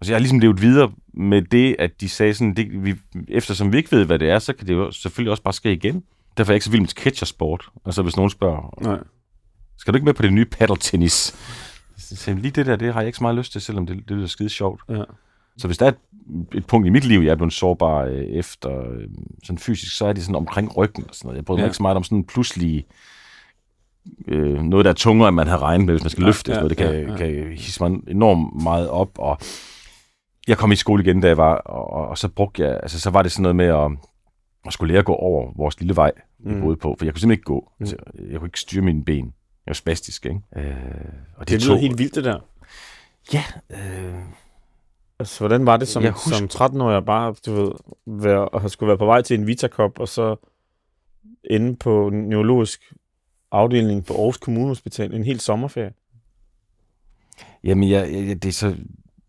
Altså, 0.00 0.12
jeg 0.12 0.16
har 0.16 0.20
ligesom 0.20 0.38
levet 0.38 0.62
videre 0.62 0.92
med 1.14 1.42
det, 1.42 1.76
at 1.78 2.00
de 2.00 2.08
sagde 2.08 2.34
sådan, 2.34 2.54
det, 2.54 2.84
vi, 2.84 2.94
eftersom 3.28 3.72
vi 3.72 3.76
ikke 3.76 3.92
ved, 3.92 4.04
hvad 4.04 4.18
det 4.18 4.30
er, 4.30 4.38
så 4.38 4.52
kan 4.52 4.66
det 4.66 4.74
jo 4.74 4.90
selvfølgelig 4.90 5.30
også 5.30 5.42
bare 5.42 5.54
ske 5.54 5.72
igen. 5.72 6.02
Derfor 6.36 6.50
er 6.50 6.54
jeg 6.54 6.56
ikke 6.56 6.64
så 6.64 6.70
vild 6.70 6.80
med 6.80 6.88
catchersport. 6.88 7.68
Altså, 7.86 8.02
hvis 8.02 8.16
nogen 8.16 8.30
spørger, 8.30 8.82
Nej. 8.82 8.98
skal 9.78 9.92
du 9.92 9.96
ikke 9.96 10.04
med 10.04 10.14
på 10.14 10.22
det 10.22 10.32
nye 10.32 10.44
paddle 10.44 10.76
tennis? 10.80 11.34
Så 11.96 12.34
lige 12.34 12.50
det 12.50 12.66
der, 12.66 12.76
det 12.76 12.92
har 12.92 13.00
jeg 13.00 13.06
ikke 13.06 13.16
så 13.16 13.24
meget 13.24 13.36
lyst 13.36 13.52
til, 13.52 13.60
selvom 13.60 13.86
det, 13.86 14.08
det 14.08 14.16
lyder 14.16 14.26
skide 14.26 14.48
sjovt. 14.48 14.80
Ja. 14.88 15.02
Så 15.58 15.68
hvis 15.68 15.78
der 15.78 15.86
er 15.86 15.90
et, 15.90 15.98
et 16.54 16.66
punkt 16.66 16.86
i 16.86 16.90
mit 16.90 17.04
liv, 17.04 17.20
jeg 17.20 17.30
er 17.30 17.36
blevet 17.36 17.52
sårbar 17.52 18.04
øh, 18.04 18.24
efter 18.24 18.90
øh, 18.90 19.08
sådan 19.44 19.58
fysisk, 19.58 19.96
så 19.96 20.06
er 20.06 20.12
det 20.12 20.22
sådan 20.22 20.34
omkring 20.34 20.76
ryggen 20.76 21.04
og 21.08 21.14
sådan 21.14 21.28
noget. 21.28 21.36
Jeg 21.36 21.44
bryder 21.44 21.58
ja. 21.58 21.64
mig 21.64 21.68
ikke 21.68 21.76
så 21.76 21.82
meget 21.82 21.96
om 21.96 22.04
sådan 22.04 22.24
pludselig 22.24 22.86
øh, 24.28 24.62
noget, 24.62 24.84
der 24.84 24.90
er 24.90 24.94
tungere, 24.94 25.28
end 25.28 25.36
man 25.36 25.46
har 25.46 25.62
regnet 25.62 25.86
med, 25.86 25.94
hvis 25.94 26.02
man 26.02 26.10
skal 26.10 26.22
ja, 26.22 26.26
løfte. 26.26 26.52
Ja, 26.52 26.68
det 26.68 26.76
kan, 26.76 26.86
ja, 26.86 27.00
ja. 27.00 27.16
kan 27.16 27.52
hisse 27.56 27.88
mig 27.88 28.00
enormt 28.08 28.62
meget 28.62 28.88
op, 28.88 29.10
og 29.18 29.38
jeg 30.48 30.58
kom 30.58 30.72
i 30.72 30.76
skole 30.76 31.02
igen, 31.02 31.20
da 31.20 31.28
jeg 31.28 31.36
var, 31.36 31.54
og, 31.54 32.08
og 32.08 32.18
så 32.18 32.28
brugte 32.28 32.62
jeg, 32.62 32.80
altså 32.82 33.00
så 33.00 33.10
var 33.10 33.22
det 33.22 33.32
sådan 33.32 33.42
noget 33.42 33.56
med 33.56 33.66
at, 33.66 33.90
at 34.66 34.72
skulle 34.72 34.92
lære 34.92 34.98
at 34.98 35.04
gå 35.04 35.14
over 35.14 35.52
vores 35.56 35.80
lille 35.80 35.96
vej, 35.96 36.12
vi 36.38 36.54
mm. 36.54 36.60
boede 36.60 36.76
på, 36.76 36.96
for 36.98 37.06
jeg 37.06 37.14
kunne 37.14 37.20
simpelthen 37.20 37.40
ikke 37.40 37.44
gå. 37.44 37.72
Mm. 37.78 37.82
Altså, 37.82 37.96
jeg 38.30 38.38
kunne 38.38 38.48
ikke 38.48 38.60
styre 38.60 38.82
mine 38.82 39.04
ben. 39.04 39.24
Jeg 39.24 39.70
var 39.70 39.74
spastisk, 39.74 40.26
ikke? 40.26 40.40
Øh, 40.56 40.74
og 41.36 41.48
det, 41.48 41.48
det 41.48 41.62
lyder 41.62 41.74
tog... 41.74 41.80
helt 41.80 41.98
vildt, 41.98 42.14
det 42.14 42.24
der. 42.24 42.40
Ja. 43.32 43.44
Øh... 43.70 44.14
Altså, 45.18 45.38
hvordan 45.40 45.66
var 45.66 45.76
det 45.76 45.88
som, 45.88 46.02
som 46.02 46.48
13-årig 46.52 47.04
bare, 47.04 47.34
du 47.46 47.52
ved, 47.54 47.72
være, 48.06 48.64
at 48.64 48.70
skulle 48.70 48.88
være 48.88 48.98
på 48.98 49.06
vej 49.06 49.22
til 49.22 49.40
en 49.40 49.46
Vitakop, 49.46 49.98
og 49.98 50.08
så 50.08 50.36
inde 51.50 51.76
på 51.76 52.08
en 52.08 52.28
neurologisk 52.28 52.92
afdeling 53.50 54.06
på 54.06 54.14
Aarhus 54.14 54.36
Kommunehospital 54.36 55.14
en 55.14 55.24
helt 55.24 55.42
sommerferie? 55.42 55.92
Jamen, 57.64 57.90
jeg, 57.90 58.12
jeg, 58.12 58.42
det 58.42 58.48
er 58.48 58.52
så 58.52 58.76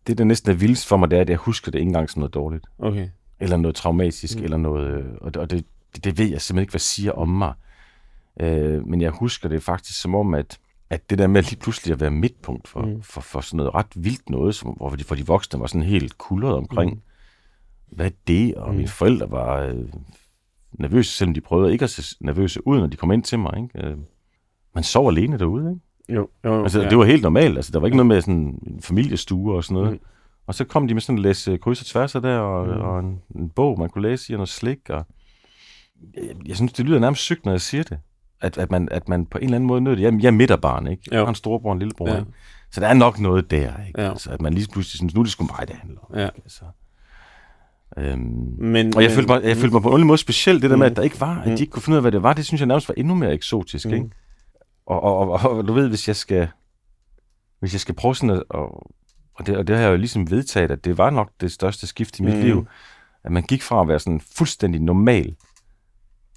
det, 0.08 0.18
der 0.18 0.24
næsten 0.24 0.50
er 0.50 0.54
vildest 0.54 0.86
for 0.86 0.96
mig, 0.96 1.10
det 1.10 1.16
er, 1.16 1.20
at 1.20 1.30
jeg 1.30 1.36
husker 1.36 1.70
det 1.70 1.78
ikke 1.78 1.88
engang 1.88 2.10
som 2.10 2.20
noget 2.20 2.34
dårligt. 2.34 2.66
Okay. 2.78 3.08
Eller 3.40 3.56
noget 3.56 3.74
traumatisk, 3.76 4.38
mm. 4.38 4.44
eller 4.44 4.56
noget... 4.56 4.90
Øh, 4.90 5.04
og, 5.20 5.34
det, 5.34 5.42
og 5.42 5.50
det, 5.50 5.64
det, 5.94 6.04
det 6.04 6.18
ved 6.18 6.26
jeg 6.26 6.40
simpelthen 6.40 6.62
ikke, 6.62 6.72
hvad 6.72 6.80
siger 6.80 7.12
om 7.12 7.28
mig. 7.28 7.52
Øh, 8.40 8.86
men 8.86 9.00
jeg 9.00 9.10
husker 9.10 9.48
det 9.48 9.62
faktisk 9.62 10.00
som 10.00 10.14
om, 10.14 10.34
at, 10.34 10.58
at 10.90 11.10
det 11.10 11.18
der 11.18 11.26
med 11.26 11.42
lige 11.42 11.60
pludselig 11.60 11.92
at 11.92 12.00
være 12.00 12.10
midtpunkt 12.10 12.68
for, 12.68 12.82
mm. 12.82 13.02
for, 13.02 13.20
for 13.20 13.40
sådan 13.40 13.56
noget 13.56 13.74
ret 13.74 13.92
vildt 13.96 14.30
noget, 14.30 14.54
som, 14.54 14.70
hvor 14.70 14.90
de, 14.90 15.04
for 15.04 15.14
de 15.14 15.26
voksne 15.26 15.60
var 15.60 15.66
sådan 15.66 15.86
helt 15.86 16.18
kulret 16.18 16.54
omkring, 16.54 16.92
mm. 16.92 17.00
hvad 17.96 18.06
er 18.06 18.14
det? 18.26 18.54
Og 18.54 18.70
mm. 18.70 18.76
mine 18.76 18.88
forældre 18.88 19.30
var 19.30 19.60
øh, 19.60 19.84
nervøse, 20.72 21.12
selvom 21.12 21.34
de 21.34 21.40
prøvede 21.40 21.72
ikke 21.72 21.84
at 21.84 21.90
se 21.90 22.16
nervøse 22.20 22.66
ud, 22.66 22.78
når 22.78 22.86
de 22.86 22.96
kom 22.96 23.12
ind 23.12 23.22
til 23.22 23.38
mig. 23.38 23.62
Ikke? 23.62 23.86
Øh, 23.86 23.96
man 24.74 24.84
sov 24.84 25.08
alene 25.08 25.38
derude, 25.38 25.70
ikke? 25.70 25.80
Jo, 26.08 26.28
jo, 26.44 26.54
jo 26.54 26.62
altså, 26.62 26.82
ja. 26.82 26.88
det 26.88 26.98
var 26.98 27.04
helt 27.04 27.22
normalt. 27.22 27.56
Altså, 27.56 27.72
der 27.72 27.78
var 27.80 27.86
ikke 27.86 27.96
noget 27.96 28.06
med 28.06 28.20
sådan 28.20 28.34
en 28.34 28.80
familiestue 28.82 29.54
og 29.54 29.64
sådan 29.64 29.74
noget. 29.74 29.92
Mm. 29.92 29.98
Og 30.46 30.54
så 30.54 30.64
kom 30.64 30.88
de 30.88 30.94
med 30.94 31.02
sådan 31.02 31.18
en 31.18 31.22
læse 31.22 31.58
kryds 31.58 31.80
og 31.80 31.86
tværs 31.86 32.12
der, 32.12 32.38
og, 32.38 32.66
mm. 32.66 32.80
og 32.82 33.00
en, 33.00 33.20
en, 33.36 33.48
bog, 33.48 33.78
man 33.78 33.88
kunne 33.88 34.02
læse 34.02 34.32
i, 34.32 34.34
og 34.34 34.38
noget 34.38 34.48
slik. 34.48 34.90
Og 34.90 35.06
jeg, 36.16 36.24
jeg 36.46 36.56
synes, 36.56 36.72
det 36.72 36.86
lyder 36.86 36.98
nærmest 36.98 37.22
sygt, 37.22 37.44
når 37.44 37.52
jeg 37.52 37.60
siger 37.60 37.82
det. 37.82 37.98
At, 38.40 38.58
at, 38.58 38.70
man, 38.70 38.88
at 38.90 39.08
man 39.08 39.26
på 39.26 39.38
en 39.38 39.44
eller 39.44 39.56
anden 39.56 39.66
måde 39.68 39.80
nødt 39.80 40.00
Jeg, 40.00 40.12
jeg 40.22 40.26
er 40.28 40.30
midterbarn, 40.32 40.86
ikke? 40.86 41.02
Jeg 41.10 41.20
har 41.20 41.26
en 41.26 41.34
storebror 41.34 41.68
og 41.70 41.72
en 41.72 41.78
lillebror, 41.78 42.08
ja. 42.08 42.18
ikke? 42.18 42.30
så 42.70 42.80
der 42.80 42.86
er 42.86 42.94
nok 42.94 43.18
noget 43.20 43.50
der, 43.50 43.72
ikke? 43.86 44.02
Ja. 44.02 44.10
Altså, 44.10 44.30
at 44.30 44.40
man 44.42 44.54
lige 44.54 44.68
pludselig 44.72 44.96
synes, 44.98 45.14
nu 45.14 45.20
er 45.20 45.24
det 45.24 45.32
sgu 45.32 45.44
mig, 45.58 45.68
det 45.68 45.76
handler 45.76 46.00
om. 46.10 46.16
Ja. 46.18 46.24
Ikke? 46.24 46.40
Altså, 46.44 46.64
øhm, 47.98 48.18
Men, 48.58 48.96
og 48.96 49.02
jeg, 49.02 49.10
men, 49.10 49.14
følte 49.14 49.28
mig, 49.32 49.44
jeg 49.44 49.56
følte 49.56 49.74
mig 49.74 49.82
på 49.82 49.96
en 49.96 50.06
måde 50.06 50.18
specielt, 50.18 50.62
det 50.62 50.70
der 50.70 50.76
med, 50.76 50.86
Mm. 50.86 50.90
at 50.90 50.96
der 50.96 51.02
ikke 51.02 51.20
var, 51.20 51.40
at 51.40 51.50
Mm. 51.50 51.56
de 51.56 51.62
ikke 51.62 51.70
kunne 51.70 51.82
finde 51.82 51.94
ud 51.94 51.96
af, 51.96 52.02
hvad 52.02 52.12
det 52.12 52.22
var, 52.22 52.32
det 52.32 52.46
synes 52.46 52.60
jeg 52.60 52.66
nærmest 52.66 52.88
var 52.88 52.94
endnu 52.98 53.14
mere 53.14 53.32
eksotisk, 53.32 53.86
Mm. 53.86 53.92
ikke? 53.94 54.10
Og, 54.88 55.02
og, 55.02 55.30
og, 55.30 55.50
og, 55.56 55.68
du 55.68 55.72
ved, 55.72 55.88
hvis 55.88 56.08
jeg 56.08 56.16
skal, 56.16 56.48
hvis 57.60 57.72
jeg 57.72 57.80
skal 57.80 57.94
prøve 57.94 58.14
sådan 58.16 58.30
at, 58.36 58.42
og, 58.50 58.90
og, 59.34 59.46
det, 59.46 59.56
og 59.56 59.66
det 59.66 59.76
har 59.76 59.82
jeg 59.82 59.90
jo 59.92 59.96
ligesom 59.96 60.30
vedtaget, 60.30 60.70
at 60.70 60.84
det 60.84 60.98
var 60.98 61.10
nok 61.10 61.30
det 61.40 61.52
største 61.52 61.86
skift 61.86 62.18
i 62.18 62.22
mit 62.22 62.34
Mm. 62.36 62.40
liv, 62.40 62.66
at 63.24 63.32
man 63.32 63.42
gik 63.42 63.62
fra 63.62 63.80
at 63.80 63.88
være 63.88 63.98
sådan 63.98 64.20
fuldstændig 64.20 64.80
normal, 64.80 65.36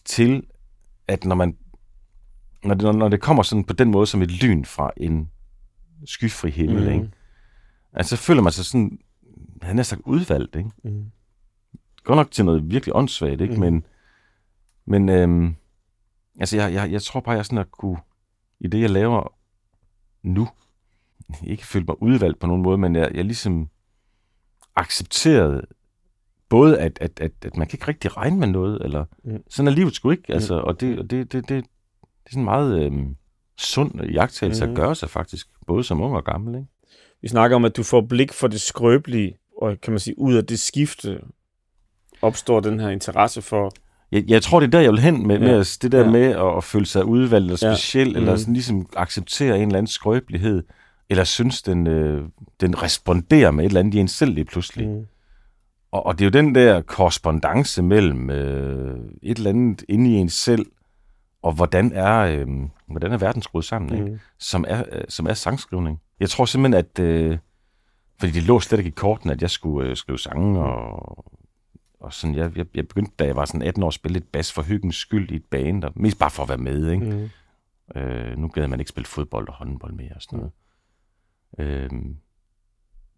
til 0.05 0.43
at 1.07 1.25
når 1.25 1.35
man, 1.35 1.57
når 2.63 2.73
det, 2.75 2.95
når 2.95 3.09
det 3.09 3.21
kommer 3.21 3.43
sådan 3.43 3.63
på 3.63 3.73
den 3.73 3.91
måde 3.91 4.07
som 4.07 4.21
et 4.21 4.31
lyn 4.43 4.65
fra 4.65 4.91
en 4.97 5.29
skyfri 6.05 6.49
himmel, 6.49 6.83
Mm. 6.87 6.93
ikke? 6.93 7.11
Altså, 7.93 8.15
så 8.15 8.23
føler 8.23 8.41
man 8.41 8.51
sig 8.51 8.65
sådan, 8.65 8.99
han 9.61 9.79
er 9.79 9.83
sagt 9.83 10.01
udvalgt, 10.05 10.55
ikke? 10.55 10.69
Mm. 10.83 11.05
Godt 12.03 12.17
nok 12.17 12.31
til 12.31 12.45
noget 12.45 12.71
virkelig 12.71 12.95
åndssvagt, 12.95 13.41
ikke? 13.41 13.53
Mhm. 13.53 13.59
Men, 13.61 13.85
men 14.85 15.09
øhm, 15.09 15.55
altså, 16.39 16.57
jeg, 16.57 16.73
jeg, 16.73 16.91
jeg 16.91 17.01
tror 17.01 17.19
bare, 17.19 17.35
jeg 17.35 17.45
sådan 17.45 17.57
at 17.57 17.71
kunne, 17.71 17.97
i 18.61 18.67
det, 18.67 18.81
jeg 18.81 18.89
laver 18.89 19.33
nu, 20.23 20.47
ikke 21.43 21.67
føle 21.67 21.85
mig 21.85 22.01
udvalgt 22.01 22.39
på 22.39 22.47
nogen 22.47 22.61
måde, 22.61 22.77
men 22.77 22.95
jeg, 22.95 23.11
jeg 23.13 23.25
ligesom 23.25 23.69
accepterede 24.75 25.61
både, 26.49 26.79
at, 26.79 26.97
at, 27.01 27.19
at, 27.19 27.31
at 27.45 27.57
man 27.57 27.67
kan 27.67 27.77
ikke 27.77 27.87
rigtig 27.87 28.17
regne 28.17 28.37
med 28.39 28.47
noget, 28.47 28.81
eller 28.83 29.05
Mm. 29.23 29.43
sådan 29.49 29.67
er 29.67 29.71
livet 29.71 29.95
sgu 29.95 30.09
ikke, 30.11 30.33
altså, 30.33 30.55
og 30.59 30.81
det, 30.81 30.99
og 30.99 31.09
det, 31.09 31.31
det, 31.31 31.49
det, 31.49 31.49
det 31.49 31.65
er 32.25 32.29
sådan 32.29 32.43
meget 32.43 32.83
øhm, 32.85 33.15
sund 33.57 34.03
jagttagelse 34.05 34.65
Mhm. 34.65 34.71
at 34.71 34.75
gøre 34.77 34.95
sig 34.95 35.09
faktisk, 35.09 35.47
både 35.67 35.83
som 35.83 36.01
ung 36.01 36.15
og 36.15 36.23
gammel, 36.23 36.55
ikke? 36.55 36.67
Vi 37.21 37.27
snakker 37.27 37.55
om, 37.55 37.65
at 37.65 37.77
du 37.77 37.83
får 37.83 38.01
blik 38.01 38.33
for 38.33 38.47
det 38.47 38.61
skrøbelige, 38.61 39.37
og 39.61 39.81
kan 39.81 39.93
man 39.93 39.99
sige, 39.99 40.19
ud 40.19 40.33
af 40.33 40.45
det 40.45 40.59
skifte 40.59 41.21
opstår 42.21 42.59
den 42.59 42.79
her 42.79 42.89
interesse 42.89 43.41
for... 43.41 43.73
Jeg, 44.11 44.23
jeg 44.27 44.41
tror, 44.43 44.59
det 44.59 44.67
er 44.67 44.71
der, 44.71 44.79
jeg 44.79 44.91
vil 44.91 44.99
hen 44.99 45.27
med, 45.27 45.39
Ja. 45.39 45.45
med 45.45 45.59
at- 45.59 45.77
det 45.81 45.91
der 45.91 45.99
Ja. 46.03 46.09
med 46.11 46.21
at, 46.25 46.57
at 46.57 46.63
føle 46.63 46.85
sig 46.85 47.05
udvalgt 47.05 47.45
eller 47.51 47.67
Ja. 47.69 47.75
speciel, 47.75 48.11
ja. 48.11 48.17
eller 48.17 48.31
Mhm. 48.31 48.37
sådan 48.39 48.53
ligesom 48.53 48.87
acceptere 48.95 49.55
en 49.55 49.61
eller 49.67 49.77
anden 49.77 49.87
skrøbelighed, 49.87 50.63
eller 51.09 51.23
synes, 51.23 51.61
den, 51.61 51.87
øh, 51.87 52.23
den 52.61 52.81
responderer 52.83 53.51
med 53.51 53.63
et 53.65 53.69
eller 53.69 53.79
andet 53.79 53.93
i 53.93 53.97
en 53.99 54.07
selv 54.07 54.33
lige 54.33 54.45
pludselig. 54.45 54.87
Mm. 54.87 54.93
Mm. 54.95 55.05
Og, 55.91 56.05
og 56.05 56.19
det 56.19 56.25
er 56.25 56.29
jo 56.29 56.45
den 56.45 56.55
der 56.55 56.81
korrespondence 56.81 57.81
mellem 57.83 58.29
øh, 58.29 58.99
et 59.23 59.37
eller 59.37 59.49
andet 59.49 59.83
inde 59.89 60.09
i 60.09 60.13
en 60.13 60.29
selv, 60.29 60.65
og 61.41 61.53
hvordan 61.53 61.91
er, 61.91 62.17
øh, 62.17 62.47
hvordan 62.87 63.11
er 63.11 63.17
verden 63.17 63.41
skruet 63.41 63.65
sammen, 63.65 63.93
ikke? 63.93 64.05
Mm. 64.11 64.19
Som, 64.39 64.65
er, 64.67 64.83
øh, 64.91 65.01
som 65.09 65.27
er 65.27 65.33
sangskrivning. 65.33 66.01
Jeg 66.19 66.29
tror 66.29 66.45
simpelthen, 66.45 66.85
at... 66.85 66.99
Øh, 66.99 67.37
fordi 68.19 68.31
det 68.31 68.43
lå 68.43 68.59
slet 68.59 68.77
ikke 68.79 68.87
i 68.87 68.91
korten, 68.91 69.29
at 69.29 69.41
jeg 69.41 69.49
skulle 69.49 69.89
øh, 69.89 69.95
skrive 69.95 70.19
sange, 70.19 70.59
og, 70.59 71.25
og 72.01 72.13
sådan, 72.13 72.35
jeg, 72.35 72.57
jeg, 72.57 72.65
jeg 72.75 72.87
begyndte, 72.87 73.11
da 73.19 73.25
jeg 73.25 73.35
var 73.35 73.45
sådan 73.45 73.61
18 73.61 73.83
år, 73.83 73.87
at 73.87 73.93
spille 73.93 74.13
lidt 74.13 74.31
bas 74.31 74.53
for 74.53 74.61
hyggens 74.61 74.95
skyld 74.95 75.31
i 75.31 75.35
et 75.35 75.45
band, 75.45 75.83
og 75.83 75.91
mest 75.95 76.19
bare 76.19 76.29
for 76.29 76.43
at 76.43 76.49
være 76.49 76.57
med, 76.57 76.91
ikke? 76.91 77.05
Mm. 77.05 77.29
Øh, 78.01 78.37
nu 78.37 78.47
gad 78.47 78.67
man 78.67 78.79
ikke 78.79 78.89
spille 78.89 79.07
fodbold 79.07 79.47
og 79.47 79.53
håndbold 79.53 79.93
mere 79.93 80.11
og 80.15 80.21
sådan 80.21 80.39
noget. 80.39 80.51
Øhm, 81.59 82.15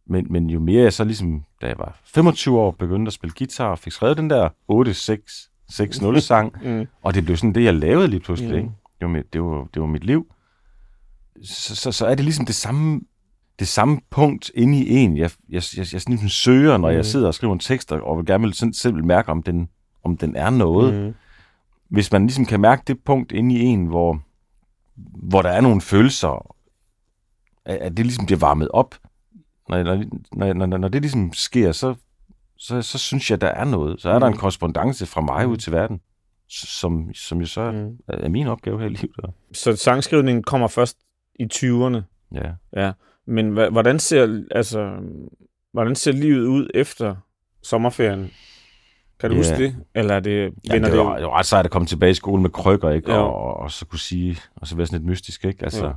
men, 0.06 0.28
men 0.30 0.50
jo 0.50 0.60
mere 0.60 0.84
jeg 0.84 0.94
så 0.94 1.04
ligesom, 1.04 1.44
da 1.62 1.68
jeg 1.68 1.78
var 1.78 2.00
25 2.04 2.60
år, 2.60 2.72
begyndte 2.72 3.10
at 3.10 3.14
spille 3.14 3.34
guitar 3.38 3.68
og 3.68 3.80
fik 3.80 3.94
skrevet 3.94 4.18
den 4.18 4.30
der 4.30 4.50
8-6-6-0 6.16 6.20
sang, 6.20 6.54
Mm. 6.68 6.88
og 7.02 7.14
det 7.14 7.26
blev 7.26 7.38
sådan 7.38 7.56
det, 7.56 7.64
jeg 7.64 7.74
lavede 7.74 8.08
lige 8.08 8.20
pludselig. 8.20 8.52
Mm. 8.52 8.58
Ikke? 8.58 8.70
Det, 9.00 9.08
var 9.08 9.08
mit, 9.08 9.34
det, 9.34 9.42
var, 9.42 9.68
det 9.74 9.82
var 9.82 9.88
mit 9.88 10.04
liv. 10.04 10.34
Så, 11.44 11.76
så, 11.76 11.92
så 11.92 12.06
er 12.06 12.16
det 12.16 12.24
ligesom 12.26 12.46
det 12.46 12.56
samme, 12.56 13.02
det 13.60 13.68
samme 13.68 14.00
punkt 14.10 14.52
inde 14.56 14.78
i 14.78 14.90
en, 14.96 15.18
jeg, 15.18 15.32
jeg, 15.50 15.56
jeg, 15.78 15.78
jeg 15.78 16.02
sådan 16.02 16.02
ligesom 16.14 16.30
søger, 16.30 16.78
når 16.78 16.90
Mm. 16.90 16.96
jeg 16.96 17.06
sidder 17.06 17.28
og 17.28 17.34
skriver 17.34 17.54
en 17.54 17.60
tekst, 17.60 17.92
og- 17.92 18.18
vil 18.18 18.26
gerne 18.26 18.44
vil 18.44 18.54
sådan, 18.54 18.74
selv 18.74 19.06
mærke, 19.06 19.30
om 19.30 19.44
den, 19.44 19.70
om 20.04 20.18
den 20.18 20.36
er 20.36 20.50
noget. 20.50 21.06
Mm. 21.08 21.14
Hvis 21.90 22.12
man 22.12 22.26
ligesom 22.26 22.46
kan 22.46 22.60
mærke 22.62 22.84
det 22.88 23.04
punkt 23.04 23.32
inde 23.32 23.56
i 23.56 23.60
en, 23.60 23.86
hvor, 23.86 24.20
hvor 25.30 25.42
der 25.42 25.50
er 25.50 25.62
nogle 25.62 25.82
følelser, 25.82 26.56
at, 27.66 27.78
at 27.78 27.98
det 27.98 28.06
ligesom 28.06 28.26
bliver 28.26 28.40
varmet 28.40 28.68
op, 28.70 28.96
når, 29.70 29.84
når, 29.84 30.04
når, 30.54 30.54
når, 30.66 30.78
når 30.78 30.88
det 30.88 31.02
ligesom 31.02 31.34
sker, 31.34 31.72
så, 31.72 31.96
så, 32.58 32.82
så 32.82 32.98
synes 32.98 33.32
jeg, 33.32 33.42
der 33.42 33.48
er 33.48 33.64
noget. 33.66 34.02
Så 34.02 34.10
er 34.10 34.20
der 34.20 34.28
en 34.28 34.34
Mm. 34.34 34.40
korrespondence 34.40 35.06
fra 35.06 35.22
mig 35.22 35.46
Mm. 35.46 35.52
ud 35.52 35.58
til 35.58 35.72
verden, 35.72 36.02
som, 36.50 37.14
som 37.14 37.40
jo 37.40 37.46
så 37.46 37.72
Mm. 37.72 37.98
er 38.08 38.30
min 38.30 38.48
opgave 38.48 38.80
her 38.80 38.86
i 38.86 38.90
livet. 38.90 39.16
Så 39.54 39.76
sangskrivningen 39.76 40.44
kommer 40.44 40.68
først 40.68 40.98
i 41.40 41.44
20'erne. 41.54 42.02
Ja. 42.36 42.52
Ja. 42.82 42.92
Men 43.28 43.52
hvordan 43.72 44.00
ser, 44.00 44.44
altså, 44.52 44.92
hvordan 45.74 45.96
ser 45.96 46.12
livet 46.12 46.46
ud 46.48 46.70
efter 46.74 47.16
sommerferien? 47.64 48.32
Kan 49.20 49.30
du 49.30 49.36
Ja. 49.36 49.40
huske 49.40 49.58
det? 49.64 49.76
Eller 49.96 50.16
er 50.16 50.20
det, 50.20 50.54
Ja, 50.70 50.74
det, 50.80 50.84
det, 50.92 50.98
var, 51.00 51.16
det 51.18 51.26
var 51.26 51.38
ret 51.40 51.46
sejt 51.46 51.66
at 51.66 51.72
komme 51.72 51.86
tilbage 51.86 52.12
i 52.12 52.14
skole 52.14 52.42
med 52.42 52.50
krykker, 52.50 52.90
ikke? 52.90 53.12
Ja. 53.12 53.18
Og, 53.18 53.36
og, 53.36 53.58
og, 53.58 53.72
så 53.72 53.86
kunne 53.86 54.00
sige, 54.00 54.38
og 54.56 54.68
så 54.68 54.76
være 54.76 54.86
sådan 54.88 55.00
lidt 55.00 55.10
mystisk, 55.10 55.46
ikke? 55.46 55.64
Altså, 55.64 55.86
Ja. 55.86 55.92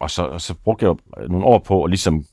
og, 0.00 0.10
så, 0.10 0.22
og 0.22 0.40
så 0.40 0.54
brugte 0.64 0.86
jeg 0.86 0.94
nogle 1.28 1.44
år 1.46 1.58
på 1.58 1.84
at 1.84 1.90
ligesom 1.90 2.24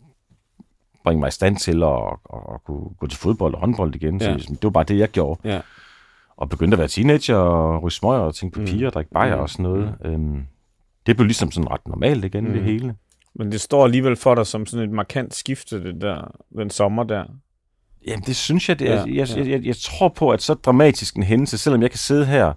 bringe 1.04 1.20
mig 1.20 1.28
i 1.28 1.32
stand 1.32 1.58
til 1.58 1.84
at, 1.84 1.89
at, 2.34 2.39
at 2.54 2.63
kunne 2.65 2.89
gå 3.00 3.08
til 3.08 3.20
fodbold 3.20 3.54
og 3.54 3.60
håndbold 3.60 3.96
igen. 3.96 4.20
Så 4.20 4.26
Ja. 4.26 4.34
ligesom, 4.34 4.56
det 4.56 4.63
var 4.63 4.70
bare 4.70 4.84
det, 4.84 4.98
jeg 5.00 5.10
gjorde. 5.10 5.50
Ja. 5.54 5.62
Og 6.38 6.50
begyndte 6.50 6.76
at 6.76 6.80
være 6.80 6.88
teenager 6.88 7.36
og 7.36 7.84
ryge 7.84 7.92
smøger 7.92 8.20
og 8.20 8.36
tænke 8.36 8.54
på 8.54 8.60
Mm. 8.60 8.65
piger 8.68 8.88
og 8.88 8.94
drikke 8.94 9.12
bajer 9.12 9.36
Mm. 9.36 9.42
og 9.42 9.50
sådan 9.50 9.63
noget. 9.63 9.96
Øhm, 10.06 10.46
det 11.06 11.15
blev 11.18 11.26
ligesom 11.26 11.52
sådan 11.52 11.72
ret 11.72 11.88
normalt 11.88 12.26
igen, 12.26 12.44
Mm. 12.48 12.54
det 12.54 12.63
hele. 12.63 12.96
Men 13.36 13.52
det 13.52 13.62
står 13.62 13.84
alligevel 13.86 14.15
for 14.15 14.36
dig 14.36 14.48
som 14.48 14.65
sådan 14.65 14.86
et 14.89 14.96
markant 14.96 15.36
skifte, 15.36 15.84
det 15.84 16.02
der, 16.02 16.32
den 16.58 16.70
sommer 16.70 17.04
der. 17.04 17.24
Jamen, 18.08 18.24
det 18.26 18.36
synes 18.36 18.70
jeg, 18.70 18.80
det. 18.80 18.86
Ja, 18.86 18.96
Ja, 18.96 19.04
jeg, 19.08 19.30
ja. 19.30 19.38
jeg, 19.38 19.48
jeg, 19.48 19.65
jeg 19.65 19.76
tror 19.78 20.10
på, 20.10 20.30
at 20.30 20.42
så 20.42 20.54
dramatisk 20.54 21.15
en 21.15 21.24
hændelse, 21.24 21.58
selvom 21.58 21.82
jeg 21.82 21.92
kan 21.92 21.98
sidde 21.98 22.26
her 22.26 22.54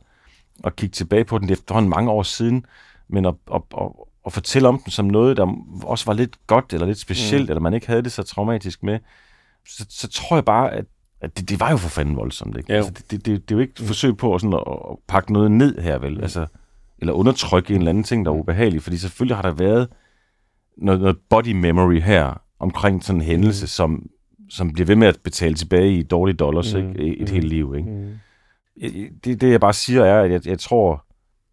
og 0.62 0.76
kigge 0.76 0.92
tilbage 0.92 1.24
på 1.24 1.38
den, 1.38 1.48
det 1.48 1.54
er 1.54 1.60
efterhånden 1.60 1.90
mange 1.90 2.10
år 2.10 2.22
siden, 2.22 2.66
men 3.08 3.24
at, 3.26 3.34
at, 3.54 3.62
at, 3.80 3.86
at 4.26 4.32
fortælle 4.32 4.68
om 4.68 4.78
den 4.78 4.90
som 4.90 5.04
noget, 5.04 5.36
der 5.36 5.54
også 5.84 6.04
var 6.06 6.12
lidt 6.12 6.46
godt, 6.46 6.72
eller 6.72 6.86
lidt 6.86 6.98
specielt, 6.98 7.42
Mm. 7.42 7.46
mm. 7.46 7.50
eller 7.50 7.60
man 7.60 7.74
ikke 7.74 7.86
havde 7.86 8.02
det 8.02 8.12
så 8.12 8.22
traumatisk 8.22 8.82
med, 8.82 8.98
så, 9.68 9.86
så 9.88 10.08
tror 10.08 10.36
jeg 10.36 10.44
bare, 10.44 10.72
at, 10.72 10.84
at 11.20 11.38
det, 11.38 11.48
det 11.48 11.60
var 11.60 11.70
jo 11.70 11.76
for 11.76 11.88
fanden 11.88 12.16
voldsomt. 12.16 12.56
Ikke? 12.56 12.72
Ja. 12.72 12.76
Altså, 12.76 12.92
det, 12.92 13.10
det, 13.10 13.26
det, 13.26 13.48
det 13.48 13.54
er 13.54 13.58
jo 13.58 13.60
ikke 13.60 13.72
et 13.80 13.86
forsøg 13.86 14.16
på 14.16 14.34
at, 14.34 14.40
sådan 14.40 14.54
at, 14.54 14.62
at 14.90 14.96
pakke 15.08 15.32
noget 15.32 15.50
ned 15.50 15.78
her, 15.78 15.98
vel? 15.98 16.14
Mm. 16.16 16.22
Altså, 16.22 16.46
eller 16.98 17.12
undertrykke 17.12 17.74
en 17.74 17.78
eller 17.80 17.90
anden 17.90 18.04
ting, 18.04 18.24
der 18.26 18.30
er 18.32 18.36
ubehagelig, 18.36 18.82
fordi 18.82 18.96
selvfølgelig 18.98 19.36
har 19.36 19.42
der 19.42 19.50
været 19.52 19.88
noget, 20.76 21.00
noget 21.00 21.18
body 21.30 21.52
memory 21.52 22.00
her, 22.00 22.40
omkring 22.58 23.04
sådan 23.04 23.20
en 23.20 23.26
hændelse, 23.26 23.64
Mm. 23.64 23.68
som, 23.68 24.06
som 24.50 24.72
bliver 24.72 24.86
ved 24.86 24.96
med 24.96 25.08
at 25.08 25.18
betale 25.24 25.54
tilbage 25.54 25.98
i 25.98 26.02
dårlige 26.02 26.36
dollars 26.36 26.74
Mm. 26.74 26.80
ikke? 26.80 27.16
et 27.16 27.28
Mm. 27.28 27.34
helt 27.34 27.48
liv. 27.48 27.74
Ikke? 27.76 27.90
Mm. 27.90 28.18
Det, 29.24 29.40
det, 29.40 29.50
jeg 29.50 29.60
bare 29.60 29.72
siger, 29.72 30.04
er, 30.04 30.22
at 30.22 30.30
jeg, 30.30 30.46
jeg 30.46 30.58
tror, 30.58 31.04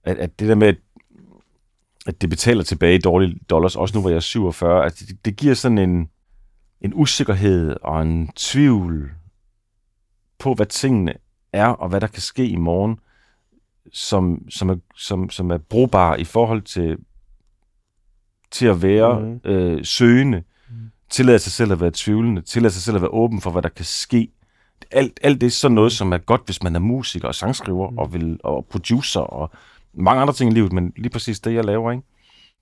at, 0.03 0.17
at 0.17 0.39
det 0.39 0.47
der 0.47 0.55
med, 0.55 0.67
at, 0.67 0.77
at 2.07 2.21
det 2.21 2.29
betaler 2.29 2.63
tilbage 2.63 2.95
i 2.95 3.01
dårlige 3.01 3.39
dollars, 3.49 3.75
også 3.75 3.97
nu 3.97 4.01
hvor 4.01 4.09
jeg 4.09 4.15
er 4.15 4.19
47, 4.19 4.85
at 4.85 4.99
det, 4.99 5.25
det 5.25 5.35
giver 5.35 5.53
sådan 5.53 5.77
en, 5.77 6.09
en 6.81 6.91
usikkerhed 6.95 7.75
og 7.81 8.01
en 8.01 8.29
tvivl 8.35 9.11
på, 10.39 10.53
hvad 10.53 10.65
tingene 10.65 11.13
er, 11.53 11.67
og 11.67 11.89
hvad 11.89 12.01
der 12.01 12.07
kan 12.07 12.21
ske 12.21 12.47
i 12.47 12.55
morgen, 12.55 12.99
som, 13.93 14.49
som, 14.49 14.69
er, 14.69 14.75
som, 14.95 15.29
som 15.29 15.51
er 15.51 15.57
brugbar 15.57 16.15
i 16.15 16.23
forhold 16.23 16.61
til, 16.61 16.97
til 18.51 18.65
at 18.65 18.81
være 18.81 19.19
Mhm. 19.19 19.29
mm. 19.45 19.51
øh, 19.51 19.85
søgende, 19.85 20.37
Mhm. 20.69 20.77
mm. 20.77 20.89
tillade 21.09 21.39
sig 21.39 21.51
selv 21.51 21.71
at 21.71 21.81
være 21.81 21.91
tvivlende, 21.93 22.41
tillade 22.41 22.73
sig 22.73 22.81
selv 22.83 22.95
at 22.95 23.01
være 23.01 23.11
åben 23.13 23.41
for, 23.41 23.51
hvad 23.51 23.61
der 23.61 23.69
kan 23.69 23.85
ske. 23.85 24.31
Alt, 24.91 25.19
alt 25.23 25.41
det 25.41 25.47
er 25.47 25.51
sådan 25.51 25.75
noget, 25.75 25.91
som 25.91 26.13
er 26.13 26.17
godt, 26.17 26.41
hvis 26.45 26.63
man 26.63 26.75
er 26.75 26.79
musiker 26.79 27.27
og 27.27 27.35
sangskriver 27.35 27.87
Mhm. 27.87 27.93
mm. 27.93 27.97
og, 27.99 28.13
vil, 28.13 28.39
og 28.43 28.65
producer 28.71 29.19
og 29.21 29.51
mange 29.93 30.21
andre 30.21 30.33
ting 30.33 30.51
i 30.51 30.53
livet, 30.53 30.71
men 30.73 30.93
lige 30.97 31.09
præcis 31.09 31.39
det, 31.39 31.53
jeg 31.53 31.65
laver, 31.65 31.91
ikke? 31.91 32.03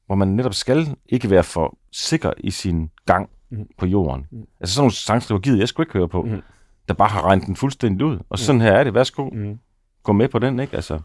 hvor 0.05 0.15
man 0.15 0.27
netop 0.27 0.53
skal 0.53 0.95
ikke 1.09 1.29
være 1.29 1.43
for 1.43 1.77
sikker 1.91 2.31
i 2.37 2.51
sin 2.51 2.89
gang 3.05 3.29
Mhm. 3.49 3.59
mm. 3.59 3.67
på 3.77 3.85
jorden. 3.85 4.25
Mhm. 4.31 4.39
Mm. 4.41 4.47
Altså 4.59 4.75
sådan 4.75 4.81
nogle 4.83 4.91
sangskriver 4.93 5.39
gider 5.41 5.57
jeg 5.57 5.67
sgu 5.67 5.81
ikke 5.81 5.93
høre 5.93 6.07
på, 6.07 6.21
Mhm. 6.21 6.33
mm. 6.33 6.41
der 6.87 6.93
bare 6.93 7.07
har 7.09 7.21
regnet 7.25 7.47
den 7.47 7.55
fuldstændig 7.55 8.05
ud. 8.05 8.17
Og 8.29 8.39
sådan 8.39 8.61
her 8.61 8.71
er 8.71 8.83
det. 8.83 8.93
Værsgo, 8.93 9.29
Mm. 9.29 9.59
gå 10.03 10.11
med 10.13 10.27
på 10.27 10.39
den, 10.39 10.59
ikke? 10.59 10.75
Altså, 10.75 10.99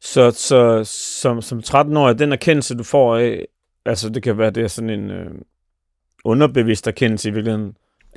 Så, 0.00 0.30
så 0.30 0.84
som, 1.20 1.42
som 1.42 1.58
13-årig, 1.58 2.18
den 2.18 2.32
erkendelse, 2.32 2.74
du 2.76 2.84
får 2.84 3.16
af, 3.16 3.46
altså 3.86 4.08
det 4.08 4.22
kan 4.22 4.38
være, 4.38 4.50
det 4.50 4.62
er 4.62 4.68
sådan 4.68 4.90
en 4.90 5.10
øh, 5.10 5.30
underbevidst 6.24 6.86
erkendelse 6.86 7.28
i 7.28 7.32
virkeligheden. 7.32 7.66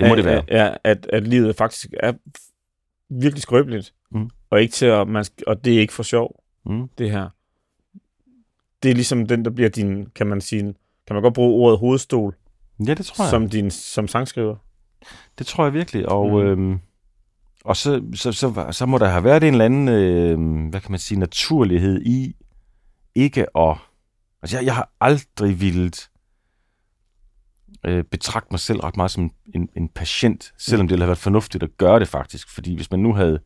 Det 0.00 0.06
må 0.06 0.06
af- 0.08 0.16
det 0.16 0.24
være. 0.24 0.42
af- 0.48 0.70
af- 0.70 0.78
at, 0.84 1.06
at 1.12 1.28
livet 1.28 1.56
faktisk 1.56 1.86
er 2.00 2.12
virkelig 3.08 3.42
skrøbeligt. 3.42 3.94
Mm. 4.10 4.30
Og, 4.50 4.60
ikke 4.62 4.72
til 4.72 4.86
at, 4.86 5.08
man, 5.08 5.24
og 5.46 5.64
det 5.64 5.74
er 5.76 5.80
ikke 5.80 5.92
for 5.92 6.02
sjov, 6.02 6.42
mm. 6.66 6.88
det 6.98 7.10
her. 7.10 7.28
Det 8.82 8.90
er 8.90 8.94
ligesom 8.94 9.26
den, 9.26 9.44
der 9.44 9.50
bliver 9.50 9.68
din, 9.70 10.06
kan 10.06 10.26
man 10.26 10.40
sige, 10.40 10.62
kan 11.06 11.14
man 11.16 11.22
godt 11.22 11.34
bruge 11.34 11.64
ordet 11.64 11.78
hovedstol, 11.78 12.34
Ja, 12.86 12.94
det 12.94 13.06
tror 13.06 13.24
jeg. 13.24 13.30
som 13.30 13.48
din 13.50 13.70
som 13.70 14.08
sangskriver. 14.08 14.56
Det 15.38 15.46
tror 15.46 15.64
jeg 15.64 15.72
virkelig. 15.74 16.08
Og, 16.08 16.28
Mm. 16.30 16.36
øhm, 16.46 16.78
og 17.64 17.76
så, 17.76 18.02
så, 18.14 18.32
så, 18.32 18.68
så 18.70 18.86
må 18.86 18.98
der 18.98 19.06
have 19.08 19.24
været 19.24 19.44
en 19.44 19.54
eller 19.54 19.64
anden, 19.64 19.88
øh, 19.88 20.68
hvad 20.70 20.80
kan 20.80 20.90
man 20.90 21.00
sige, 21.00 21.18
naturlighed 21.18 22.02
i 22.02 22.36
ikke 23.14 23.46
at... 23.58 23.76
Altså, 24.46 24.58
jeg, 24.58 24.66
jeg 24.66 24.74
har 24.74 24.90
aldrig 25.00 25.60
villet 25.60 26.10
øh, 27.84 28.04
betragte 28.04 28.48
mig 28.50 28.60
selv 28.60 28.80
ret 28.80 28.96
meget 28.96 29.10
som 29.10 29.30
en, 29.54 29.68
en 29.76 29.88
patient, 29.88 30.52
selvom 30.58 30.88
det 30.88 30.92
ville 30.92 31.02
have 31.02 31.08
været 31.08 31.18
fornuftigt 31.18 31.62
at 31.62 31.76
gøre 31.76 32.00
det 32.00 32.08
faktisk. 32.08 32.54
Fordi 32.54 32.74
hvis 32.76 32.90
man 32.90 33.00
nu 33.00 33.14
havde 33.14 33.38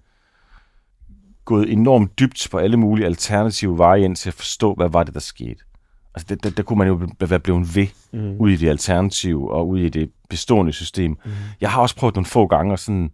gået 1.44 1.72
enormt 1.72 2.18
dybt 2.18 2.48
på 2.50 2.58
alle 2.58 2.76
mulige 2.76 3.06
alternative 3.06 3.78
veje 3.78 4.04
ind 4.04 4.16
til 4.16 4.30
at 4.30 4.34
forstå, 4.34 4.74
hvad 4.74 4.88
var 4.88 5.04
det, 5.04 5.14
der 5.14 5.20
skete. 5.20 5.60
Altså, 6.14 6.26
det, 6.28 6.44
der, 6.44 6.50
der 6.50 6.62
kunne 6.62 6.78
man 6.78 6.88
jo 6.88 7.08
være 7.20 7.40
blevet 7.40 7.76
ved 7.76 7.86
mm. 8.12 8.36
ud 8.38 8.50
i 8.50 8.56
det 8.56 8.68
alternative 8.68 9.52
og 9.52 9.68
ud 9.68 9.80
i 9.80 9.88
det 9.88 10.10
bestående 10.28 10.72
system. 10.72 11.10
Mm. 11.10 11.30
Jeg 11.60 11.70
har 11.70 11.82
også 11.82 11.96
prøvet 11.96 12.14
nogle 12.14 12.26
få 12.26 12.46
gange, 12.46 12.78
sådan, 12.78 13.10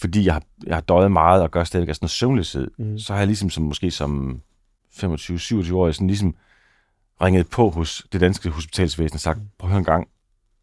fordi 0.00 0.24
jeg 0.24 0.34
har, 0.34 0.42
jeg 0.66 0.76
har 0.76 0.80
døjet 0.80 1.12
meget 1.12 1.42
og 1.42 1.50
gør 1.50 1.64
stadig 1.64 1.88
af 1.88 1.94
sådan 1.94 2.04
noget 2.04 2.10
søvnløshed, 2.10 2.70
mm. 2.78 2.98
så 2.98 3.12
har 3.12 3.20
jeg 3.20 3.26
ligesom 3.26 3.50
som, 3.50 3.64
måske 3.64 3.90
som 3.90 4.40
25-27 4.92 5.74
år, 5.74 5.92
sådan 5.92 6.06
ligesom 6.06 6.34
ringet 7.22 7.50
på 7.50 7.70
hos 7.70 8.06
det 8.12 8.20
danske 8.20 8.50
hospitalsvæsen 8.50 9.16
og 9.16 9.20
sagt, 9.20 9.38
prøv 9.58 9.68
at 9.68 9.72
høre 9.72 9.78
en 9.78 9.84
gang, 9.84 10.08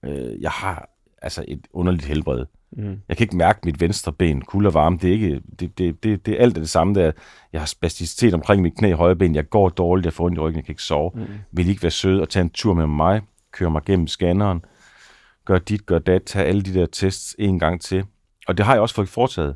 øh, 0.05 0.41
jeg 0.41 0.51
har 0.51 0.89
altså 1.21 1.45
et 1.47 1.67
underligt 1.73 2.05
helbred. 2.05 2.45
Mm. 2.71 3.01
Jeg 3.09 3.17
kan 3.17 3.23
ikke 3.23 3.37
mærke 3.37 3.59
mit 3.63 3.81
venstre 3.81 4.13
ben, 4.13 4.41
kulde 4.41 4.67
og 4.67 4.73
varme. 4.73 4.97
Det 4.97 5.09
er, 5.09 5.13
ikke, 5.13 5.41
det, 5.59 5.77
det, 5.77 6.03
det, 6.03 6.25
det 6.25 6.33
er 6.33 6.41
alt 6.43 6.55
det 6.55 6.69
samme 6.69 6.93
der. 6.93 7.11
Jeg 7.53 7.61
har 7.61 7.65
spasticitet 7.65 8.33
omkring 8.33 8.61
mit 8.61 8.75
knæ 8.77 8.91
og 8.91 8.97
højre 8.97 9.15
ben. 9.15 9.35
Jeg 9.35 9.49
går 9.49 9.69
dårligt, 9.69 10.05
jeg 10.05 10.13
får 10.13 10.25
ondt 10.25 10.37
i 10.37 10.39
ryggen, 10.39 10.55
jeg 10.55 10.65
kan 10.65 10.71
ikke 10.71 10.83
sove. 10.83 11.11
Mm. 11.15 11.25
Vil 11.51 11.67
I 11.67 11.69
ikke 11.69 11.83
være 11.83 11.91
sød 11.91 12.19
og 12.19 12.29
tage 12.29 12.41
en 12.41 12.49
tur 12.49 12.73
med 12.73 12.87
mig? 12.87 13.21
Køre 13.51 13.71
mig 13.71 13.83
gennem 13.85 14.07
scanneren? 14.07 14.65
Gør 15.45 15.59
dit, 15.59 15.85
gør 15.85 15.99
dat, 15.99 16.23
tage 16.23 16.45
alle 16.45 16.61
de 16.61 16.73
der 16.73 16.85
tests 16.85 17.35
en 17.39 17.59
gang 17.59 17.81
til. 17.81 18.03
Og 18.47 18.57
det 18.57 18.65
har 18.65 18.73
jeg 18.73 18.81
også 18.81 18.95
fået 18.95 19.09
foretaget. 19.09 19.55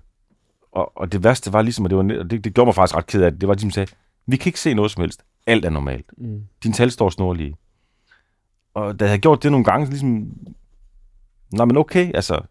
Og, 0.72 0.98
og 0.98 1.12
det 1.12 1.24
værste 1.24 1.54
var 1.54 1.62
ligesom, 1.62 1.86
at 1.86 1.92
det, 1.92 1.98
var, 1.98 2.04
det, 2.04 2.44
det 2.44 2.54
gjorde 2.54 2.68
mig 2.68 2.76
faktisk 2.76 2.98
ret 2.98 3.08
ked 3.08 3.24
af 3.24 3.32
det, 3.32 3.42
det 3.42 3.48
var 3.48 3.54
ligesom 3.54 3.68
at 3.68 3.74
sige, 3.74 3.88
vi 4.28 4.38
kan 4.38 4.50
ikke 4.50 4.60
se 4.60 4.74
noget 4.74 4.92
som 4.92 5.02
helst. 5.02 5.24
Alt 5.48 5.66
er 5.66 5.70
normalt. 5.70 6.06
Mm. 6.18 6.44
Din 6.64 6.74
tal 6.74 6.92
står 6.92 7.10
snorlige. 7.10 7.56
Og 8.74 9.00
da 9.00 9.06
jeg 9.06 9.10
havde 9.10 9.22
gjort 9.22 9.44
det 9.44 9.52
nogle 9.52 9.66
gange, 9.66 9.86
så 9.86 9.92
ligesom, 9.92 10.28
nej, 11.54 11.66
men 11.66 11.78
okay, 11.78 12.12
altså, 12.16 12.42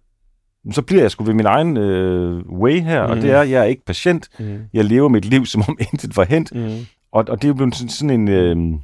så 0.70 0.82
bliver 0.82 1.02
jeg 1.02 1.10
sgu 1.10 1.24
ved 1.24 1.34
min 1.34 1.46
egen 1.46 1.76
øh, 1.76 2.48
way 2.48 2.80
her, 2.80 3.06
mm. 3.06 3.10
og 3.10 3.16
det 3.16 3.30
er, 3.30 3.42
jeg 3.42 3.60
er 3.60 3.64
ikke 3.64 3.84
patient. 3.84 4.28
Mm. 4.38 4.60
Jeg 4.72 4.84
lever 4.84 5.08
mit 5.08 5.24
liv, 5.24 5.46
som 5.46 5.62
om 5.68 5.78
intet 5.92 6.16
var 6.16 6.24
hent. 6.24 6.54
Mm. 6.54 6.86
Og, 7.12 7.24
og 7.28 7.42
det 7.42 7.44
er 7.44 7.48
jo 7.48 7.54
blevet 7.54 7.74
sådan, 7.74 7.88
sådan 7.88 8.20
en, 8.20 8.28
øh, 8.28 8.78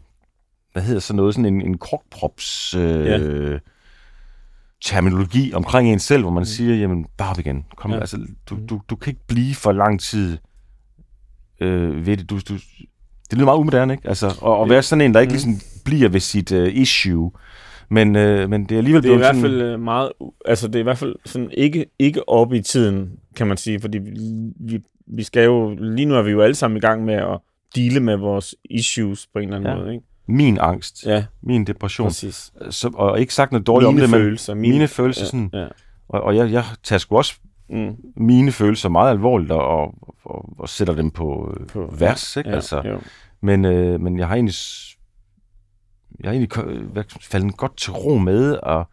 hvad 0.73 0.83
hedder 0.83 1.01
sådan 1.01 1.17
noget, 1.17 1.35
sådan 1.35 1.55
en, 1.55 1.63
en 1.63 1.79
krokprops 1.79 2.75
øh, 2.75 3.07
yeah. 3.07 3.61
terminologi 4.85 5.53
omkring 5.53 5.93
en 5.93 5.99
selv, 5.99 6.23
hvor 6.23 6.31
man 6.31 6.41
mm. 6.41 6.45
siger, 6.45 6.75
jamen, 6.75 7.07
bare 7.17 7.31
op 7.31 7.39
igen. 7.39 7.67
Kom, 7.77 7.91
ja. 7.91 7.99
altså, 7.99 8.27
du, 8.51 8.55
mm. 8.57 8.67
du, 8.67 8.81
du 8.91 8.97
kan 8.97 9.11
ikke 9.11 9.27
blive 9.27 9.55
for 9.55 9.73
lang 9.73 10.01
tid 10.01 10.39
øh, 11.61 12.07
ved 12.07 12.17
det. 12.17 12.31
Du, 12.31 12.39
du, 12.49 12.59
det 13.31 13.39
lyder 13.39 13.45
meget 13.45 13.59
umoderne, 13.59 13.93
ikke? 13.93 14.09
Altså, 14.09 14.27
at, 14.27 14.63
at 14.63 14.71
være 14.71 14.83
sådan 14.83 15.03
en, 15.03 15.15
der 15.15 15.21
ikke 15.21 15.31
mm. 15.31 15.35
ligesom 15.35 15.55
bliver 15.85 16.09
ved 16.09 16.21
sit 16.21 16.53
uh, 16.53 16.77
issue. 16.77 17.31
Men, 17.91 18.17
øh, 18.17 18.51
men 18.51 18.65
det 18.65 18.73
er 18.73 18.79
alligevel 18.79 19.03
det 19.03 19.11
er 19.11 19.15
i 19.15 19.19
hvert 19.19 19.37
fald 19.37 19.61
sådan... 19.61 19.81
meget, 19.81 20.13
altså 20.45 20.67
det 20.67 20.75
er 20.75 20.81
i 20.81 20.83
hvert 20.83 20.99
fald 20.99 21.17
sådan 21.25 21.51
ikke, 21.51 21.87
ikke 21.99 22.29
oppe 22.29 22.57
i 22.57 22.63
tiden, 22.63 23.13
kan 23.37 23.47
man 23.47 23.57
sige, 23.57 23.81
fordi 23.81 23.99
vi, 23.99 24.13
vi, 24.61 24.81
vi 25.07 25.23
skal 25.23 25.45
jo, 25.45 25.77
lige 25.81 26.07
nu 26.07 26.15
er 26.15 26.23
vi 26.23 26.31
jo 26.31 26.41
alle 26.41 26.55
sammen 26.55 26.77
i 26.77 26.81
gang 26.81 27.05
med 27.05 27.15
at 27.15 27.39
dele 27.75 28.01
med 28.01 28.17
vores 28.17 28.55
issues 28.65 29.27
på 29.27 29.39
en 29.39 29.45
eller 29.45 29.57
anden 29.57 29.71
ja. 29.71 29.77
måde, 29.77 29.95
ikke? 29.95 30.05
Min 30.27 30.59
angst, 30.61 31.07
ja. 31.07 31.25
min 31.43 31.65
depression, 31.65 32.07
Præcis. 32.07 32.53
Så, 32.71 32.91
og 32.95 33.21
ikke 33.21 33.35
sagt 33.35 33.53
noget 33.53 33.67
dårligt 33.67 33.95
mine 33.95 34.05
om 34.05 34.11
det, 34.11 34.21
følelser, 34.21 34.55
men 34.55 34.61
mine, 34.61 34.75
mine 34.75 34.89
følelser, 34.89 35.23
ja, 35.23 35.27
sådan, 35.27 35.51
ja. 35.53 35.67
og, 36.09 36.21
og 36.21 36.37
jeg, 36.37 36.53
jeg 36.53 36.65
tager 36.85 36.99
sgu 36.99 37.17
også 37.17 37.35
mm. 37.71 37.97
mine 38.17 38.53
følelser 38.53 38.89
meget 38.89 39.11
alvorligt, 39.11 39.51
og, 39.51 39.67
og, 39.67 39.95
og, 40.25 40.55
og 40.59 40.69
sætter 40.69 40.95
dem 40.95 41.11
på, 41.11 41.57
på 41.73 41.95
vers, 41.99 42.37
ikke? 42.37 42.51
Ja, 42.51 42.55
altså, 42.55 43.01
men, 43.41 43.65
øh, 43.65 44.01
men 44.01 44.19
jeg 44.19 44.29
har 44.29 44.35
egentlig 44.35 44.55
jeg 46.21 46.29
har 46.29 46.33
egentlig 46.33 47.05
faldet 47.21 47.57
godt 47.57 47.77
til 47.77 47.93
ro 47.93 48.19
med, 48.19 48.53
og 48.53 48.89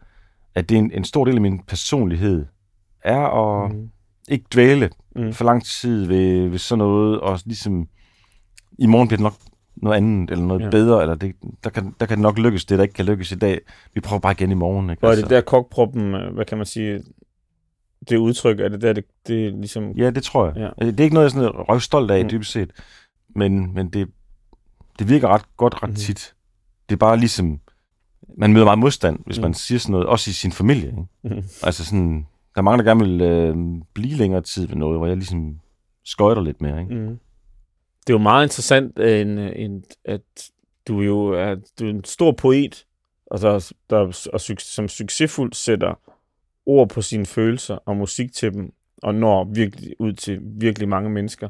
at 0.54 0.68
det 0.68 0.74
er 0.74 0.78
en, 0.78 0.90
en 0.92 1.04
stor 1.04 1.24
del 1.24 1.34
af 1.34 1.40
min 1.40 1.58
personlighed, 1.58 2.46
er 3.04 3.20
at 3.20 3.72
mm. 3.72 3.90
ikke 4.28 4.44
dvæle 4.54 4.90
mm. 5.16 5.32
for 5.32 5.44
lang 5.44 5.64
tid 5.64 6.06
ved, 6.06 6.48
ved 6.48 6.58
sådan 6.58 6.78
noget, 6.78 7.20
og 7.20 7.40
ligesom, 7.44 7.88
i 8.78 8.86
morgen 8.86 9.08
bliver 9.08 9.16
det 9.16 9.22
nok 9.22 9.34
noget 9.76 9.96
andet, 9.96 10.30
eller 10.30 10.44
noget 10.44 10.62
ja. 10.62 10.70
bedre, 10.70 11.02
eller 11.02 11.14
det, 11.14 11.34
der, 11.64 11.70
kan, 11.70 11.94
der 12.00 12.06
kan 12.06 12.16
det 12.16 12.22
nok 12.22 12.38
lykkes, 12.38 12.64
det 12.64 12.78
der 12.78 12.82
ikke 12.82 12.94
kan 12.94 13.04
lykkes 13.04 13.32
i 13.32 13.34
dag. 13.34 13.60
Vi 13.94 14.00
prøver 14.00 14.20
bare 14.20 14.32
igen 14.32 14.50
i 14.50 14.54
morgen. 14.54 14.90
Ikke? 14.90 15.04
Og 15.04 15.10
er 15.10 15.14
det 15.14 15.22
altså. 15.22 15.34
der 15.34 15.40
kokproppen, 15.40 16.14
øh, 16.14 16.34
hvad 16.34 16.44
kan 16.44 16.58
man 16.58 16.66
sige, 16.66 17.02
det 18.08 18.16
udtryk, 18.16 18.60
er 18.60 18.68
det 18.68 18.82
der, 18.82 18.92
det, 18.92 19.04
det 19.26 19.46
er 19.46 19.50
ligesom... 19.50 19.90
Ja, 19.90 20.10
det 20.10 20.22
tror 20.22 20.46
jeg. 20.46 20.56
Ja. 20.56 20.86
Det 20.86 21.00
er 21.00 21.04
ikke 21.04 21.14
noget, 21.14 21.34
jeg 21.34 21.40
er 21.40 21.42
sådan 21.42 21.64
røvstolt 21.68 22.10
af, 22.10 22.22
mm. 22.22 22.30
dybest 22.30 22.52
set, 22.52 22.70
men, 23.28 23.74
men 23.74 23.88
det, 23.88 24.08
det 24.98 25.08
virker 25.08 25.28
ret 25.28 25.56
godt 25.56 25.82
ret 25.82 25.90
mm. 25.90 25.96
tit 25.96 26.34
det 26.88 26.94
er 26.94 26.98
bare 26.98 27.16
ligesom, 27.16 27.60
man 28.36 28.52
møder 28.52 28.64
meget 28.64 28.78
modstand, 28.78 29.18
hvis 29.26 29.38
mm. 29.38 29.42
man 29.42 29.54
siger 29.54 29.78
sådan 29.78 29.92
noget, 29.92 30.06
også 30.06 30.30
i 30.30 30.32
sin 30.32 30.52
familie. 30.52 30.86
Ikke? 30.86 31.34
Mm. 31.34 31.42
Altså 31.62 31.84
sådan, 31.84 32.26
der 32.54 32.60
er 32.60 32.62
mange, 32.62 32.84
der 32.84 32.90
gerne 32.90 33.04
vil 33.04 33.20
øh, 33.20 33.56
blive 33.94 34.16
længere 34.16 34.40
tid 34.40 34.66
ved 34.66 34.76
noget, 34.76 34.98
hvor 34.98 35.06
jeg 35.06 35.16
ligesom 35.16 35.60
skøjter 36.04 36.42
lidt 36.42 36.60
mere. 36.60 36.80
Ikke? 36.80 36.94
Mm. 36.94 37.18
Det 38.06 38.12
er 38.12 38.14
jo 38.14 38.18
meget 38.18 38.44
interessant, 38.44 38.98
en, 38.98 39.38
en, 39.38 39.84
at 40.04 40.50
du 40.88 41.00
jo 41.00 41.26
er, 41.26 41.54
du 41.80 41.86
er 41.86 41.90
en 41.90 42.04
stor 42.04 42.32
poet, 42.32 42.84
og 43.26 43.40
der, 43.40 43.72
der 43.90 44.28
og 44.32 44.40
som 44.40 44.88
succesfuldt 44.88 45.56
sætter 45.56 45.94
ord 46.66 46.88
på 46.88 47.02
sine 47.02 47.26
følelser 47.26 47.78
og 47.86 47.96
musik 47.96 48.32
til 48.32 48.54
dem, 48.54 48.72
og 49.02 49.14
når 49.14 49.44
virkelig 49.44 49.94
ud 49.98 50.12
til 50.12 50.38
virkelig 50.42 50.88
mange 50.88 51.10
mennesker. 51.10 51.48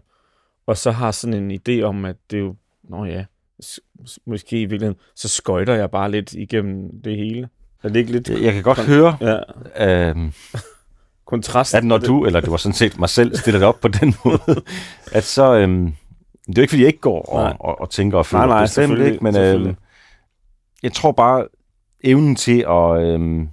Og 0.66 0.76
så 0.76 0.90
har 0.90 1.10
sådan 1.10 1.50
en 1.50 1.60
idé 1.68 1.82
om, 1.82 2.04
at 2.04 2.16
det 2.30 2.36
er 2.36 2.40
jo, 2.40 2.54
nå 2.88 3.04
ja, 3.04 3.24
måske 4.26 4.60
i 4.60 4.64
virkeligheden, 4.64 5.00
så 5.14 5.28
skøjter 5.28 5.74
jeg 5.74 5.90
bare 5.90 6.10
lidt 6.10 6.32
igennem 6.32 7.00
det 7.04 7.16
hele. 7.16 7.48
Er 7.82 7.88
det 7.88 7.96
ikke 7.96 8.12
lidt... 8.12 8.28
Jeg 8.28 8.52
kan 8.52 8.62
godt 8.62 8.78
kon- 8.78 8.86
høre, 8.86 9.16
ja. 9.20 10.08
øhm, 10.08 10.32
kontrast. 11.26 11.74
At 11.74 11.84
når 11.84 11.98
du, 11.98 12.26
eller 12.26 12.40
det 12.40 12.50
var 12.50 12.56
sådan 12.56 12.74
set 12.74 12.98
mig 12.98 13.08
selv, 13.08 13.36
stiller 13.36 13.58
det 13.58 13.68
op 13.68 13.80
på 13.80 13.88
den 13.88 14.14
måde, 14.24 14.62
at 15.12 15.24
så... 15.24 15.54
Øhm, 15.54 15.92
det 16.46 16.58
er 16.58 16.60
jo 16.60 16.62
ikke, 16.62 16.70
fordi 16.70 16.82
jeg 16.82 16.88
ikke 16.88 17.00
går 17.00 17.22
og, 17.22 17.56
og, 17.60 17.80
og 17.80 17.90
tænker 17.90 18.18
og 18.18 18.26
føler 18.26 18.46
nej, 18.46 18.56
nej, 18.56 18.64
bestemt 18.64 18.98
ikke, 18.98 19.18
men 19.24 19.36
øhm, 19.36 19.76
jeg 20.82 20.92
tror 20.92 21.12
bare, 21.12 21.48
evnen 22.04 22.36
til 22.36 22.64
at, 22.68 23.02
øhm, 23.02 23.48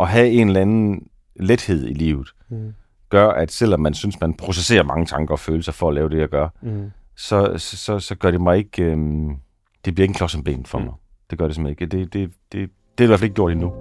at 0.00 0.08
have 0.08 0.28
en 0.28 0.48
eller 0.48 0.60
anden 0.60 1.08
lethed 1.36 1.88
i 1.88 1.92
livet, 1.92 2.28
mm. 2.48 2.74
gør, 3.08 3.28
at 3.28 3.52
selvom 3.52 3.80
man 3.80 3.94
synes, 3.94 4.20
man 4.20 4.34
processerer 4.34 4.82
mange 4.82 5.06
tanker 5.06 5.32
og 5.32 5.38
følelser 5.38 5.72
for 5.72 5.88
at 5.88 5.94
lave 5.94 6.08
det, 6.08 6.18
jeg 6.18 6.28
gør, 6.28 6.48
mm 6.62 6.90
så, 7.18 7.54
så, 7.58 7.98
så 7.98 8.14
gør 8.14 8.30
det 8.30 8.40
mig 8.40 8.58
ikke... 8.58 8.82
Øhm, 8.82 9.36
det 9.84 9.94
bliver 9.94 10.04
ikke 10.04 10.10
en 10.10 10.14
klods 10.14 10.34
om 10.34 10.44
ben 10.44 10.66
for 10.66 10.78
mm. 10.78 10.84
mig. 10.84 10.94
Det 11.30 11.38
gør 11.38 11.46
det 11.46 11.54
simpelthen 11.54 11.86
ikke. 11.86 11.96
Det, 11.96 12.12
det, 12.12 12.32
det, 12.52 12.70
det 12.98 13.04
er 13.04 13.06
i 13.06 13.06
hvert 13.06 13.18
fald 13.18 13.30
ikke 13.30 13.34
gjort 13.34 13.52
endnu. 13.52 13.72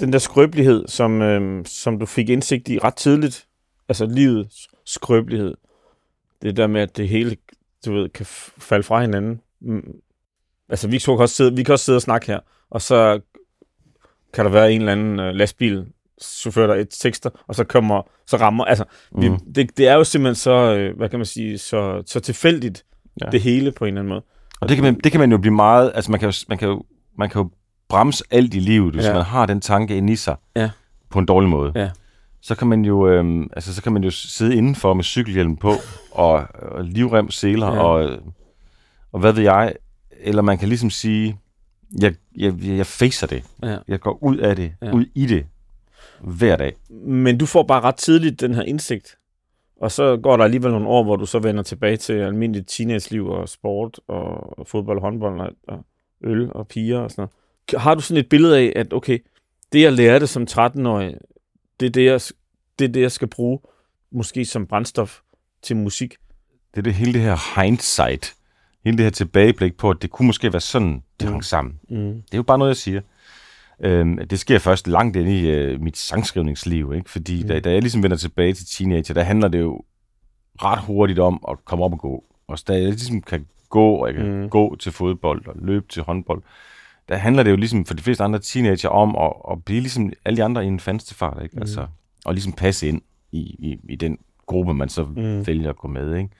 Den 0.00 0.12
der 0.12 0.18
skrøbelighed, 0.18 0.88
som, 0.88 1.22
øhm, 1.22 1.64
som 1.64 1.98
du 1.98 2.06
fik 2.06 2.28
indsigt 2.28 2.68
i 2.68 2.78
ret 2.78 2.94
tidligt, 2.94 3.46
altså 3.88 4.06
livets 4.06 4.68
skrøbelighed, 4.84 5.54
det 6.42 6.56
der 6.56 6.66
med, 6.66 6.80
at 6.80 6.96
det 6.96 7.08
hele 7.08 7.36
du 7.84 7.92
ved, 7.92 8.08
kan 8.08 8.26
falde 8.58 8.82
fra 8.82 9.00
hinanden. 9.00 9.40
Mm. 9.60 9.92
Altså, 10.68 10.88
vi 10.88 10.98
kan, 10.98 11.14
også 11.14 11.34
sidde, 11.34 11.56
vi 11.56 11.62
kan 11.62 11.72
også 11.72 11.84
sidde 11.84 11.96
og 11.96 12.02
snakke 12.02 12.26
her, 12.26 12.40
og 12.70 12.82
så 12.82 13.20
kan 14.34 14.44
der 14.44 14.50
være 14.50 14.72
en 14.72 14.80
eller 14.80 14.92
anden 14.92 15.20
øh, 15.20 15.34
lastbil, 15.34 15.86
chauffør, 16.22 16.66
der 16.66 16.74
et 16.74 16.88
tekster, 16.90 17.30
og 17.46 17.54
så 17.54 17.64
kommer, 17.64 18.02
så 18.26 18.36
rammer, 18.36 18.64
altså, 18.64 18.84
mm. 19.12 19.22
vi, 19.22 19.30
det, 19.54 19.78
det 19.78 19.88
er 19.88 19.94
jo 19.94 20.04
simpelthen 20.04 20.34
så, 20.34 20.50
øh, 20.50 20.96
hvad 20.96 21.08
kan 21.08 21.18
man 21.18 21.26
sige, 21.26 21.58
så, 21.58 22.02
så 22.06 22.20
tilfældigt, 22.20 22.84
ja. 23.20 23.30
det 23.30 23.40
hele 23.40 23.72
på 23.72 23.84
en 23.84 23.88
eller 23.88 24.00
anden 24.00 24.08
måde. 24.08 24.22
Og 24.60 24.68
det 24.68 24.76
kan, 24.76 24.84
man, 24.84 25.00
det 25.04 25.12
kan 25.12 25.20
man 25.20 25.30
jo 25.30 25.38
blive 25.38 25.54
meget, 25.54 25.92
altså 25.94 26.10
man 26.10 26.20
kan 26.20 26.28
jo, 26.28 26.34
man 26.48 26.58
kan 26.58 26.68
jo, 26.68 26.82
man 27.18 27.30
kan 27.30 27.42
jo 27.42 27.50
bremse 27.88 28.24
alt 28.30 28.54
i 28.54 28.58
livet, 28.58 28.94
hvis 28.94 29.04
ja. 29.04 29.14
man 29.14 29.22
har 29.22 29.46
den 29.46 29.60
tanke 29.60 29.96
ind 29.96 30.10
i 30.10 30.16
sig, 30.16 30.36
ja. 30.56 30.70
på 31.10 31.18
en 31.18 31.26
dårlig 31.26 31.48
måde. 31.48 31.72
Ja. 31.74 31.90
Så 32.40 32.54
kan 32.54 32.68
man 32.68 32.84
jo, 32.84 33.08
øh, 33.08 33.46
altså 33.52 33.74
så 33.74 33.82
kan 33.82 33.92
man 33.92 34.04
jo 34.04 34.10
sidde 34.10 34.56
indenfor 34.56 34.94
med 34.94 35.04
cykelhjelm 35.04 35.56
på, 35.56 35.72
og, 36.10 36.46
og 36.52 36.84
livrem, 36.84 37.30
seler, 37.30 37.66
ja. 37.66 37.82
og, 37.82 38.18
og 39.12 39.20
hvad 39.20 39.32
ved 39.32 39.42
jeg, 39.42 39.74
eller 40.20 40.42
man 40.42 40.58
kan 40.58 40.68
ligesom 40.68 40.90
sige, 40.90 41.38
jeg, 42.00 42.14
jeg, 42.36 42.54
jeg 42.62 42.86
facer 42.86 43.26
det. 43.26 43.44
Ja. 43.62 43.78
Jeg 43.88 44.00
går 44.00 44.18
ud 44.22 44.36
af 44.36 44.56
det, 44.56 44.72
ja. 44.82 44.92
ud 44.92 45.04
i 45.14 45.26
det, 45.26 45.46
hver 46.20 46.56
dag. 46.56 46.76
Men 46.90 47.38
du 47.38 47.46
får 47.46 47.62
bare 47.62 47.80
ret 47.80 47.96
tidligt 47.96 48.40
den 48.40 48.54
her 48.54 48.62
indsigt. 48.62 49.18
Og 49.80 49.92
så 49.92 50.16
går 50.16 50.36
der 50.36 50.44
alligevel 50.44 50.70
nogle 50.70 50.88
år, 50.88 51.04
hvor 51.04 51.16
du 51.16 51.26
så 51.26 51.38
vender 51.38 51.62
tilbage 51.62 51.96
til 51.96 52.12
almindeligt 52.12 52.68
teenage-liv 52.68 53.26
og 53.26 53.48
sport 53.48 54.00
og 54.08 54.66
fodbold, 54.66 55.00
håndbold 55.00 55.54
og 55.68 55.84
øl 56.24 56.52
og 56.52 56.68
piger 56.68 56.98
og 56.98 57.10
sådan 57.10 57.22
noget. 57.22 57.82
Har 57.82 57.94
du 57.94 58.00
sådan 58.00 58.20
et 58.20 58.28
billede 58.28 58.58
af, 58.58 58.72
at 58.76 58.92
okay, 58.92 59.18
det 59.72 59.82
jeg 59.82 59.92
lærte 59.92 60.26
som 60.26 60.46
13-årig, 60.50 61.14
det 61.80 61.86
er 61.86 61.90
det, 61.90 62.04
jeg, 62.04 62.20
det 62.78 62.84
er 62.84 62.92
det, 62.92 63.00
jeg 63.00 63.12
skal 63.12 63.28
bruge 63.28 63.58
måske 64.10 64.44
som 64.44 64.66
brændstof 64.66 65.20
til 65.62 65.76
musik? 65.76 66.14
Det 66.70 66.78
er 66.78 66.82
det 66.82 66.94
hele 66.94 67.12
det 67.12 67.20
her 67.20 67.62
hindsight 67.62 68.36
hele 68.86 68.96
det 68.96 69.04
her 69.04 69.10
tilbageblik 69.10 69.76
på, 69.76 69.90
at 69.90 70.02
det 70.02 70.10
kunne 70.10 70.26
måske 70.26 70.52
være 70.52 70.60
sådan, 70.60 71.02
det 71.20 71.26
mm. 71.28 71.32
hang 71.32 71.44
sammen. 71.44 71.80
Mm. 71.88 71.96
Det 71.96 72.32
er 72.32 72.38
jo 72.38 72.42
bare 72.42 72.58
noget, 72.58 72.68
jeg 72.68 72.76
siger. 72.76 73.00
Øhm, 73.80 74.28
det 74.28 74.38
sker 74.38 74.58
først 74.58 74.88
langt 74.88 75.16
ind 75.16 75.28
i 75.28 75.50
øh, 75.50 75.80
mit 75.80 75.96
sangskrivningsliv, 75.96 76.94
ikke? 76.94 77.10
fordi 77.10 77.42
mm. 77.42 77.48
da, 77.48 77.60
da 77.60 77.72
jeg 77.72 77.82
ligesom 77.82 78.02
vender 78.02 78.16
tilbage 78.16 78.52
til 78.52 78.66
teenager, 78.66 79.14
der 79.14 79.22
handler 79.22 79.48
det 79.48 79.58
jo 79.58 79.82
ret 80.62 80.80
hurtigt 80.80 81.18
om 81.18 81.44
at 81.48 81.64
komme 81.64 81.84
op 81.84 81.92
og 81.92 81.98
gå. 81.98 82.24
Og 82.46 82.58
da 82.68 82.72
jeg 82.72 82.82
ligesom 82.82 83.22
kan 83.22 83.46
gå, 83.70 83.94
og 83.94 84.06
jeg 84.06 84.16
kan 84.16 84.40
mm. 84.40 84.48
gå 84.48 84.76
til 84.76 84.92
fodbold 84.92 85.46
og 85.46 85.54
løbe 85.62 85.86
til 85.88 86.02
håndbold, 86.02 86.42
der 87.08 87.16
handler 87.16 87.42
det 87.42 87.50
jo 87.50 87.56
ligesom 87.56 87.84
for 87.84 87.94
de 87.94 88.02
fleste 88.02 88.24
andre 88.24 88.38
teenager 88.38 88.88
om 88.88 89.16
at, 89.16 89.32
at 89.52 89.64
blive 89.64 89.80
ligesom 89.80 90.12
alle 90.24 90.36
de 90.36 90.44
andre 90.44 90.64
i 90.64 90.68
en 90.68 90.80
fast 90.80 91.22
ikke? 91.42 91.56
Mm. 91.56 91.60
Altså, 91.60 91.86
og 92.24 92.34
ligesom 92.34 92.52
passe 92.52 92.88
ind 92.88 93.02
i, 93.32 93.38
i, 93.38 93.78
i 93.88 93.96
den 93.96 94.18
gruppe, 94.46 94.74
man 94.74 94.88
så 94.88 95.04
mm. 95.04 95.46
vælger 95.46 95.70
at 95.70 95.76
gå 95.76 95.88
med, 95.88 96.16
ikke? 96.16 96.30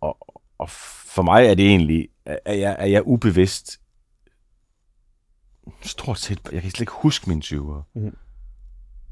Og, 0.00 0.42
og 0.58 0.70
for 0.70 1.22
mig 1.22 1.46
er 1.46 1.54
det 1.54 1.66
egentlig, 1.66 2.08
at 2.24 2.60
jeg, 2.60 2.76
er 2.78 2.86
jeg 2.86 3.06
ubevidst 3.06 3.80
stort 5.82 6.18
set, 6.18 6.40
jeg 6.52 6.62
kan 6.62 6.70
slet 6.70 6.80
ikke 6.80 6.92
huske 6.92 7.28
mine 7.28 7.42
20'ere. 7.44 7.82
Mm. 7.94 8.16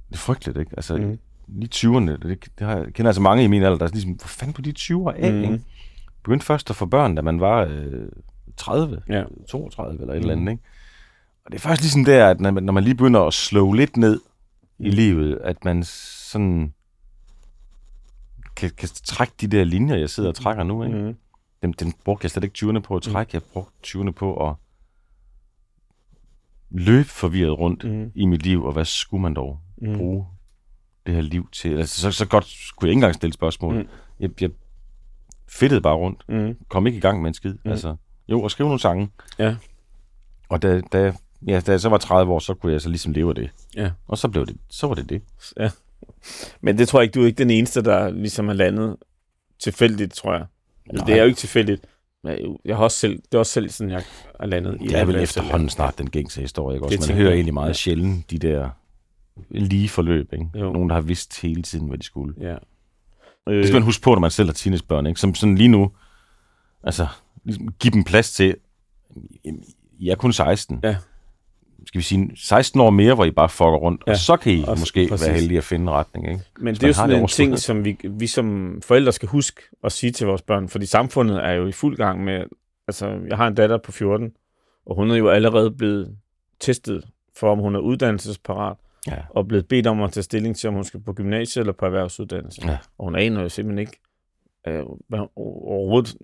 Det 0.09 0.14
er 0.14 0.19
frygteligt, 0.19 0.59
ikke? 0.59 0.73
Altså, 0.77 0.97
mm. 0.97 1.19
lige 1.49 1.71
20'erne, 1.75 2.11
det, 2.11 2.49
det 2.59 2.67
har, 2.67 2.77
jeg 2.77 2.95
kender 2.95 3.09
altså 3.09 3.23
mange 3.23 3.45
i 3.45 3.47
min 3.47 3.62
alder, 3.62 3.79
der 3.79 3.87
er 3.87 3.91
ligesom, 3.91 4.12
hvor 4.12 4.27
fanden 4.27 4.55
på 4.55 4.62
de 4.62 4.75
20'ere 4.79 5.17
af, 5.17 5.33
mm. 5.33 5.43
ikke? 5.43 5.64
Begyndte 6.23 6.47
først 6.47 6.71
at 6.71 6.77
få 6.77 6.87
børn, 6.87 7.14
da 7.14 7.23
man 7.23 7.41
var 7.41 7.67
øh, 7.71 8.09
30, 8.59 9.03
ja. 9.09 9.25
32 9.49 10.01
eller 10.01 10.14
et 10.14 10.16
mm. 10.16 10.21
eller 10.21 10.33
andet, 10.33 10.53
ikke? 10.53 10.62
Og 11.44 11.53
det 11.53 11.59
er 11.59 11.68
først 11.68 11.81
ligesom 11.81 12.05
der, 12.05 12.27
at 12.27 12.40
når 12.40 12.51
man, 12.51 12.62
når 12.62 12.73
man 12.73 12.85
lige 12.85 12.94
begynder 12.94 13.21
at 13.21 13.35
slå 13.35 13.73
lidt 13.73 13.97
ned 13.97 14.21
mm. 14.79 14.87
i 14.87 14.90
livet, 14.90 15.38
at 15.44 15.64
man 15.64 15.85
sådan 15.85 16.73
kan, 18.57 18.71
kan 18.71 18.88
trække 19.05 19.33
de 19.40 19.47
der 19.47 19.64
linjer, 19.64 19.97
jeg 19.97 20.11
sidder 20.11 20.29
og 20.29 20.35
trækker 20.35 20.64
nu, 20.64 20.85
ikke? 20.85 20.99
Mm. 20.99 21.16
Dem, 21.62 21.73
dem 21.73 21.92
brugte 22.05 22.25
jeg 22.25 22.31
slet 22.31 22.44
ikke 22.44 22.59
20'erne 22.59 22.79
på 22.79 22.97
at 22.97 23.07
mm. 23.07 23.12
trække, 23.12 23.31
mm. 23.31 23.35
jeg 23.35 23.42
brugte 23.53 23.73
20'erne 23.87 24.11
på 24.11 24.49
at 24.49 24.55
løbe 26.71 27.09
forvirret 27.09 27.59
rundt 27.59 27.85
mm. 27.85 28.12
i 28.14 28.27
mit 28.27 28.42
liv, 28.42 28.64
og 28.64 28.73
hvad 28.73 28.85
skulle 28.85 29.23
man 29.23 29.35
dog 29.35 29.61
mm. 29.77 29.97
bruge 29.97 30.27
det 31.07 31.14
her 31.14 31.23
liv 31.23 31.49
til? 31.53 31.79
Altså, 31.79 32.01
så, 32.01 32.12
så 32.12 32.27
godt 32.27 32.44
skulle 32.44 32.88
jeg 32.88 32.90
ikke 32.90 32.99
engang 32.99 33.14
stille 33.14 33.33
spørgsmål. 33.33 33.75
Mm. 33.75 33.88
Jeg, 34.21 34.31
jeg 34.40 34.51
fedtede 35.49 35.81
bare 35.81 35.97
rundt. 35.97 36.25
Mm. 36.29 36.57
Kom 36.68 36.87
ikke 36.87 36.97
i 36.97 37.01
gang 37.01 37.23
med 37.23 37.29
en 37.29 37.35
skid. 37.35 37.55
Mm. 37.64 37.71
Altså, 37.71 37.97
jo, 38.29 38.43
og 38.43 38.51
skrive 38.51 38.69
nogle 38.69 38.81
sange. 38.81 39.11
Ja. 39.38 39.57
Og 40.49 40.62
da, 40.62 40.81
da, 40.81 41.12
ja, 41.47 41.61
da 41.61 41.71
jeg 41.71 41.81
så 41.81 41.88
var 41.88 41.99
30 41.99 42.33
år, 42.33 42.38
så 42.38 42.55
kunne 42.55 42.73
jeg 42.73 42.81
så 42.81 42.88
ligesom 42.88 43.12
leve 43.12 43.29
af 43.29 43.35
det. 43.35 43.51
Ja. 43.77 43.91
Og 44.07 44.19
så 44.19 44.29
blev 44.29 44.47
det, 44.47 44.57
så 44.71 44.87
var 44.87 44.95
det 44.95 45.09
det. 45.09 45.23
Ja. 45.57 45.71
Men 46.61 46.79
det 46.79 46.88
tror 46.88 47.01
jeg 47.01 47.05
ikke, 47.05 47.14
du 47.14 47.23
er 47.23 47.27
ikke 47.27 47.38
den 47.38 47.51
eneste, 47.51 47.83
der 47.83 48.11
ligesom 48.11 48.47
har 48.49 48.55
landet 48.55 48.97
tilfældigt, 49.61 50.14
tror 50.14 50.33
jeg. 50.33 50.47
Nej. 50.93 51.07
Det 51.07 51.14
er 51.14 51.19
jo 51.19 51.25
ikke 51.25 51.38
tilfældigt. 51.38 51.87
Jeg 52.64 52.77
har 52.77 52.85
også 52.85 52.99
selv, 52.99 53.17
det 53.17 53.35
er 53.35 53.38
også 53.38 53.53
selv 53.53 53.71
sådan, 53.71 53.91
jeg 53.91 54.03
er 54.41 54.47
landet 54.47 54.79
i. 54.81 54.87
Det 54.87 54.99
er 54.99 55.05
vel 55.05 55.17
efterhånden 55.17 55.69
snart 55.69 55.99
den 55.99 56.11
gængse 56.11 56.41
historie, 56.41 56.77
ikke? 56.77 56.87
Også, 56.87 57.12
man 57.12 57.17
hører 57.17 57.33
egentlig 57.33 57.55
meget 57.55 57.69
ja. 57.69 57.73
sjældent 57.73 58.31
de 58.31 58.38
der 58.38 58.71
lige 59.51 59.88
forløb, 59.88 60.33
ikke? 60.33 60.47
Jo. 60.55 60.73
Nogen, 60.73 60.88
der 60.88 60.95
har 60.95 61.03
vidst 61.03 61.41
hele 61.43 61.62
tiden, 61.62 61.88
hvad 61.88 61.99
de 61.99 62.05
skulle. 62.05 62.35
Ja. 62.41 62.57
Øh. 63.49 63.57
Det 63.57 63.67
skal 63.67 63.75
man 63.75 63.83
huske 63.83 64.03
på, 64.03 64.11
når 64.11 64.21
man 64.21 64.31
selv 64.31 64.49
har 64.49 64.53
teenagebørn, 64.53 65.07
ikke? 65.07 65.21
Som 65.21 65.35
sådan 65.35 65.55
lige 65.55 65.69
nu, 65.69 65.91
altså, 66.85 67.07
ligesom, 67.49 67.69
give 67.81 67.91
dem 67.91 68.05
plads 68.05 68.33
til, 68.33 68.57
jeg 70.01 70.11
er 70.11 70.17
kun 70.17 70.33
16. 70.33 70.81
Ja 70.83 70.97
skal 71.89 71.99
vi 71.99 72.05
sige, 72.05 72.31
16 72.37 72.81
år 72.81 72.91
mere, 72.91 73.15
hvor 73.15 73.25
I 73.25 73.31
bare 73.31 73.49
fucker 73.49 73.77
rundt, 73.77 74.03
ja, 74.07 74.13
og 74.13 74.19
så 74.19 74.37
kan 74.37 74.53
I 74.53 74.65
også, 74.67 74.81
måske 74.81 75.09
præcis. 75.09 75.27
være 75.27 75.37
heldige 75.37 75.59
at 75.59 75.65
finde 75.65 75.93
retning. 75.93 76.31
Ikke? 76.31 76.45
Men 76.59 76.75
det 76.75 76.83
er 76.83 76.87
jo 76.87 76.93
sådan 76.93 77.21
en 77.21 77.27
ting, 77.27 77.59
som 77.59 77.85
vi, 77.85 77.99
vi 78.05 78.27
som 78.27 78.79
forældre 78.83 79.13
skal 79.13 79.29
huske 79.29 79.63
at 79.85 79.93
sige 79.93 80.13
til 80.13 80.27
vores 80.27 80.43
børn, 80.43 80.69
fordi 80.69 80.87
samfundet 80.87 81.45
er 81.45 81.53
jo 81.53 81.67
i 81.67 81.73
fuld 81.73 81.97
gang 81.97 82.25
med, 82.25 82.45
altså 82.89 83.21
jeg 83.29 83.37
har 83.37 83.47
en 83.47 83.55
datter 83.55 83.79
på 83.79 83.93
14, 83.93 84.33
og 84.87 84.97
hun 84.97 85.11
er 85.11 85.17
jo 85.17 85.29
allerede 85.29 85.71
blevet 85.71 86.17
testet 86.61 87.05
for, 87.37 87.53
om 87.53 87.59
hun 87.59 87.75
er 87.75 87.81
uddannelsesparat, 87.81 88.77
ja. 89.07 89.17
og 89.31 89.49
blevet 89.49 89.69
bedt 89.69 89.87
om 89.87 90.03
at 90.03 90.13
tage 90.13 90.25
stilling 90.25 90.57
til, 90.57 90.69
om 90.69 90.75
hun 90.75 90.85
skal 90.85 91.01
på 91.01 91.13
gymnasiet 91.13 91.63
eller 91.63 91.73
på 91.73 91.87
erhvervsuddannelse. 91.87 92.67
Ja. 92.67 92.79
Og 92.99 93.05
hun 93.05 93.17
aner 93.17 93.43
jo 93.43 93.49
simpelthen 93.49 93.79
ikke, 93.79 94.01
øh, 94.67 94.83
hvad, 95.09 95.21
overhovedet, 95.37 96.17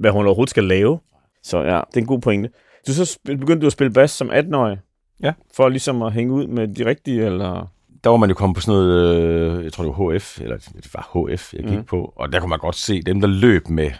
hvad 0.00 0.10
hun 0.10 0.26
overhovedet 0.26 0.50
skal 0.50 0.64
lave. 0.64 0.98
Så 1.42 1.58
ja, 1.58 1.80
det 1.90 1.96
er 1.96 2.00
en 2.00 2.06
god 2.06 2.20
pointe. 2.20 2.50
Du 2.86 2.92
så 2.92 3.18
begyndte 3.24 3.60
du 3.60 3.66
at 3.66 3.72
spille 3.72 3.92
bas 3.92 4.10
som 4.10 4.30
18-årig? 4.30 4.78
Ja. 5.22 5.32
For 5.56 5.68
ligesom 5.68 6.02
at 6.02 6.12
hænge 6.12 6.32
ud 6.32 6.46
med 6.46 6.68
de 6.68 6.86
rigtige, 6.86 7.26
eller? 7.26 7.66
Der 8.04 8.10
var 8.10 8.16
man 8.16 8.28
jo 8.28 8.34
kommet 8.34 8.56
på 8.56 8.60
sådan 8.60 8.80
noget, 8.80 9.16
øh, 9.16 9.64
jeg 9.64 9.72
tror 9.72 9.84
det 9.84 9.94
var 9.98 10.16
HF, 10.16 10.40
eller 10.40 10.56
det 10.56 10.94
var 10.94 11.32
HF, 11.32 11.54
jeg 11.54 11.64
gik 11.64 11.78
mm. 11.78 11.84
på, 11.84 12.12
og 12.16 12.32
der 12.32 12.40
kunne 12.40 12.48
man 12.50 12.58
godt 12.58 12.76
se, 12.76 13.02
dem 13.02 13.20
der 13.20 13.28
løb 13.28 13.68
med, 13.68 13.90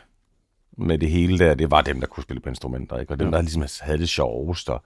med 0.78 0.98
det 0.98 1.10
hele 1.10 1.38
der, 1.38 1.54
det 1.54 1.70
var 1.70 1.80
dem, 1.80 2.00
der 2.00 2.06
kunne 2.06 2.22
spille 2.22 2.40
på 2.40 2.48
instrumenter, 2.48 2.98
ikke? 2.98 3.12
og 3.12 3.20
dem, 3.20 3.28
ja. 3.28 3.36
der 3.36 3.42
ligesom 3.42 3.64
havde 3.80 3.98
det 3.98 4.08
sjovest, 4.08 4.70
og, 4.70 4.82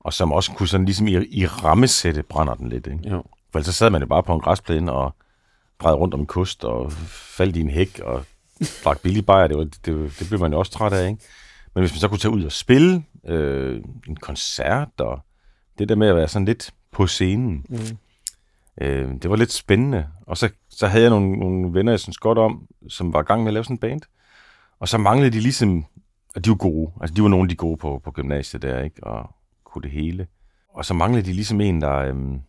og 0.00 0.12
som 0.12 0.32
også 0.32 0.52
kunne 0.52 0.68
sådan 0.68 0.86
ligesom 0.86 1.06
i, 1.06 1.12
i 1.12 1.46
rammesætte 1.46 2.22
brænder 2.22 2.54
den 2.54 2.68
lidt. 2.68 2.86
Ikke? 2.86 3.08
Jo. 3.10 3.22
For 3.52 3.58
ellers 3.58 3.66
så 3.66 3.72
sad 3.72 3.90
man 3.90 4.00
jo 4.00 4.06
bare 4.06 4.22
på 4.22 4.34
en 4.34 4.40
græsplæne 4.40 4.92
og 4.92 5.14
drejede 5.82 5.98
rundt 5.98 6.14
om 6.14 6.20
en 6.20 6.26
kust 6.26 6.64
og 6.64 6.92
faldt 7.08 7.56
i 7.56 7.60
en 7.60 7.70
hæk 7.70 8.00
og 8.04 8.24
drak 8.84 9.00
billig 9.00 9.26
bajer. 9.26 9.46
Det, 9.46 9.56
var, 9.56 9.64
det, 9.64 10.18
det 10.18 10.28
blev 10.28 10.40
man 10.40 10.52
jo 10.52 10.58
også 10.58 10.72
træt 10.72 10.92
af, 10.92 11.08
ikke? 11.08 11.22
Men 11.74 11.82
hvis 11.82 11.92
man 11.92 11.98
så 11.98 12.08
kunne 12.08 12.18
tage 12.18 12.34
ud 12.34 12.44
og 12.44 12.52
spille 12.52 13.04
øh, 13.26 13.82
en 14.08 14.16
koncert, 14.16 15.00
og 15.00 15.20
det 15.78 15.88
der 15.88 15.94
med 15.94 16.08
at 16.08 16.16
være 16.16 16.28
sådan 16.28 16.46
lidt 16.46 16.74
på 16.90 17.06
scenen, 17.06 17.66
mm. 17.68 17.76
øh, 18.80 19.10
det 19.22 19.30
var 19.30 19.36
lidt 19.36 19.52
spændende. 19.52 20.06
Og 20.26 20.36
så, 20.36 20.48
så 20.70 20.86
havde 20.86 21.02
jeg 21.02 21.10
nogle, 21.10 21.38
nogle 21.38 21.74
venner, 21.74 21.92
jeg 21.92 22.00
synes 22.00 22.18
godt 22.18 22.38
om, 22.38 22.66
som 22.88 23.12
var 23.12 23.20
i 23.20 23.24
gang 23.24 23.42
med 23.42 23.48
at 23.48 23.54
lave 23.54 23.64
sådan 23.64 23.74
en 23.74 23.78
band. 23.78 24.00
Og 24.80 24.88
så 24.88 24.98
manglede 24.98 25.30
de 25.30 25.40
ligesom, 25.40 25.84
at 26.34 26.44
de 26.44 26.50
var 26.50 26.56
gode. 26.56 26.92
Altså, 27.00 27.14
de 27.14 27.22
var 27.22 27.28
nogle 27.28 27.44
af 27.44 27.48
de 27.48 27.56
gode 27.56 27.76
på, 27.76 28.00
på 28.04 28.10
gymnasiet 28.10 28.62
der, 28.62 28.82
ikke? 28.82 29.04
Og 29.04 29.34
kunne 29.64 29.82
det 29.82 29.90
hele. 29.90 30.26
Og 30.68 30.84
så 30.84 30.94
manglede 30.94 31.26
de 31.26 31.32
ligesom 31.32 31.60
en, 31.60 31.80
der, 31.80 31.96
øhm, 31.96 32.40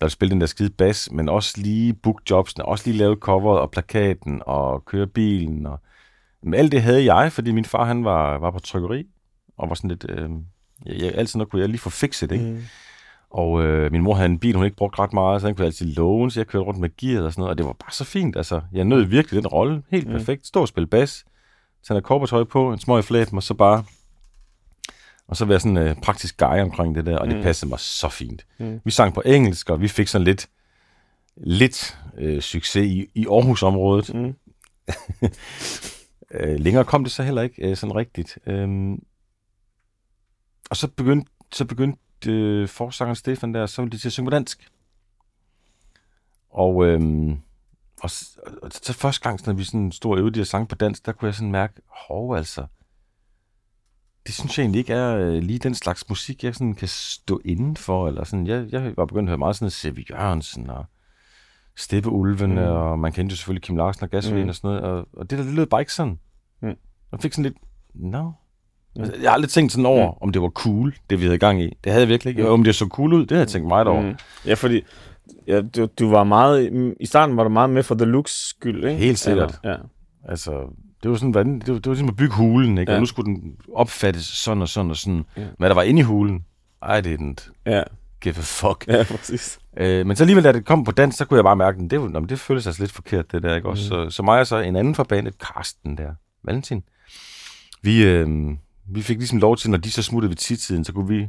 der 0.00 0.08
spillede 0.08 0.32
den 0.32 0.40
der 0.40 0.46
skide 0.46 0.70
bas, 0.70 1.08
men 1.12 1.28
også 1.28 1.54
lige 1.56 1.94
book 1.94 2.20
jobsene, 2.30 2.64
også 2.64 2.86
lige 2.86 2.98
lave 2.98 3.16
coveret 3.16 3.60
og 3.60 3.70
plakaten 3.70 4.42
og 4.46 4.84
køre 4.84 5.06
bilen 5.06 5.66
og 5.66 5.80
men 6.42 6.54
alt 6.54 6.72
det 6.72 6.82
havde 6.82 7.14
jeg, 7.14 7.32
fordi 7.32 7.52
min 7.52 7.64
far 7.64 7.84
han 7.84 8.04
var, 8.04 8.38
var 8.38 8.50
på 8.50 8.58
trykkeri, 8.58 9.06
og 9.56 9.68
var 9.68 9.74
sådan 9.74 9.90
lidt... 9.90 10.06
Øh, 10.08 10.30
jeg, 10.86 11.00
jeg, 11.00 11.14
altid 11.14 11.38
nok 11.38 11.48
kunne 11.48 11.62
jeg 11.62 11.68
lige 11.68 11.80
få 11.80 11.90
fikset, 11.90 12.32
ikke? 12.32 12.44
Mm. 12.44 12.62
Og 13.30 13.64
øh, 13.64 13.92
min 13.92 14.02
mor 14.02 14.14
havde 14.14 14.28
en 14.28 14.38
bil, 14.38 14.56
hun 14.56 14.64
ikke 14.64 14.76
brugt 14.76 14.98
ret 14.98 15.12
meget, 15.12 15.40
så 15.40 15.46
han 15.46 15.54
kunne 15.54 15.66
altid 15.66 15.86
låne, 15.86 16.30
så 16.30 16.40
jeg 16.40 16.46
kørte 16.46 16.64
rundt 16.64 16.80
med 16.80 16.96
gear 16.96 17.22
og 17.22 17.32
sådan 17.32 17.40
noget, 17.40 17.50
og 17.50 17.58
det 17.58 17.66
var 17.66 17.72
bare 17.72 17.92
så 17.92 18.04
fint, 18.04 18.36
altså. 18.36 18.60
Jeg 18.72 18.84
nød 18.84 19.02
virkelig 19.02 19.42
den 19.42 19.46
rolle, 19.46 19.82
helt 19.90 20.06
mm. 20.06 20.12
perfekt. 20.12 20.46
Stå 20.46 20.60
og 20.60 20.68
spille 20.68 20.86
bas, 20.86 21.24
tage 21.86 21.94
noget 21.94 22.04
korpertøj 22.04 22.44
på, 22.44 22.72
en 22.72 22.78
smøg 22.78 23.04
flæt, 23.04 23.32
og 23.32 23.42
så 23.42 23.54
bare... 23.54 23.84
Og 25.28 25.36
så 25.36 25.44
være 25.44 25.60
sådan 25.60 25.76
en 25.76 25.88
øh, 25.88 25.96
praktisk 25.96 26.36
guy 26.36 26.60
omkring 26.60 26.94
det 26.94 27.06
der, 27.06 27.18
og 27.18 27.26
mm. 27.26 27.34
det 27.34 27.42
passede 27.42 27.68
mig 27.68 27.80
så 27.80 28.08
fint. 28.08 28.46
Mm. 28.58 28.80
Vi 28.84 28.90
sang 28.90 29.14
på 29.14 29.22
engelsk, 29.26 29.70
og 29.70 29.80
vi 29.80 29.88
fik 29.88 30.08
sådan 30.08 30.24
lidt, 30.24 30.48
lidt 31.36 31.98
øh, 32.18 32.40
succes 32.40 32.86
i, 32.86 33.10
i 33.14 33.26
Aarhus-området. 33.26 34.14
Mm. 34.14 34.34
Øh, 36.30 36.60
længere 36.60 36.84
kom 36.84 37.04
det 37.04 37.12
så 37.12 37.22
heller 37.22 37.42
ikke 37.42 37.70
øh, 37.70 37.76
sådan 37.76 37.94
rigtigt. 37.94 38.38
Øhm, 38.46 39.02
og 40.70 40.76
så 40.76 40.88
begyndte, 40.88 41.30
så 41.52 41.64
begyndte 41.64 42.30
øh, 42.30 42.68
forsangeren 42.68 43.16
Stefan 43.16 43.54
der, 43.54 43.66
så 43.66 43.82
ville 43.82 43.92
de 43.92 43.98
til 43.98 44.08
at 44.08 44.12
synge 44.12 44.26
på 44.26 44.30
dansk. 44.30 44.70
Og, 46.50 46.86
øhm, 46.86 47.30
og, 48.02 48.10
og 48.62 48.70
så 48.72 48.92
første 48.92 49.22
gang, 49.22 49.46
når 49.46 49.52
vi 49.52 49.64
sådan 49.64 49.92
stod 49.92 50.12
og 50.12 50.18
øvede 50.18 50.34
de 50.34 50.38
her 50.38 50.44
sange 50.44 50.66
på 50.66 50.74
dansk, 50.74 51.06
der 51.06 51.12
kunne 51.12 51.26
jeg 51.26 51.34
sådan 51.34 51.52
mærke, 51.52 51.74
hov 51.86 52.36
altså, 52.36 52.66
det 54.28 54.36
synes 54.36 54.58
jeg 54.58 54.62
egentlig 54.62 54.78
ikke 54.78 54.92
er 54.92 55.16
øh, 55.16 55.42
lige 55.42 55.58
den 55.58 55.74
slags 55.74 56.08
musik, 56.08 56.44
jeg 56.44 56.54
sådan 56.54 56.74
kan 56.74 56.88
stå 56.88 57.40
inden 57.44 57.76
for. 57.76 58.08
Eller 58.08 58.24
sådan. 58.24 58.46
Jeg, 58.46 58.66
jeg 58.72 58.92
var 58.96 59.06
begyndt 59.06 59.28
at 59.28 59.30
høre 59.30 59.38
meget 59.38 59.56
sådan 59.56 59.70
C.V. 59.70 60.04
Jørgensen 60.10 60.70
og 60.70 60.84
Steppeulvene, 61.76 62.54
mm. 62.54 62.66
og 62.66 62.98
man 62.98 63.12
kendte 63.12 63.32
jo 63.32 63.36
selvfølgelig 63.36 63.62
Kim 63.62 63.76
Larsen 63.76 64.04
og 64.04 64.10
Gasvin 64.10 64.42
mm. 64.42 64.48
og 64.48 64.54
sådan 64.54 64.68
noget, 64.68 64.82
og, 64.82 65.08
og 65.12 65.30
det 65.30 65.38
der, 65.38 65.44
det 65.44 65.54
lød 65.54 65.66
bare 65.66 65.80
ikke 65.80 65.92
sådan. 65.92 66.18
Mm. 66.62 66.76
Jeg 67.12 67.20
fik 67.20 67.32
sådan 67.32 67.42
lidt, 67.42 67.56
no. 67.94 68.30
Altså, 68.96 69.14
jeg 69.22 69.30
har 69.30 69.34
aldrig 69.34 69.50
tænkt 69.50 69.72
sådan 69.72 69.86
over, 69.86 70.10
mm. 70.10 70.18
om 70.20 70.32
det 70.32 70.42
var 70.42 70.48
cool, 70.48 70.94
det 71.10 71.20
vi 71.20 71.24
havde 71.24 71.38
gang 71.38 71.62
i. 71.62 71.76
Det 71.84 71.92
havde 71.92 72.02
jeg 72.02 72.08
virkelig 72.08 72.30
ikke. 72.30 72.42
Mm. 72.42 72.48
Om 72.48 72.64
det 72.64 72.74
så 72.74 72.86
cool 72.86 73.12
ud, 73.12 73.20
det 73.20 73.30
havde 73.30 73.40
jeg 73.40 73.48
tænkt 73.48 73.68
meget 73.68 73.86
over. 73.86 74.02
Mm. 74.02 74.14
Ja, 74.46 74.54
fordi 74.54 74.82
ja, 75.46 75.60
du, 75.60 75.88
du 75.98 76.10
var 76.10 76.24
meget, 76.24 76.94
i 77.00 77.06
starten 77.06 77.36
var 77.36 77.42
du 77.42 77.50
meget 77.50 77.70
med 77.70 77.82
for 77.82 77.94
the 77.94 78.04
looks 78.04 78.48
skyld, 78.48 78.84
ikke? 78.84 79.00
Helt 79.00 79.18
sikkert. 79.18 79.60
Ja. 79.64 79.76
Altså, 80.28 80.74
det 81.02 81.10
var 81.10 81.16
sådan, 81.16 81.34
det 81.34 81.68
var, 81.68 81.74
det 81.74 81.86
var 81.86 81.92
ligesom 81.92 82.08
at 82.08 82.16
bygge 82.16 82.34
hulen, 82.34 82.78
ikke? 82.78 82.92
Ja. 82.92 82.96
Og 82.96 83.02
nu 83.02 83.06
skulle 83.06 83.34
den 83.34 83.56
opfattes 83.74 84.24
sådan 84.24 84.62
og 84.62 84.68
sådan 84.68 84.90
og 84.90 84.96
sådan. 84.96 85.24
Ja. 85.36 85.46
Hvad 85.58 85.68
der 85.68 85.74
var 85.74 85.82
inde 85.82 86.00
i 86.00 86.02
hulen, 86.02 86.44
I 86.82 87.00
didn't. 87.04 87.50
Ja 87.66 87.82
give 88.20 88.36
a 88.36 88.40
fuck. 88.40 88.84
Ja, 88.88 89.04
præcis. 89.04 89.58
Øh, 89.76 90.06
men 90.06 90.16
så 90.16 90.22
alligevel, 90.22 90.44
da 90.44 90.52
det 90.52 90.64
kom 90.64 90.84
på 90.84 90.92
dans, 90.92 91.16
så 91.16 91.24
kunne 91.24 91.36
jeg 91.36 91.44
bare 91.44 91.56
mærke, 91.56 91.84
at 91.84 91.90
det, 91.90 92.14
det, 92.14 92.28
det 92.30 92.40
føltes 92.40 92.66
altså 92.66 92.82
lidt 92.82 92.92
forkert, 92.92 93.32
det 93.32 93.42
der, 93.42 93.56
ikke 93.56 93.68
også? 93.68 93.84
Mm. 93.84 94.10
Så, 94.10 94.16
så 94.16 94.22
mig 94.22 94.40
og 94.40 94.46
så 94.46 94.56
en 94.56 94.76
anden 94.76 94.94
fra 94.94 95.04
bandet, 95.04 95.38
Karsten 95.38 95.98
der, 95.98 96.14
Valentin, 96.44 96.82
vi, 97.82 98.04
øh, 98.04 98.48
vi 98.88 99.02
fik 99.02 99.18
ligesom 99.18 99.38
lov 99.38 99.56
til, 99.56 99.70
når 99.70 99.78
de 99.78 99.90
så 99.90 100.02
smuttede 100.02 100.30
ved 100.30 100.36
tidtiden, 100.36 100.84
så 100.84 100.92
kunne 100.92 101.08
vi 101.08 101.28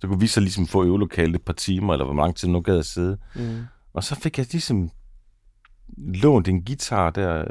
så 0.00 0.06
kunne 0.06 0.20
vi 0.20 0.26
så 0.26 0.40
ligesom 0.40 0.66
få 0.66 0.84
øvelokalet 0.84 1.34
et 1.34 1.42
par 1.42 1.52
timer, 1.52 1.92
eller 1.92 2.04
hvor 2.04 2.14
lang 2.14 2.36
tid 2.36 2.48
nu 2.48 2.60
gad 2.60 2.78
at 2.78 2.86
sidde. 2.86 3.18
Mm. 3.34 3.58
Og 3.94 4.04
så 4.04 4.14
fik 4.14 4.38
jeg 4.38 4.46
ligesom 4.52 4.90
lånt 5.96 6.48
en 6.48 6.64
guitar 6.64 7.10
der, 7.10 7.44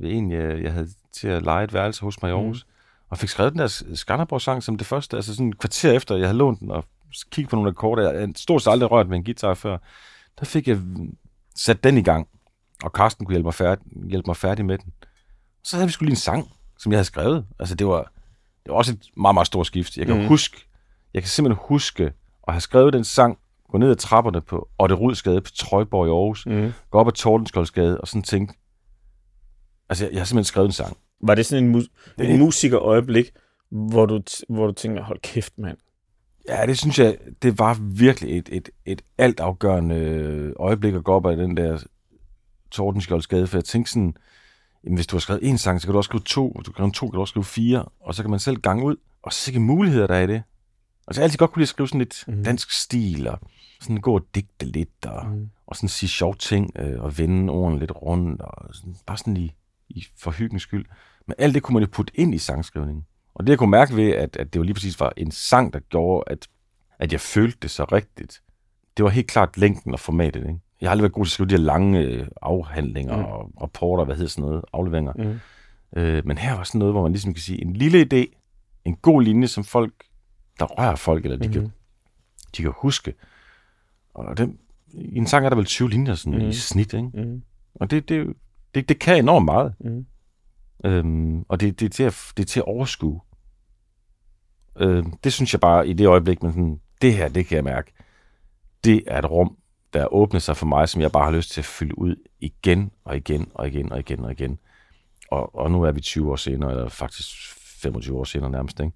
ved 0.00 0.10
en, 0.10 0.30
jeg, 0.30 0.62
jeg 0.62 0.72
havde 0.72 0.88
til 1.12 1.28
at 1.28 1.42
lege 1.42 1.64
et 1.64 1.74
værelse 1.74 2.02
hos 2.02 2.22
mig 2.22 2.28
i 2.28 2.32
Aarhus, 2.32 2.66
mm. 2.66 2.72
og 3.10 3.18
fik 3.18 3.28
skrevet 3.28 3.52
den 3.52 3.60
der 3.60 3.82
Skanderborg-sang 3.94 4.62
som 4.62 4.76
det 4.76 4.86
første, 4.86 5.16
altså 5.16 5.34
sådan 5.34 5.48
et 5.48 5.58
kvarter 5.58 5.92
efter, 5.92 6.16
jeg 6.16 6.26
havde 6.26 6.38
lånt 6.38 6.60
den, 6.60 6.70
og 6.70 6.84
kigge 7.30 7.48
på 7.48 7.56
nogle 7.56 7.70
akkorder. 7.70 8.12
Jeg 8.12 8.28
stort 8.36 8.62
set 8.62 8.70
aldrig 8.70 8.90
rørt 8.90 9.08
med 9.08 9.16
en 9.16 9.24
guitar 9.24 9.54
før. 9.54 9.78
Der 10.40 10.44
fik 10.44 10.68
jeg 10.68 10.80
sat 11.56 11.84
den 11.84 11.98
i 11.98 12.02
gang. 12.02 12.28
og 12.84 12.90
Carsten 12.90 13.26
kunne 13.26 13.32
hjælpe 13.32 13.46
mig, 13.46 13.54
færdig, 13.54 13.84
hjælpe 14.08 14.26
mig 14.26 14.36
færdig 14.36 14.64
med 14.64 14.78
den. 14.78 14.92
Så 15.64 15.76
havde 15.76 15.86
vi 15.86 15.92
skulle 15.92 16.06
lige 16.06 16.12
en 16.12 16.16
sang, 16.16 16.52
som 16.78 16.92
jeg 16.92 16.96
havde 16.96 17.04
skrevet. 17.04 17.46
Altså, 17.58 17.74
det 17.74 17.86
var, 17.86 18.02
det 18.64 18.70
var 18.70 18.74
også 18.74 18.92
et 18.92 19.06
meget, 19.16 19.34
meget 19.34 19.46
stort 19.46 19.66
skift. 19.66 19.96
Jeg 19.96 20.06
kan 20.06 20.20
mm. 20.20 20.26
huske, 20.26 20.66
jeg 21.14 21.22
kan 21.22 21.28
simpelthen 21.28 21.64
huske 21.68 22.12
at 22.48 22.54
have 22.54 22.60
skrevet 22.60 22.92
den 22.92 23.04
sang, 23.04 23.38
gå 23.70 23.78
ned 23.78 23.90
ad 23.90 23.96
trapperne 23.96 24.40
på 24.40 24.68
Otte 24.78 24.94
Rudsgade 24.94 25.40
på 25.40 25.50
Trøjborg 25.50 26.06
i 26.06 26.10
Aarhus, 26.10 26.46
Mm. 26.46 26.72
gå 26.90 26.98
op 26.98 27.06
ad 27.06 27.12
Tordenskjoldsgade 27.12 28.00
og 28.00 28.08
sådan 28.08 28.22
tænke, 28.22 28.54
altså 29.88 30.04
jeg, 30.04 30.12
jeg 30.12 30.20
har 30.20 30.24
simpelthen 30.24 30.44
skrevet 30.48 30.68
en 30.68 30.72
sang. 30.72 30.96
Var 31.22 31.34
det 31.34 31.46
sådan 31.46 31.64
en, 31.64 31.70
mus- 31.76 31.88
Det- 32.18 32.30
en 32.30 32.38
musikerøjeblik, 32.38 33.30
hvor 33.70 34.06
du, 34.06 34.20
hvor 34.48 34.66
du 34.66 34.72
tænker, 34.72 35.02
hold 35.02 35.18
kæft, 35.22 35.58
mand. 35.58 35.76
Ja, 36.48 36.66
det 36.66 36.78
synes 36.78 36.98
jeg, 36.98 37.16
det 37.42 37.58
var 37.58 37.78
virkelig 37.94 38.38
et, 38.38 38.48
et, 38.52 38.68
et 38.86 39.02
altafgørende 39.18 40.52
øjeblik 40.56 40.94
at 40.94 41.04
gå 41.04 41.12
op 41.12 41.26
ad 41.26 41.36
den 41.36 41.56
der 41.56 41.78
Tordenskjoldsgade, 42.70 43.46
for 43.46 43.56
jeg 43.58 43.64
tænkte 43.64 43.92
sådan, 43.92 44.14
jamen, 44.84 44.94
hvis 44.96 45.06
du 45.06 45.16
har 45.16 45.20
skrevet 45.20 45.48
en 45.48 45.58
sang, 45.58 45.80
så 45.80 45.86
kan 45.86 45.92
du 45.92 45.98
også 45.98 46.08
skrive 46.08 46.22
to, 46.22 46.52
du 46.66 46.72
kan 46.72 46.72
skrive 46.72 46.90
to, 46.92 47.06
kan 47.06 47.14
du 47.14 47.20
også 47.20 47.32
skrive 47.32 47.44
fire, 47.44 47.84
og 48.00 48.14
så 48.14 48.22
kan 48.22 48.30
man 48.30 48.40
selv 48.40 48.56
gange 48.56 48.84
ud, 48.84 48.96
og 49.22 49.32
sikke 49.32 49.60
muligheder 49.60 50.06
der 50.06 50.14
er 50.14 50.22
i 50.22 50.26
det. 50.26 50.42
Altså 51.08 51.20
jeg 51.20 51.22
har 51.22 51.24
altid 51.24 51.38
godt 51.38 51.50
kunne 51.50 51.60
lide 51.60 51.64
at 51.64 51.68
skrive 51.68 51.88
sådan 51.88 51.98
lidt 51.98 52.24
Mhm. 52.26 52.36
mm. 52.36 52.44
dansk 52.44 52.70
stil, 52.82 53.28
og 53.28 53.38
sådan 53.80 53.96
gå 53.96 54.14
og 54.14 54.24
digte 54.34 54.66
lidt, 54.66 55.06
og, 55.06 55.26
Mm. 55.26 55.50
og 55.66 55.76
sådan 55.76 55.88
sige 55.88 56.10
sjove 56.10 56.34
ting, 56.34 56.70
øh, 56.78 57.00
og 57.02 57.18
vende 57.18 57.52
ordene 57.52 57.78
lidt 57.78 57.92
rundt, 58.02 58.42
og 58.42 58.74
sådan, 58.74 58.96
bare 59.06 59.18
sådan 59.18 59.36
i, 59.36 59.52
i 59.88 60.04
for 60.18 60.30
hyggens 60.30 60.62
skyld. 60.62 60.86
Men 61.26 61.34
alt 61.38 61.54
det 61.54 61.62
kunne 61.62 61.74
man 61.74 61.82
jo 61.82 61.88
putte 61.92 62.20
ind 62.20 62.34
i 62.34 62.38
sangskrivningen. 62.38 63.06
Og 63.34 63.46
det 63.46 63.50
jeg 63.50 63.58
kunne 63.58 63.70
mærke 63.70 63.96
ved, 63.96 64.10
at, 64.10 64.36
at 64.36 64.52
det 64.52 64.58
jo 64.58 64.62
lige 64.62 64.74
præcis 64.74 65.00
var 65.00 65.12
en 65.16 65.30
sang, 65.30 65.72
der 65.72 65.78
gjorde, 65.80 66.24
at, 66.32 66.48
at 66.98 67.12
jeg 67.12 67.20
følte 67.20 67.58
det 67.62 67.70
så 67.70 67.84
rigtigt, 67.84 68.42
det 68.96 69.04
var 69.04 69.10
helt 69.10 69.26
klart 69.26 69.56
længden 69.58 69.92
og 69.92 70.00
formatet. 70.00 70.40
Ikke? 70.40 70.60
Jeg 70.80 70.88
har 70.88 70.90
aldrig 70.90 71.02
været 71.02 71.12
god 71.12 71.24
til 71.24 71.28
at 71.28 71.32
skrive 71.32 71.48
de 71.48 71.54
her 71.54 71.62
lange 71.62 71.98
øh, 72.00 72.26
afhandlinger 72.42 73.16
Mm. 73.16 73.24
og 73.24 73.52
rapporter, 73.62 74.04
hvad 74.04 74.16
hedder 74.16 74.28
sådan 74.28 74.48
noget, 74.48 74.64
afleveringer. 74.72 75.12
Mm. 75.16 75.40
Øh, 76.00 76.26
men 76.26 76.38
her 76.38 76.56
var 76.56 76.62
sådan 76.64 76.78
noget, 76.78 76.94
hvor 76.94 77.02
man 77.02 77.12
ligesom 77.12 77.34
kan 77.34 77.40
sige, 77.42 77.62
en 77.64 77.72
lille 77.72 78.06
idé, 78.14 78.36
en 78.84 78.96
god 78.96 79.22
linje, 79.22 79.48
som 79.48 79.64
folk, 79.64 79.92
der 80.58 80.64
rører 80.64 80.96
folk, 80.96 81.24
eller 81.24 81.36
de, 81.38 81.46
mm. 81.48 81.52
Kan, 81.52 81.72
de 82.56 82.62
kan 82.62 82.72
huske. 82.76 83.14
Og 84.26 84.38
den, 84.38 84.58
i 84.92 85.16
en 85.18 85.26
sang 85.26 85.44
er 85.44 85.48
der 85.48 85.56
vel 85.56 85.64
20 85.64 85.90
linjer 85.90 86.14
sådan 86.14 86.32
Mhm. 86.32 86.42
mm. 86.44 86.48
i 86.50 86.52
snit, 86.52 86.92
ikke? 86.92 87.10
Mm. 87.14 87.42
Og 87.74 87.90
det, 87.90 88.08
det, 88.08 88.34
det, 88.74 88.88
det 88.88 88.98
kan 88.98 89.18
enormt 89.18 89.44
meget. 89.44 89.74
Mm. 89.80 90.06
Øhm, 90.84 91.42
og 91.48 91.60
det, 91.60 91.80
det, 91.80 91.86
er 91.86 91.90
til 91.90 92.02
at, 92.02 92.32
det 92.36 92.42
er 92.42 92.46
til 92.46 92.60
at 92.60 92.64
overskue. 92.64 93.20
Øhm, 94.76 95.12
det 95.24 95.32
synes 95.32 95.52
jeg 95.54 95.60
bare 95.60 95.88
i 95.88 95.92
det 95.92 96.06
øjeblik, 96.06 96.42
men 96.42 96.52
sådan, 96.52 96.80
det 97.02 97.14
her, 97.14 97.28
det 97.28 97.46
kan 97.46 97.56
jeg 97.56 97.64
mærke. 97.64 97.92
Det 98.84 99.02
er 99.06 99.18
et 99.18 99.30
rum, 99.30 99.56
der 99.92 100.12
åbner 100.14 100.40
sig 100.40 100.56
for 100.56 100.66
mig, 100.66 100.88
som 100.88 101.00
jeg 101.02 101.12
bare 101.12 101.24
har 101.24 101.32
lyst 101.32 101.50
til 101.50 101.60
at 101.60 101.64
fylde 101.64 101.98
ud 101.98 102.16
igen 102.40 102.90
og 103.04 103.16
igen 103.16 103.50
og 103.54 103.66
igen 103.68 103.92
og 103.92 103.98
igen 104.00 104.24
og 104.24 104.32
igen. 104.32 104.58
Og, 105.30 105.54
og 105.54 105.70
nu 105.70 105.82
er 105.82 105.92
vi 105.92 106.00
20 106.00 106.30
år 106.32 106.36
senere, 106.36 106.70
eller 106.70 106.88
faktisk 106.88 107.28
25 107.82 108.18
år 108.18 108.24
senere 108.24 108.50
nærmest, 108.50 108.80
ikke? 108.80 108.92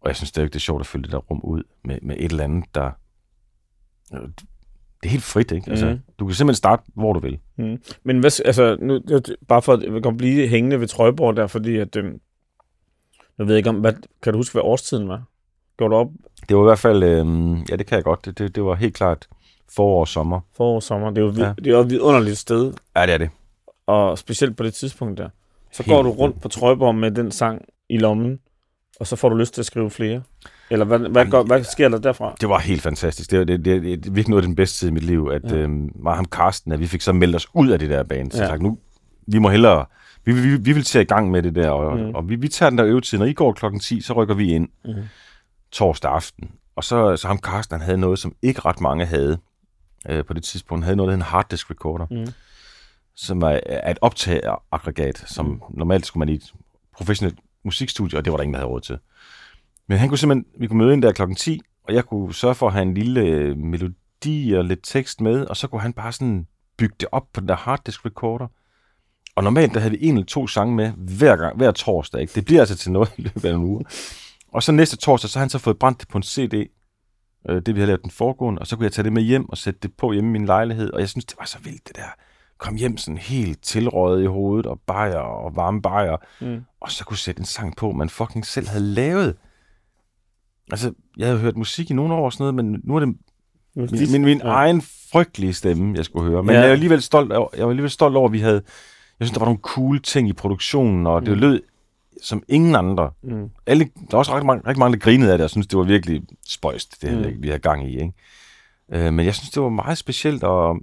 Og 0.00 0.08
jeg 0.08 0.16
synes 0.16 0.28
stadigvæk, 0.28 0.52
det 0.52 0.56
er 0.58 0.60
sjovt 0.60 0.80
at 0.80 0.86
fylde 0.86 1.02
det 1.04 1.12
der 1.12 1.18
rum 1.18 1.40
ud 1.44 1.62
med, 1.84 1.98
med 2.02 2.16
et 2.18 2.30
eller 2.30 2.44
andet, 2.44 2.64
der... 2.74 2.90
Det 4.10 5.06
er 5.06 5.08
helt 5.08 5.22
frit, 5.24 5.50
ikke? 5.52 5.70
Altså, 5.70 5.86
Mhm. 5.86 5.98
Du 6.18 6.26
kan 6.26 6.34
simpelthen 6.34 6.56
starte, 6.56 6.82
hvor 6.94 7.12
du 7.12 7.20
vil. 7.20 7.38
Mm. 7.56 7.82
Men 8.02 8.18
hvad, 8.20 8.40
altså, 8.44 8.76
nu, 8.80 9.00
bare 9.48 9.62
for 9.62 9.72
at 9.72 10.02
kan 10.02 10.16
blive 10.16 10.48
hængende 10.48 10.80
ved 10.80 10.88
Trøjborg 10.88 11.36
der, 11.36 11.46
fordi 11.46 11.76
at, 11.76 11.96
øhm, 11.96 12.20
jeg 13.38 13.46
ved 13.48 13.56
ikke 13.56 13.68
om, 13.68 13.76
hvad, 13.76 13.92
kan 14.22 14.32
du 14.32 14.38
huske, 14.38 14.52
hvad 14.52 14.62
årstiden 14.62 15.08
var? 15.08 15.22
Går 15.76 15.88
du 15.88 15.94
op 15.94 16.08
Det 16.48 16.56
var 16.56 16.62
i 16.62 16.64
hvert 16.64 16.78
fald... 16.78 17.02
Øh, 17.02 17.58
ja, 17.70 17.76
det 17.76 17.86
kan 17.86 17.96
jeg 17.96 18.04
godt. 18.04 18.24
Det, 18.24 18.38
det, 18.38 18.54
det 18.54 18.64
var 18.64 18.74
helt 18.74 18.94
klart 18.94 19.28
forår 19.74 20.00
og 20.00 20.08
sommer. 20.08 20.40
forår, 20.56 20.80
sommer? 20.80 21.10
Det 21.10 21.18
er 21.18 21.22
jo, 21.22 21.28
vid- 21.28 21.38
Ja. 21.42 21.52
det 21.58 21.66
er 21.66 21.70
jo 21.70 21.80
et 21.80 21.90
vidunderligt 21.90 22.38
sted, 22.38 22.72
Ja, 22.96 23.06
det 23.06 23.14
er 23.14 23.18
det. 23.18 23.30
og 23.86 24.18
specielt 24.18 24.56
på 24.56 24.62
det 24.62 24.74
tidspunkt 24.74 25.18
der. 25.18 25.28
Så 25.72 25.82
Helt 25.82 25.94
går 25.94 26.02
du 26.02 26.10
rundt 26.10 26.40
på 26.42 26.48
Trøjborg 26.48 26.94
med 26.94 27.10
den 27.10 27.30
sang 27.30 27.64
i 27.88 27.98
lommen, 27.98 28.38
og 29.00 29.06
så 29.06 29.16
får 29.16 29.28
du 29.28 29.36
lyst 29.36 29.54
til 29.54 29.62
at 29.62 29.66
skrive 29.66 29.90
flere. 29.90 30.22
Eller 30.70 30.84
hvad, 30.84 30.98
hvad, 30.98 31.24
hvad, 31.24 31.46
hvad 31.46 31.64
sker 31.64 31.88
der 31.88 31.98
derfra? 31.98 32.34
Det 32.40 32.48
var 32.48 32.58
helt 32.58 32.82
fantastisk. 32.82 33.30
Det, 33.30 33.38
var- 33.38 33.44
det, 33.44 33.64
det, 33.64 33.82
det 33.82 34.14
virkelig 34.14 34.28
noget 34.28 34.42
af 34.42 34.46
den 34.46 34.56
bedste 34.56 34.78
tid 34.78 34.88
i 34.88 34.92
mit 34.92 35.04
liv, 35.04 35.28
at 35.32 35.52
Ja. 35.52 35.56
øhm, 35.56 35.90
mig 35.94 36.10
og 36.10 36.16
ham 36.16 36.24
Karsten, 36.24 36.72
at 36.72 36.80
vi 36.80 36.86
fik 36.86 37.00
så 37.00 37.12
meldt 37.12 37.36
os 37.36 37.46
ud 37.54 37.68
af 37.68 37.78
det 37.78 37.90
der 37.90 38.02
band. 38.02 38.30
Så 38.32 38.42
Ja. 38.42 38.48
sagt, 38.48 38.62
nu, 38.62 38.78
vi 39.26 39.38
må 39.38 39.48
hellere, 39.50 39.84
vi, 40.24 40.32
vi, 40.32 40.56
vi 40.56 40.72
vil 40.72 40.84
tage 40.84 41.02
i 41.02 41.06
gang 41.06 41.30
med 41.30 41.42
det 41.42 41.54
der, 41.54 41.70
og, 41.70 41.96
Mm. 41.98 42.04
mm. 42.06 42.14
og 42.14 42.28
vi, 42.28 42.36
vi 42.36 42.48
tager 42.48 42.70
den 42.70 42.78
der 42.78 42.86
øvetid. 42.86 43.18
Når 43.18 43.26
I 43.26 43.32
går 43.32 43.52
klokken 43.52 43.80
10, 43.80 44.00
så 44.00 44.12
rykker 44.12 44.34
vi 44.34 44.52
ind 44.52 44.68
Mhm. 44.84 44.94
torsdag 45.72 46.10
aften. 46.10 46.50
Og 46.76 46.84
så, 46.84 47.16
så 47.16 47.26
ham 47.28 47.38
Karsten, 47.38 47.74
han 47.74 47.84
havde 47.84 47.98
noget, 47.98 48.18
som 48.18 48.34
ikke 48.42 48.60
ret 48.60 48.80
mange 48.80 49.06
havde 49.06 49.38
øh, 50.08 50.24
på 50.24 50.34
det 50.34 50.42
tidspunkt. 50.44 50.82
Han 50.82 50.84
havde 50.84 50.96
noget, 50.96 51.08
der 51.08 51.12
hed 51.12 51.18
en 51.18 51.22
harddisk 51.22 51.70
recorder, 51.70 52.06
Mm. 52.10 52.32
som 53.16 53.42
er, 53.42 53.60
er 53.66 53.90
et 53.90 53.98
optageaggregat, 54.00 55.24
som 55.26 55.46
Mm. 55.46 55.60
normalt 55.70 56.06
skulle 56.06 56.18
man 56.18 56.28
i 56.28 56.34
et 56.34 56.52
professionelt 56.96 57.38
musikstudie, 57.64 58.18
og 58.18 58.24
det 58.24 58.30
var 58.32 58.36
der 58.36 58.42
ingen, 58.42 58.54
der 58.54 58.60
havde 58.60 58.70
råd 58.70 58.80
til. 58.80 58.98
Men 59.88 59.98
han 59.98 60.08
kunne 60.08 60.18
simpelthen, 60.18 60.46
vi 60.60 60.66
kunne 60.66 60.78
møde 60.78 60.92
ind 60.92 61.02
der 61.02 61.12
klokken 61.12 61.36
10, 61.36 61.60
og 61.84 61.94
jeg 61.94 62.04
kunne 62.04 62.34
sørge 62.34 62.54
for 62.54 62.66
at 62.66 62.72
have 62.72 62.82
en 62.82 62.94
lille 62.94 63.20
øh, 63.20 63.56
melodi 63.56 64.52
og 64.52 64.64
lidt 64.64 64.80
tekst 64.82 65.20
med, 65.20 65.44
og 65.46 65.56
så 65.56 65.68
kunne 65.68 65.80
han 65.80 65.92
bare 65.92 66.12
sådan 66.12 66.46
bygge 66.78 66.94
det 67.00 67.08
op 67.12 67.24
på 67.32 67.40
den 67.40 67.48
der 67.48 67.56
harddisk 67.56 68.06
recorder. 68.06 68.46
Og 69.36 69.44
normalt, 69.44 69.74
der 69.74 69.80
havde 69.80 69.98
vi 69.98 69.98
en 70.06 70.14
eller 70.14 70.26
to 70.26 70.46
sange 70.46 70.74
med 70.74 70.90
hver, 71.18 71.36
gang, 71.36 71.56
hver 71.56 71.70
torsdag. 71.70 72.20
Ikke? 72.20 72.32
Det 72.34 72.44
bliver 72.44 72.60
altså 72.60 72.76
til 72.76 72.92
noget 72.92 73.12
i 73.16 73.22
løbet 73.22 73.44
af 73.44 73.50
en 73.54 73.56
uge. 73.64 73.84
Og 74.52 74.62
så 74.62 74.72
næste 74.72 74.96
torsdag, 74.96 75.30
så 75.30 75.38
har 75.38 75.42
han 75.42 75.50
så 75.50 75.58
fået 75.58 75.78
brændt 75.78 76.00
det 76.00 76.08
på 76.08 76.18
en 76.18 76.22
CD, 76.22 76.54
øh, 77.48 77.62
det 77.66 77.74
vi 77.74 77.80
havde 77.80 77.86
lavet 77.86 78.02
den 78.02 78.10
foregående, 78.10 78.60
og 78.60 78.66
så 78.66 78.76
kunne 78.76 78.84
jeg 78.84 78.92
tage 78.92 79.04
det 79.04 79.12
med 79.12 79.22
hjem 79.22 79.48
og 79.48 79.58
sætte 79.58 79.80
det 79.82 79.92
på 79.98 80.12
hjemme 80.12 80.30
i 80.30 80.32
min 80.32 80.46
lejlighed, 80.46 80.90
og 80.90 81.00
jeg 81.00 81.08
synes, 81.08 81.24
det 81.24 81.38
var 81.38 81.44
så 81.44 81.58
vildt 81.64 81.88
det 81.88 81.96
der. 81.96 82.14
Kom 82.58 82.74
hjem 82.76 82.96
sådan 82.96 83.18
helt 83.18 83.62
tilrøget 83.62 84.22
i 84.22 84.26
hovedet, 84.26 84.66
og 84.66 84.80
bajer 84.86 85.18
og 85.18 85.56
varme 85.56 85.82
bajer, 85.82 86.16
Mm. 86.40 86.60
og 86.80 86.90
så 86.90 87.04
kunne 87.04 87.16
sætte 87.16 87.40
en 87.40 87.44
sang 87.44 87.76
på, 87.76 87.92
man 87.92 88.08
fucking 88.08 88.46
selv 88.46 88.68
havde 88.68 88.84
lavet. 88.84 89.36
Altså, 90.70 90.92
jeg 91.16 91.26
havde 91.26 91.38
hørt 91.40 91.56
musik 91.56 91.90
i 91.90 91.94
nogle 91.94 92.14
år 92.14 92.24
og 92.24 92.32
sådan 92.32 92.54
noget, 92.54 92.54
men 92.54 92.80
nu 92.84 92.96
er 92.96 93.00
det 93.00 93.08
min, 93.76 94.12
min, 94.12 94.24
min 94.24 94.38
Ja. 94.38 94.48
egen 94.48 94.82
frygtelige 95.12 95.52
stemme, 95.54 95.94
jeg 95.96 96.04
skulle 96.04 96.30
høre. 96.30 96.42
Men 96.42 96.54
Ja. 96.54 96.60
jeg, 96.60 96.68
er 96.68 96.72
alligevel 96.72 97.02
stolt, 97.02 97.32
over- 97.32 97.48
jeg 97.56 97.64
var 97.64 97.70
alligevel 97.70 97.90
stolt 97.90 98.16
over, 98.16 98.26
at 98.28 98.32
vi 98.32 98.40
havde... 98.40 98.62
Jeg 99.20 99.26
synes, 99.26 99.30
der 99.32 99.38
var 99.38 99.46
nogle 99.46 99.60
cool 99.62 100.02
ting 100.02 100.28
i 100.28 100.32
produktionen, 100.32 101.06
og 101.06 101.22
det 101.26 101.32
Mm. 101.34 101.38
lød 101.40 101.60
som 102.22 102.42
ingen 102.48 102.74
andre. 102.76 103.10
Mm. 103.22 103.48
Alle, 103.66 103.84
der 103.84 103.90
var 104.10 104.18
også 104.18 104.32
rigtig 104.34 104.46
mange, 104.46 104.62
rigtig 104.66 104.78
mange, 104.78 104.92
der 104.92 104.98
grinede 105.04 105.32
af 105.32 105.38
det, 105.38 105.44
og 105.44 105.50
synes 105.50 105.66
det 105.66 105.78
var 105.78 105.84
virkelig 105.84 106.22
spøjst, 106.48 107.02
det 107.02 107.18
mm. 107.36 107.42
vi 107.42 107.48
havde 107.48 107.58
gang 107.60 107.90
i. 107.90 107.92
Ikke? 108.00 108.12
Øh, 108.92 109.12
men 109.12 109.26
jeg 109.26 109.34
synes, 109.34 109.50
det 109.50 109.62
var 109.62 109.68
meget 109.68 109.98
specielt 109.98 110.44
at, 110.44 110.76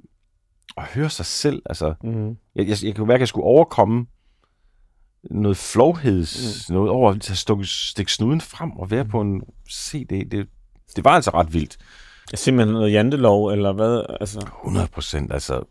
at 0.78 0.84
høre 0.84 1.10
sig 1.10 1.26
selv. 1.26 1.62
Altså, 1.65 1.93
Mm. 2.04 2.28
jeg, 2.56 2.67
jeg, 2.67 2.78
jeg 2.84 2.95
kunne 2.95 3.08
mærke, 3.08 3.15
at 3.17 3.19
jeg 3.19 3.28
skulle 3.28 3.45
overkomme 3.45 4.06
noget 5.32 5.58
flovheds, 5.58 6.66
mm. 6.70 6.76
noget 6.76 6.90
over 6.92 7.12
at 7.12 7.24
stikke, 7.24 7.66
stikke 7.66 8.14
snuden 8.14 8.42
frem 8.42 8.72
og 8.72 8.92
være 8.92 9.06
på 9.06 9.22
en 9.22 9.42
CD. 9.72 10.30
Det, 10.32 10.48
det 10.96 11.04
var 11.04 11.12
altså 11.12 11.32
ret 11.32 11.54
vildt. 11.54 11.78
Simpelthen 12.34 12.74
noget 12.74 12.92
jantelov, 12.92 13.48
eller 13.48 13.74
hvad? 13.74 14.18
Altså, 14.20 14.40
100 14.40 14.88
procent, 14.88 15.34
altså. 15.34 15.64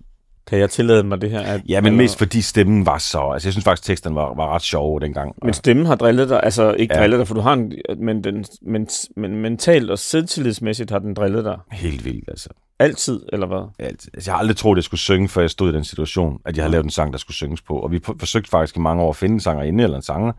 Kan 0.46 0.58
jeg 0.58 0.70
tillade 0.70 1.02
mig 1.02 1.20
det 1.20 1.30
her? 1.30 1.40
At, 1.40 1.60
Ja, 1.68 1.80
men 1.80 1.86
eller, 1.86 2.02
mest 2.02 2.18
fordi 2.18 2.42
stemmen 2.42 2.86
var 2.86 2.98
så... 2.98 3.20
Altså, 3.20 3.48
jeg 3.48 3.52
synes 3.52 3.64
faktisk, 3.64 3.86
teksten 3.86 4.14
var, 4.14 4.34
var 4.34 4.54
ret 4.54 4.62
sjov 4.62 5.00
dengang. 5.00 5.34
Men 5.42 5.54
stemmen 5.54 5.86
har 5.86 5.94
drillet 5.94 6.28
dig, 6.28 6.40
altså 6.42 6.72
ikke 6.72 6.94
ja. 6.94 7.00
Drillet 7.00 7.18
dig, 7.18 7.28
for 7.28 7.34
du 7.34 7.40
har 7.40 7.52
en, 7.52 7.72
men, 7.98 8.24
den, 8.24 8.44
men, 8.62 8.88
men 9.16 9.36
mentalt 9.36 9.90
og 9.90 9.98
selvtillidsmæssigt 9.98 10.90
har 10.90 10.98
den 10.98 11.14
drillet 11.14 11.44
dig. 11.44 11.58
Helt 11.72 12.04
vildt, 12.04 12.28
altså. 12.28 12.48
Altid, 12.78 13.20
eller 13.32 13.46
hvad? 13.46 13.68
Alt. 13.78 14.08
Altså, 14.14 14.30
jeg 14.30 14.34
har 14.34 14.38
aldrig 14.38 14.56
troet, 14.56 14.74
at 14.74 14.76
jeg 14.76 14.84
skulle 14.84 15.00
synge, 15.00 15.28
før 15.28 15.40
jeg 15.40 15.50
stod 15.50 15.72
i 15.72 15.76
den 15.76 15.84
situation, 15.84 16.40
at 16.44 16.56
jeg 16.56 16.64
havde 16.64 16.72
lavet 16.72 16.84
en 16.84 16.90
sang, 16.90 17.12
der 17.12 17.18
skulle 17.18 17.36
synges 17.36 17.62
på. 17.62 17.78
Og 17.78 17.92
vi 17.92 18.00
forsøgte 18.18 18.50
faktisk 18.50 18.76
i 18.76 18.80
mange 18.80 19.02
år 19.02 19.10
at 19.10 19.16
finde 19.16 19.32
en 19.32 19.40
sanger 19.40 19.62
inde 19.62 19.84
eller 19.84 19.96
en 19.96 20.02
sanger, 20.02 20.32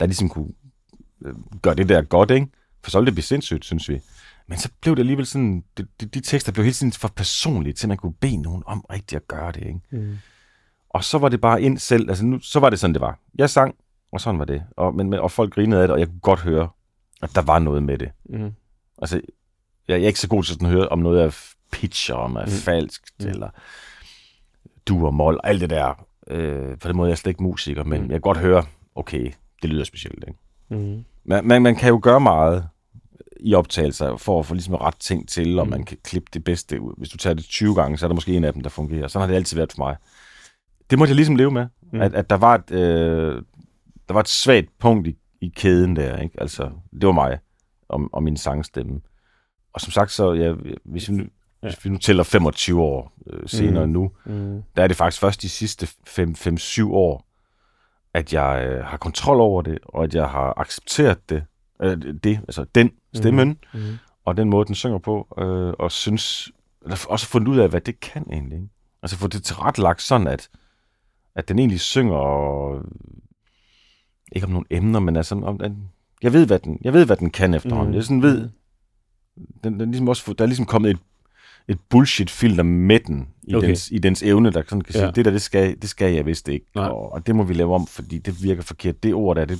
der 0.00 0.06
ligesom 0.06 0.28
kunne 0.28 0.48
øh, 1.26 1.32
gøre 1.62 1.74
det 1.74 1.88
der 1.88 2.02
godt, 2.02 2.30
ikke? 2.30 2.46
For 2.82 2.90
så 2.90 2.98
ville 2.98 3.06
det 3.06 3.14
blive 3.14 3.24
sindssygt, 3.24 3.64
synes 3.64 3.88
vi. 3.88 4.00
Men 4.50 4.58
så 4.58 4.68
blev 4.80 4.96
det 4.96 5.02
alligevel 5.02 5.26
sådan, 5.26 5.64
de, 5.78 5.86
de, 6.00 6.06
de 6.06 6.20
tekster 6.20 6.52
blev 6.52 6.64
hele 6.64 6.74
tiden 6.74 6.92
for 6.92 7.08
personlige, 7.08 7.72
til 7.72 7.88
man 7.88 7.96
kunne 7.98 8.12
bede 8.12 8.36
nogen 8.42 8.62
om 8.66 8.84
rigtigt 8.92 9.16
at 9.16 9.28
gøre 9.28 9.52
det, 9.52 9.60
ikke? 9.66 9.80
Mm. 9.90 10.18
Og 10.90 11.04
så 11.04 11.18
var 11.18 11.28
det 11.28 11.40
bare 11.40 11.62
ind 11.62 11.78
selv, 11.78 12.08
altså 12.08 12.24
nu, 12.24 12.38
så 12.40 12.60
var 12.60 12.70
det 12.70 12.78
sådan, 12.80 12.94
det 12.94 13.00
var. 13.00 13.18
Jeg 13.34 13.50
sang, 13.50 13.74
og 14.12 14.20
sådan 14.20 14.38
var 14.38 14.44
det. 14.44 14.62
Og, 14.76 14.94
men, 14.94 15.10
men, 15.10 15.20
og 15.20 15.30
folk 15.30 15.54
grinede 15.54 15.82
af 15.82 15.88
det, 15.88 15.94
og 15.94 16.00
jeg 16.00 16.06
kunne 16.08 16.20
godt 16.20 16.40
høre, 16.40 16.68
at 17.22 17.30
der 17.34 17.42
var 17.42 17.58
noget 17.58 17.82
med 17.82 17.98
det. 17.98 18.10
Mm. 18.24 18.52
Altså, 19.02 19.16
jeg, 19.88 19.94
jeg 19.96 20.02
er 20.02 20.06
ikke 20.06 20.20
så 20.20 20.28
god 20.28 20.42
til 20.42 20.52
sådan 20.54 20.66
at 20.66 20.72
høre, 20.72 20.88
om 20.88 20.98
noget 20.98 21.22
er 21.24 21.36
pitch, 21.72 22.12
og 22.12 22.18
om 22.22 22.36
er 22.36 22.44
Mm. 22.44 22.50
falskt, 22.50 23.12
Mm. 23.20 23.26
eller 23.28 23.48
du 24.86 25.06
og 25.06 25.14
mol, 25.14 25.40
alt 25.44 25.60
det 25.60 25.70
der. 25.70 26.04
Øh, 26.26 26.78
på 26.78 26.88
den 26.88 26.96
måde 26.96 27.08
er 27.08 27.10
jeg 27.10 27.18
slet 27.18 27.30
ikke 27.30 27.42
musiker, 27.42 27.84
men 27.84 27.98
Mm. 28.00 28.04
mm. 28.04 28.10
jeg 28.10 28.14
kan 28.14 28.20
godt 28.20 28.38
høre, 28.38 28.64
okay, 28.94 29.32
det 29.62 29.70
lyder 29.70 29.84
specielt. 29.84 30.24
Ikke? 30.28 30.38
Mm. 30.68 31.04
Man, 31.24 31.46
man, 31.46 31.62
man 31.62 31.76
kan 31.76 31.88
jo 31.88 32.00
gøre 32.02 32.20
meget 32.20 32.68
i 33.42 33.54
optagelser, 33.54 34.16
for 34.16 34.38
at 34.40 34.46
få 34.46 34.54
ligesom 34.54 34.74
ret 34.74 34.96
ting 35.00 35.28
til, 35.28 35.58
og 35.58 35.66
Mm. 35.66 35.70
man 35.70 35.84
kan 35.84 35.96
klippe 36.04 36.28
det 36.32 36.44
bedste 36.44 36.80
ud. 36.80 36.94
Hvis 36.98 37.08
du 37.08 37.16
tager 37.16 37.34
det 37.34 37.44
20 37.44 37.74
gange, 37.74 37.98
så 37.98 38.06
er 38.06 38.08
der 38.08 38.14
måske 38.14 38.36
en 38.36 38.44
af 38.44 38.52
dem, 38.52 38.62
der 38.62 38.70
fungerer. 38.70 39.08
Sådan 39.08 39.20
har 39.22 39.26
det 39.26 39.34
altid 39.36 39.56
været 39.56 39.72
for 39.72 39.82
mig. 39.82 39.96
Det 40.90 40.98
måtte 40.98 41.10
jeg 41.10 41.16
ligesom 41.16 41.36
leve 41.36 41.50
med, 41.50 41.66
mm. 41.92 42.00
at, 42.00 42.14
at 42.14 42.30
der 42.30 42.36
var 42.36 42.54
et, 42.54 42.70
øh, 42.70 43.42
der 44.08 44.14
var 44.14 44.20
et 44.20 44.28
svagt 44.28 44.68
punkt 44.78 45.06
i, 45.08 45.16
i 45.40 45.52
kæden 45.56 45.96
der. 45.96 46.16
Ikke? 46.16 46.40
Altså, 46.40 46.70
det 46.92 47.06
var 47.06 47.12
mig 47.12 47.38
og, 47.88 48.08
og 48.12 48.22
min 48.22 48.36
sangstemme. 48.36 49.00
Og 49.72 49.80
som 49.80 49.90
sagt, 49.90 50.12
så 50.12 50.32
ja, 50.32 50.52
hvis 50.84 51.08
vi 51.10 51.14
nu 51.14 51.24
ja. 51.62 51.68
hvis 51.68 51.84
vi 51.84 51.90
nu 51.90 51.98
tæller 51.98 52.22
25 52.22 52.82
år 52.82 53.12
øh, 53.26 53.42
senere 53.48 53.86
mm. 53.86 53.92
nu, 53.92 54.10
Mm. 54.24 54.62
der 54.76 54.82
er 54.82 54.86
det 54.86 54.96
faktisk 54.96 55.20
først 55.20 55.42
de 55.42 55.48
sidste 55.48 55.88
5-7 56.08 56.82
år, 56.92 57.26
at 58.14 58.32
jeg 58.32 58.66
øh, 58.68 58.84
har 58.84 58.96
kontrol 58.96 59.40
over 59.40 59.62
det, 59.62 59.78
og 59.84 60.04
at 60.04 60.14
jeg 60.14 60.26
har 60.28 60.54
accepteret 60.60 61.30
det, 61.30 61.44
øh, 61.82 61.96
det 62.24 62.38
altså 62.48 62.64
den 62.74 62.90
stemmen, 63.14 63.58
Mm. 63.74 63.80
og 64.24 64.36
den 64.36 64.50
måde, 64.50 64.66
den 64.66 64.74
synger 64.74 64.98
på, 64.98 65.34
øh, 65.38 65.72
og 65.78 65.92
synes, 65.92 66.50
eller 66.84 67.06
også 67.08 67.26
fundet 67.26 67.48
ud 67.48 67.58
af, 67.58 67.68
hvad 67.68 67.80
det 67.80 68.00
kan 68.00 68.26
egentlig. 68.32 68.56
Ikke? 68.56 68.68
Altså 69.02 69.16
få 69.16 69.26
det 69.28 69.42
tilrettelagt 69.44 70.02
sådan, 70.02 70.26
at, 70.26 70.48
at 71.34 71.48
den 71.48 71.58
egentlig 71.58 71.80
synger, 71.80 72.14
og, 72.14 72.82
ikke 74.32 74.46
om 74.46 74.52
nogle 74.52 74.66
emner, 74.70 75.00
men 75.00 75.16
altså 75.16 75.34
om 75.34 75.58
den, 75.58 75.88
jeg 76.22 76.32
ved, 76.32 76.46
hvad 76.46 76.58
den, 76.58 76.78
jeg 76.84 76.92
ved, 76.92 77.06
hvad 77.06 77.16
den 77.16 77.30
kan 77.30 77.54
efterhånden. 77.54 77.90
Mm. 77.90 77.94
Jeg 77.96 78.04
sådan 78.04 78.22
ved, 78.22 78.48
den, 79.64 79.80
den 79.80 79.90
ligesom 79.90 80.08
også, 80.08 80.32
der 80.32 80.44
er 80.44 80.46
ligesom 80.46 80.66
kommet 80.66 80.90
et, 80.90 80.98
et 81.68 81.78
bullshit-filter 81.88 82.62
med 82.62 83.00
den, 83.00 83.28
i, 83.42 83.54
Okay. 83.54 83.68
dens, 83.68 83.90
i 83.90 83.98
dens 83.98 84.22
evne, 84.22 84.50
der 84.50 84.62
sådan 84.68 84.80
kan 84.80 84.92
sige, 84.92 85.04
Ja. 85.04 85.10
det 85.10 85.24
der, 85.24 85.30
det 85.30 85.42
skal, 85.42 85.76
det 85.82 85.90
skal 85.90 86.14
jeg 86.14 86.26
vist 86.26 86.48
ikke, 86.48 86.66
Nej. 86.74 86.88
og, 86.88 87.12
og 87.12 87.26
det 87.26 87.36
må 87.36 87.42
vi 87.42 87.54
lave 87.54 87.74
om, 87.74 87.86
fordi 87.86 88.18
det 88.18 88.42
virker 88.42 88.62
forkert. 88.62 89.02
Det 89.02 89.14
ord 89.14 89.36
der, 89.36 89.44
det, 89.44 89.58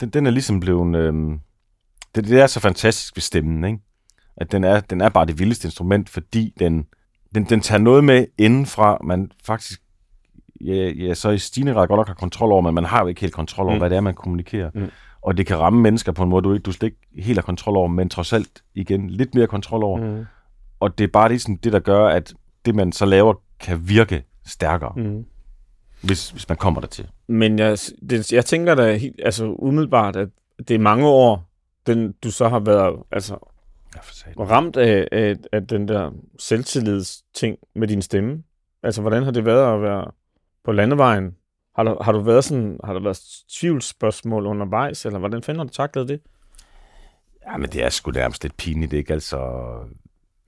den, 0.00 0.10
den 0.10 0.26
er 0.26 0.30
ligesom 0.30 0.60
blevet, 0.60 0.96
øhm, 0.96 1.40
det, 2.14 2.24
det 2.24 2.40
er 2.40 2.46
så 2.46 2.60
fantastisk 2.60 3.16
ved 3.16 3.20
stemmen, 3.22 3.64
ikke? 3.64 3.78
at 4.36 4.52
den 4.52 4.64
er, 4.64 4.80
den 4.80 5.00
er 5.00 5.08
bare 5.08 5.26
det 5.26 5.38
vildeste 5.38 5.66
instrument, 5.66 6.08
fordi 6.08 6.54
den, 6.58 6.86
den, 7.34 7.44
den 7.44 7.60
tager 7.60 7.78
noget 7.78 8.04
med 8.04 8.26
indenfra, 8.38 8.98
man 9.04 9.32
faktisk 9.44 9.82
ja, 10.60 10.88
ja, 10.90 11.14
så 11.14 11.30
i 11.30 11.38
stigende 11.38 11.72
grad 11.72 11.88
godt 11.88 11.98
nok 11.98 12.06
har 12.06 12.14
kontrol 12.14 12.52
over, 12.52 12.60
men 12.62 12.74
man 12.74 12.84
har 12.84 13.00
jo 13.00 13.06
ikke 13.06 13.20
helt 13.20 13.32
kontrol 13.32 13.64
over, 13.66 13.74
Mm. 13.74 13.78
hvad 13.80 13.90
det 13.90 13.96
er, 13.96 14.00
man 14.00 14.14
kommunikerer. 14.14 14.70
Mm. 14.74 14.90
Og 15.22 15.36
det 15.36 15.46
kan 15.46 15.58
ramme 15.58 15.80
mennesker 15.80 16.12
på 16.12 16.22
en 16.22 16.28
måde, 16.28 16.42
du 16.42 16.52
ikke, 16.52 16.62
du 16.62 16.72
slet 16.72 16.86
ikke 16.86 17.24
helt 17.26 17.38
har 17.38 17.42
kontrol 17.42 17.76
over, 17.76 17.88
men 17.88 18.08
trods 18.08 18.32
alt 18.32 18.62
igen 18.74 19.10
lidt 19.10 19.34
mere 19.34 19.46
kontrol 19.46 19.82
over. 19.84 20.16
Mm. 20.18 20.24
Og 20.80 20.98
det 20.98 21.04
er 21.04 21.08
bare 21.08 21.28
ligesom 21.28 21.58
det, 21.58 21.72
der 21.72 21.78
gør, 21.78 22.06
at 22.08 22.34
det, 22.64 22.74
man 22.74 22.92
så 22.92 23.04
laver, 23.06 23.34
kan 23.60 23.88
virke 23.88 24.22
stærkere, 24.46 24.92
mm. 24.96 25.02
Mm. 25.02 25.24
hvis, 26.02 26.30
hvis 26.30 26.48
man 26.48 26.58
kommer 26.58 26.80
dertil. 26.80 27.06
Men 27.28 27.58
jeg, 27.58 27.78
det, 28.10 28.32
jeg 28.32 28.44
tænker 28.44 28.74
da 28.74 28.96
helt, 28.96 29.20
altså 29.24 29.54
umiddelbart, 29.58 30.16
at 30.16 30.28
det 30.68 30.74
er 30.74 30.78
mange 30.78 31.06
år, 31.06 31.49
den, 31.94 32.12
du 32.24 32.30
så 32.30 32.48
har 32.48 32.58
været 32.60 33.02
altså, 33.12 33.38
satan. 34.12 34.50
ramt 34.50 34.76
af, 34.76 35.08
af, 35.12 35.36
af 35.52 35.66
den 35.66 35.88
der 35.88 36.10
selvtillidsting 36.38 37.56
med 37.74 37.88
din 37.88 38.02
stemme. 38.02 38.42
Altså, 38.82 39.00
hvordan 39.00 39.22
har 39.22 39.30
det 39.30 39.44
været 39.44 39.74
at 39.74 39.82
være 39.82 40.10
på 40.64 40.72
landevejen? 40.72 41.36
Har 41.76 41.82
der, 41.84 42.02
har 42.02 42.12
du 42.12 42.20
været 42.20 42.44
sådan, 42.44 42.80
har 42.84 42.92
der 42.92 43.00
været 43.00 43.20
tvivlsspørgsmål 43.60 44.46
undervejs, 44.46 45.06
eller 45.06 45.18
hvordan 45.18 45.42
fanden 45.42 45.58
har 45.58 45.64
du 45.64 45.72
taklet 45.72 46.08
det? 46.08 46.20
Ja, 47.46 47.56
men 47.56 47.68
det 47.70 47.84
er 47.84 47.88
sgu 47.88 48.10
nærmest 48.10 48.42
lidt 48.42 48.56
pinligt, 48.56 48.92
ikke? 48.92 49.12
Altså, 49.12 49.38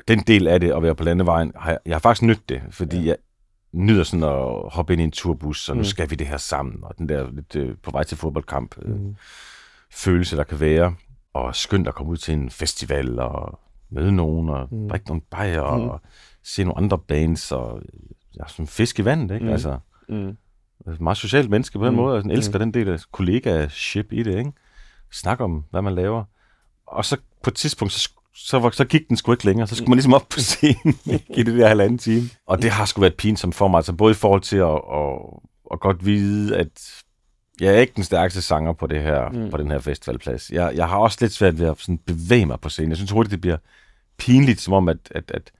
den 0.08 0.18
del 0.18 0.48
af 0.48 0.60
det 0.60 0.72
at 0.72 0.82
være 0.82 0.94
på 0.94 1.04
landevejen, 1.04 1.52
har 1.56 1.70
jeg, 1.70 1.78
jeg 1.86 1.94
har 1.94 1.98
faktisk 2.00 2.22
nydt 2.22 2.48
det, 2.48 2.62
fordi 2.70 3.00
ja. 3.00 3.06
jeg 3.06 3.16
nyder 3.72 4.04
sådan 4.04 4.24
at 4.24 4.70
hoppe 4.72 4.92
ind 4.92 5.00
i 5.00 5.04
en 5.04 5.10
turbus, 5.10 5.68
og 5.68 5.76
nu 5.76 5.80
Mm. 5.80 5.84
skal 5.84 6.10
vi 6.10 6.14
det 6.14 6.26
her 6.26 6.36
sammen, 6.36 6.84
og 6.84 6.98
den 6.98 7.08
der 7.08 7.30
lidt 7.30 7.56
øh, 7.56 7.76
på 7.82 7.90
vej 7.90 8.02
til 8.04 8.16
fodboldkamp 8.16 8.74
øh, 8.82 8.94
Mm. 9.00 9.16
følelse, 9.90 10.36
der 10.36 10.44
kan 10.44 10.60
være, 10.60 10.94
og 11.34 11.56
skønt 11.56 11.88
at 11.88 11.94
komme 11.94 12.12
ud 12.12 12.16
til 12.16 12.34
en 12.34 12.50
festival 12.50 13.18
og 13.18 13.58
møde 13.90 14.12
nogen, 14.12 14.48
og 14.48 14.68
Mm. 14.70 14.78
mm. 14.78 14.88
drikke 14.88 15.06
nogle 15.06 15.22
bajer, 15.30 15.76
Mm. 15.76 15.82
mm. 15.82 15.88
og 15.88 16.00
se 16.44 16.64
nogle 16.64 16.78
andre 16.78 16.98
bands, 16.98 17.52
og 17.52 17.82
ja, 18.38 18.42
sådan 18.48 18.66
fisk 18.66 18.98
i 18.98 19.04
vandet, 19.04 19.34
ikke? 19.34 19.44
Mm. 19.44 19.48
Mm. 19.48 19.52
Altså, 19.52 19.78
Mm. 20.08 20.36
et 20.92 21.00
meget 21.00 21.16
socialt 21.18 21.50
menneske 21.50 21.78
på 21.78 21.84
den 21.84 21.92
Mm. 21.94 21.98
mm. 21.98 22.02
måde, 22.02 22.16
og 22.16 22.22
sådan 22.22 22.30
elsker 22.36 22.58
mm. 22.58 22.60
den 22.60 22.74
del 22.74 22.88
af 22.88 22.98
kollega-ship 23.12 24.12
i 24.12 24.22
det, 24.22 24.38
ikke? 24.38 24.52
Snak 25.12 25.40
om, 25.40 25.64
hvad 25.70 25.82
man 25.82 25.94
laver. 25.94 26.24
Og 26.86 27.04
så 27.04 27.16
på 27.42 27.50
et 27.50 27.54
tidspunkt, 27.54 27.92
så, 27.92 28.10
så, 28.34 28.70
så 28.72 28.84
gik 28.84 29.08
den 29.08 29.16
sgu 29.16 29.32
ikke 29.32 29.44
længere. 29.44 29.66
Så 29.66 29.74
skulle 29.76 29.88
man 29.88 29.96
ligesom 29.96 30.14
op 30.14 30.26
på 30.30 30.40
scenen 30.40 30.94
i 31.38 31.42
det 31.42 31.58
der 31.58 31.68
halvanden 31.68 31.98
time. 31.98 32.22
Og 32.46 32.62
det 32.62 32.70
har 32.70 32.84
sgu 32.84 33.00
været 33.00 33.14
pinsomt 33.16 33.54
for 33.54 33.68
mig, 33.68 33.78
altså 33.78 33.92
både 33.92 34.10
i 34.10 34.14
forhold 34.14 34.40
til 34.40 34.56
at, 34.56 34.80
at, 34.94 35.18
at 35.72 35.80
godt 35.80 36.04
vide, 36.06 36.56
at 36.56 37.02
jeg 37.60 37.74
er 37.74 37.78
ikke 37.80 37.92
den 37.96 38.04
stærkeste 38.04 38.42
sanger 38.42 38.72
på, 38.72 38.86
det 38.86 39.02
her, 39.02 39.28
Mm. 39.30 39.50
på 39.50 39.56
den 39.56 39.70
her 39.70 39.78
festivalplads. 39.78 40.50
Jeg, 40.50 40.72
jeg 40.74 40.88
har 40.88 40.96
også 40.96 41.18
lidt 41.20 41.32
svært 41.32 41.58
ved 41.58 41.66
at 41.66 41.74
sådan 41.78 41.98
bevæge 41.98 42.46
mig 42.46 42.60
på 42.60 42.68
scenen. 42.68 42.88
Jeg 42.90 42.96
synes 42.96 43.10
hurtigt, 43.10 43.30
det 43.30 43.40
bliver 43.40 43.56
pinligt, 44.18 44.60
som 44.60 44.72
om, 44.74 44.88
at, 44.88 44.96
at, 45.10 45.30
at 45.34 45.52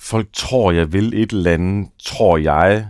folk 0.00 0.28
tror, 0.32 0.72
jeg 0.72 0.92
vil 0.92 1.22
et 1.22 1.32
eller 1.32 1.52
andet, 1.52 1.88
tror 2.04 2.36
jeg, 2.38 2.88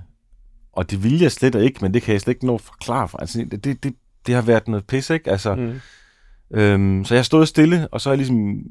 og 0.73 0.91
det 0.91 1.03
vil 1.03 1.19
jeg 1.19 1.33
slet 1.33 1.55
ikke, 1.55 1.79
men 1.83 1.95
det 1.95 2.03
kan 2.03 2.13
jeg 2.13 2.21
slet 2.21 2.35
ikke 2.35 2.47
nå 2.47 2.55
at 2.55 2.61
forklare 2.61 3.09
for. 3.09 3.19
Altså, 3.19 3.47
det, 3.51 3.65
det, 3.65 3.83
det, 3.85 3.95
det 4.27 4.35
har 4.35 4.43
været 4.43 4.69
noget 4.69 4.87
pis, 4.87 5.11
ikke? 5.11 5.31
Altså, 5.31 5.55
mm. 5.55 5.81
Øhm, 6.51 7.05
så 7.05 7.15
jeg 7.15 7.25
stået 7.25 7.49
stille, 7.49 7.89
og 7.89 8.01
så 8.01 8.09
har 8.09 8.13
jeg 8.13 8.19
ligesom 8.19 8.63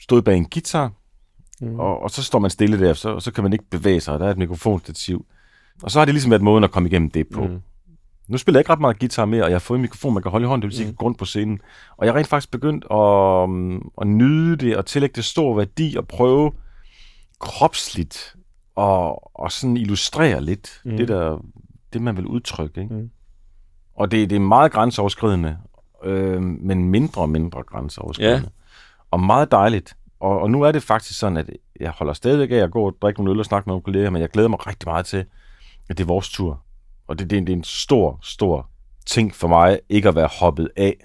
stået 0.00 0.24
bag 0.24 0.36
en 0.36 0.48
guitar, 0.50 0.92
Mm. 1.62 1.80
og, 1.80 2.02
og 2.02 2.10
så 2.10 2.22
står 2.22 2.38
man 2.38 2.50
stille 2.50 2.80
der, 2.80 2.94
så, 2.94 3.20
så 3.20 3.30
kan 3.32 3.44
man 3.44 3.52
ikke 3.52 3.64
bevæge 3.70 4.00
sig, 4.00 4.14
og 4.14 4.20
der 4.20 4.26
er 4.26 4.30
et 4.30 4.38
mikrofonstativ. 4.38 5.26
Og 5.82 5.90
så 5.90 5.98
har 5.98 6.04
det 6.04 6.14
ligesom 6.14 6.30
været 6.30 6.42
måden 6.42 6.64
at 6.64 6.70
komme 6.70 6.88
igennem 6.88 7.10
det 7.10 7.26
på. 7.28 7.44
Mm. 7.46 7.60
Mm. 8.30 8.34
Nu 8.34 8.38
spiller 8.38 8.58
jeg 8.58 8.60
ikke 8.60 8.72
ret 8.72 8.80
meget 8.80 8.98
guitar 8.98 9.24
mere, 9.24 9.42
og 9.42 9.48
jeg 9.50 9.54
har 9.54 9.60
fået 9.60 9.78
en 9.78 9.82
mikrofon, 9.82 10.14
man 10.14 10.22
kan 10.22 10.30
holde 10.30 10.44
i 10.44 10.48
hånden, 10.48 10.62
det 10.62 10.68
vil 10.68 10.76
sige, 10.76 10.86
Mm. 10.86 10.90
mm. 10.90 10.96
gå 10.96 11.04
rundt 11.04 11.18
på 11.18 11.24
scenen. 11.24 11.60
Og 11.96 12.06
jeg 12.06 12.12
har 12.12 12.18
rent 12.18 12.28
faktisk 12.28 12.50
begyndt 12.50 12.84
at, 12.90 12.96
um, 13.44 13.90
at 14.00 14.06
nyde 14.06 14.56
det, 14.56 14.76
og 14.76 14.86
tillægge 14.86 15.14
det 15.16 15.24
stor 15.24 15.56
værdi, 15.56 15.94
og 15.98 16.08
prøve 16.08 16.52
kropsligt 17.40 18.36
og, 18.76 19.30
og 19.40 19.52
sådan 19.52 19.76
illustrere 19.76 20.40
lidt 20.42 20.80
Mm. 20.84 20.90
mm. 20.90 20.96
det, 20.96 21.08
der, 21.08 21.44
det, 21.92 22.02
man 22.02 22.16
vil 22.16 22.26
udtrykke. 22.26 22.80
Ikke? 22.80 22.94
Mm. 22.94 23.00
Mm. 23.00 23.10
Og 23.96 24.10
det, 24.10 24.30
det 24.30 24.36
er 24.36 24.40
meget 24.40 24.72
grænseoverskridende, 24.72 25.58
øh, 26.04 26.42
men 26.42 26.84
mindre 26.84 27.22
og 27.22 27.28
mindre 27.28 27.62
grænseoverskridende. 27.62 28.36
Ja. 28.36 28.48
Og 29.10 29.20
meget 29.20 29.50
dejligt. 29.50 29.96
Og, 30.20 30.40
og 30.40 30.50
nu 30.50 30.62
er 30.62 30.72
det 30.72 30.82
faktisk 30.82 31.18
sådan, 31.18 31.36
at 31.36 31.50
jeg 31.80 31.90
holder 31.90 32.12
stadigvæk 32.12 32.50
af 32.50 32.56
at 32.64 32.70
gå 32.70 32.86
og 32.86 32.96
drikke 33.02 33.20
nogle 33.20 33.30
øl 33.32 33.38
og 33.38 33.44
snakke 33.44 33.66
med 33.66 33.72
nogle 33.72 33.82
kolleger, 33.82 34.10
men 34.10 34.22
jeg 34.22 34.28
glæder 34.30 34.48
mig 34.48 34.66
rigtig 34.66 34.88
meget 34.88 35.06
til, 35.06 35.24
at 35.88 35.98
det 35.98 36.04
er 36.04 36.06
vores 36.08 36.28
tur. 36.28 36.62
Og 37.10 37.18
det, 37.18 37.30
det, 37.30 37.36
er, 37.36 37.40
en- 37.40 37.46
det 37.46 37.52
er 37.52 37.56
en 37.56 37.64
stor, 37.64 38.18
stor 38.22 38.70
ting 39.06 39.34
for 39.34 39.48
mig, 39.48 39.80
ikke 39.88 40.08
at 40.08 40.14
være 40.14 40.28
hoppet 40.40 40.68
af 40.76 40.96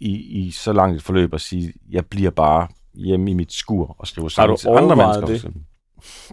i, 0.00 0.10
i 0.16 0.50
så 0.50 0.72
langt 0.72 0.96
et 0.96 1.02
forløb 1.02 1.32
og 1.32 1.40
sige, 1.40 1.72
jeg 1.90 2.06
bliver 2.06 2.30
bare 2.30 2.68
hjemme 2.94 3.30
i 3.30 3.34
mit 3.34 3.52
skur 3.52 3.96
og 3.98 4.06
skriver 4.06 4.28
du 4.28 4.56
til 4.56 4.68
andre 4.68 4.96
mennesker. 4.96 5.26
det? 5.26 5.62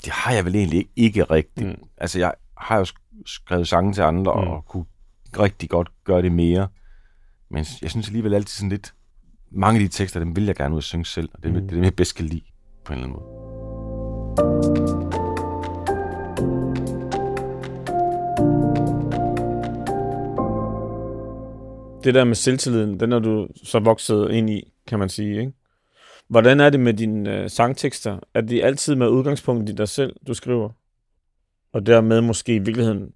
Det? 0.06 0.14
har 0.14 0.34
jeg 0.34 0.46
vel 0.46 0.56
egentlig 0.56 0.78
ikke, 0.80 0.92
ikke 0.96 1.24
rigtigt. 1.24 1.68
Mm. 1.68 1.88
Altså, 1.98 2.20
jeg 2.20 2.34
har 2.58 2.78
jo 2.78 2.84
sk- 2.84 3.22
skrevet 3.26 3.68
sange 3.68 3.94
til 3.94 4.02
andre, 4.02 4.34
Mm. 4.42 4.48
og 4.48 4.66
kunne 4.66 4.86
rigtig 5.40 5.70
godt 5.70 5.90
gøre 6.04 6.22
det 6.22 6.32
mere. 6.32 6.68
Men 7.52 7.66
jeg 7.82 7.92
synes 7.92 8.08
alligevel 8.08 8.34
altid 8.34 8.48
sådan 8.58 8.70
lidt, 8.70 8.94
mange 9.52 9.80
af 9.82 9.90
de 9.90 9.96
tekster, 9.98 10.20
dem 10.20 10.36
vil 10.36 10.46
jeg 10.46 10.56
gerne 10.56 10.74
ud 10.74 10.80
og 10.80 10.84
synge 10.84 11.06
selv, 11.06 11.30
og 11.34 11.44
det 11.44 11.50
er 11.50 11.54
Mm. 11.54 11.68
det, 11.68 11.72
er 11.72 11.76
det, 11.76 11.84
jeg 11.86 11.96
bedst 11.96 12.16
kan 12.16 12.26
lide, 12.26 12.42
på 12.86 12.94
en 12.94 13.00
eller 13.00 13.10
anden 13.10 13.20
måde. 13.22 15.03
Det 22.04 22.14
der 22.14 22.24
med 22.24 22.36
selvtilliden, 22.36 23.00
den 23.00 23.12
er 23.12 23.20
du 23.20 23.48
så 23.64 23.80
vokset 23.80 24.32
ind 24.32 24.50
i, 24.50 24.74
kan 24.88 25.00
man 25.00 25.10
sige, 25.10 25.40
ikke? 25.40 25.54
Hvordan 26.28 26.60
er 26.60 26.70
det 26.70 26.80
med 26.80 26.94
dine 26.94 27.38
øh, 27.38 27.50
sangtekster? 27.50 28.20
Er 28.34 28.42
det 28.42 28.64
altid 28.64 28.96
med 28.96 29.08
udgangspunkt 29.08 29.70
i 29.70 29.74
dig 29.74 29.88
selv, 29.88 30.16
du 30.28 30.34
skriver? 30.34 30.70
Og 31.74 31.86
dermed 31.86 32.22
måske 32.22 32.56
i 32.56 32.60
virkeligheden 32.60 33.14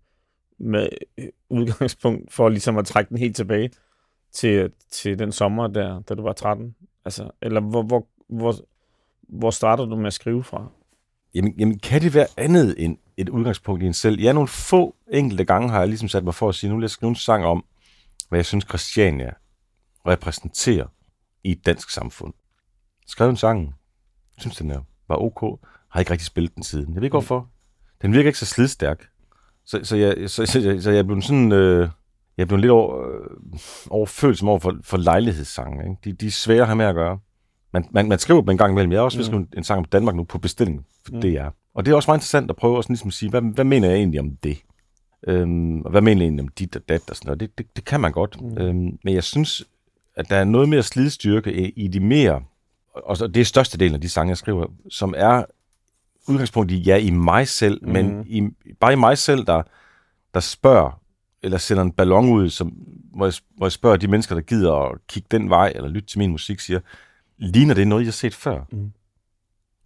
med 0.59 0.87
øh, 1.17 1.27
udgangspunkt 1.49 2.33
for 2.33 2.49
ligesom 2.49 2.77
at 2.77 2.85
trække 2.85 3.09
den 3.09 3.17
helt 3.17 3.35
tilbage 3.35 3.69
til, 4.31 4.49
øh, 4.49 4.69
til 4.91 5.19
den 5.19 5.31
sommer, 5.31 5.67
der, 5.67 5.99
da 5.99 6.15
du 6.15 6.21
var 6.21 6.33
13? 6.33 6.75
Altså, 7.05 7.29
eller 7.41 7.61
hvor, 7.61 7.83
hvor, 7.83 8.07
hvor, 8.27 8.55
hvor 9.21 9.51
starter 9.51 9.85
du 9.85 9.95
med 9.95 10.07
at 10.07 10.13
skrive 10.13 10.43
fra? 10.43 10.67
Jamen, 11.33 11.53
jamen, 11.59 11.79
kan 11.79 12.01
det 12.01 12.13
være 12.13 12.27
andet 12.37 12.75
end 12.77 12.97
et 13.17 13.29
udgangspunkt 13.29 13.83
i 13.83 13.85
en 13.85 13.93
selv? 13.93 14.19
Ja, 14.19 14.33
nogle 14.33 14.47
få 14.47 14.95
enkelte 15.11 15.45
gange 15.45 15.69
har 15.69 15.79
jeg 15.79 15.87
ligesom 15.87 16.07
sat 16.07 16.23
mig 16.23 16.35
for 16.35 16.49
at 16.49 16.55
sige, 16.55 16.69
nu 16.69 16.75
vil 16.75 16.83
jeg 16.83 16.89
skrive 16.89 17.09
en 17.09 17.15
sang 17.15 17.45
om, 17.45 17.65
hvad 18.29 18.39
jeg 18.39 18.45
synes 18.45 18.65
Christiania 18.69 19.31
repræsenterer 20.07 20.85
i 21.43 21.51
et 21.51 21.65
dansk 21.65 21.89
samfund. 21.89 22.33
Skrev 23.07 23.29
en 23.29 23.37
sang, 23.37 23.75
synes 24.37 24.57
den 24.57 24.71
er, 24.71 24.79
var 25.07 25.15
ok, 25.15 25.59
har 25.89 25.99
ikke 25.99 26.11
rigtig 26.11 26.25
spillet 26.25 26.55
den 26.55 26.63
siden. 26.63 26.87
Jeg 26.93 26.95
ved 26.95 27.03
ikke 27.03 27.13
hvorfor. 27.13 27.49
Den 28.01 28.13
virker 28.13 28.27
ikke 28.29 28.39
så 28.39 28.45
slidstærk. 28.45 29.07
Så, 29.65 29.79
så, 29.83 29.95
jeg, 29.95 30.15
så, 30.29 30.45
så, 30.45 30.61
så, 30.61 30.77
så 30.81 30.91
jeg 30.91 31.05
blev 31.07 31.21
sådan, 31.21 31.51
øh, 31.51 31.89
jeg 32.37 32.47
blev 32.47 32.59
lidt 32.59 32.71
over, 32.71 33.07
øh, 33.09 33.59
overfølsom 33.89 34.47
over 34.49 34.59
for, 34.59 34.77
for 34.83 34.97
lejlighedssange. 34.97 35.83
Ikke? 35.83 35.95
De, 36.03 36.13
de 36.13 36.27
er 36.27 36.31
svære 36.31 36.61
at 36.61 36.67
have 36.67 36.75
med 36.75 36.85
at 36.85 36.95
gøre. 36.95 37.19
Man, 37.73 37.87
man, 37.91 38.07
man 38.09 38.19
skriver 38.19 38.41
dem 38.41 38.49
en 38.49 38.57
gang 38.57 38.71
imellem. 38.71 38.91
Jeg 38.91 38.99
har 38.99 39.03
også 39.05 39.17
Mm. 39.19 39.23
skrevet 39.23 39.47
en 39.57 39.63
sang 39.63 39.77
om 39.77 39.85
Danmark 39.85 40.15
nu 40.15 40.23
på 40.23 40.37
bestilling 40.37 40.85
for 41.05 41.11
Mm. 41.11 41.15
mm. 41.17 41.21
DR. 41.21 41.49
Og 41.73 41.85
det 41.85 41.91
er 41.91 41.95
også 41.95 42.09
meget 42.09 42.17
interessant 42.17 42.49
at 42.49 42.55
prøve 42.55 42.77
at 42.77 42.83
sådan 42.83 42.93
ligesom 42.93 43.11
sige, 43.11 43.29
hvad, 43.29 43.41
hvad 43.41 43.65
mener 43.65 43.87
jeg 43.89 43.97
egentlig 43.97 44.19
om 44.19 44.35
det? 44.43 44.57
Øhm, 45.27 45.81
og 45.81 45.91
hvad 45.91 46.01
mener 46.01 46.21
egentlig 46.21 46.43
om 46.43 46.47
dit 46.47 46.75
og 46.75 46.89
dat 46.89 47.09
og 47.09 47.15
sådan 47.15 47.27
noget? 47.27 47.39
Det, 47.39 47.57
det, 47.57 47.75
det 47.75 47.85
kan 47.85 48.01
man 48.01 48.11
godt. 48.11 48.41
Mm. 48.41 48.57
Øhm, 48.57 48.99
men 49.03 49.13
jeg 49.13 49.23
synes, 49.23 49.63
at 50.15 50.29
der 50.29 50.35
er 50.35 50.43
noget 50.43 50.69
mere 50.69 50.83
slidstyrke 50.83 51.53
i, 51.53 51.69
i 51.69 51.87
de 51.87 51.99
mere, 51.99 52.43
og 52.93 53.17
det 53.17 53.37
er 53.37 53.45
størstedelen 53.45 53.95
af 53.95 54.01
de 54.01 54.09
sange, 54.09 54.29
jeg 54.29 54.37
skriver, 54.37 54.65
som 54.89 55.13
er 55.17 55.43
udgangspunkt 56.27 56.71
i, 56.71 56.77
ja, 56.77 56.95
i 56.95 57.09
mig 57.09 57.47
selv, 57.47 57.79
mm. 57.83 57.91
Men 57.91 58.25
i, 58.27 58.49
bare 58.79 58.93
i 58.93 58.95
mig 58.95 59.17
selv, 59.17 59.45
der, 59.45 59.61
der 60.33 60.39
spørger, 60.39 61.01
eller 61.43 61.57
sender 61.57 61.83
en 61.83 61.91
ballon 61.91 62.29
ud, 62.29 62.49
som, 62.49 62.67
hvor, 63.13 63.25
jeg, 63.25 63.33
hvor 63.55 63.65
jeg 63.65 63.71
spørger 63.71 63.97
de 63.97 64.07
mennesker, 64.07 64.35
der 64.35 64.41
gider 64.41 64.73
at 64.73 64.97
kigge 65.07 65.27
den 65.31 65.49
vej, 65.49 65.71
eller 65.75 65.89
lytte 65.89 66.07
til 66.07 66.19
min 66.19 66.31
musik, 66.31 66.59
siger, 66.59 66.79
ligner 67.37 67.73
det 67.73 67.87
noget, 67.87 68.03
jeg 68.03 68.07
har 68.07 68.11
set 68.11 68.35
før? 68.35 68.61
Mm. 68.71 68.91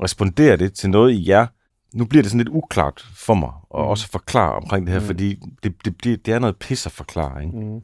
responderer 0.03 0.55
det 0.55 0.73
til 0.73 0.89
noget 0.89 1.11
i 1.11 1.29
jer? 1.29 1.47
Nu 1.93 2.05
bliver 2.05 2.21
det 2.21 2.31
sådan 2.31 2.45
lidt 2.45 2.55
uklart 2.55 3.05
for 3.15 3.33
mig, 3.33 3.51
og 3.69 3.83
Mm. 3.83 3.89
også 3.89 4.07
forklare 4.07 4.53
omkring 4.55 4.85
det 4.87 4.93
her, 4.93 4.99
Mm. 5.01 5.05
fordi 5.05 5.35
det, 5.63 5.85
det, 5.85 6.03
det, 6.03 6.25
det 6.25 6.33
er 6.33 6.39
noget 6.39 6.57
pis 6.57 6.85
at 6.85 6.91
forklare, 6.91 7.43
ikke? 7.45 7.57
Mm. 7.57 7.81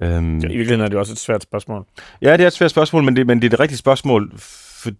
Øhm, 0.00 0.38
Ja, 0.38 0.44
I 0.48 0.56
virkeligheden 0.56 0.80
er 0.80 0.88
det 0.88 0.98
også 0.98 1.12
et 1.12 1.18
svært 1.18 1.42
spørgsmål. 1.42 1.86
Ja, 2.22 2.32
det 2.32 2.40
er 2.42 2.46
et 2.46 2.52
svært 2.52 2.70
spørgsmål, 2.70 3.04
men 3.04 3.16
det, 3.16 3.26
men 3.26 3.38
det 3.42 3.46
er 3.46 3.50
det 3.50 3.60
rigtige 3.60 3.78
spørgsmål, 3.78 4.32
for, 4.38 4.90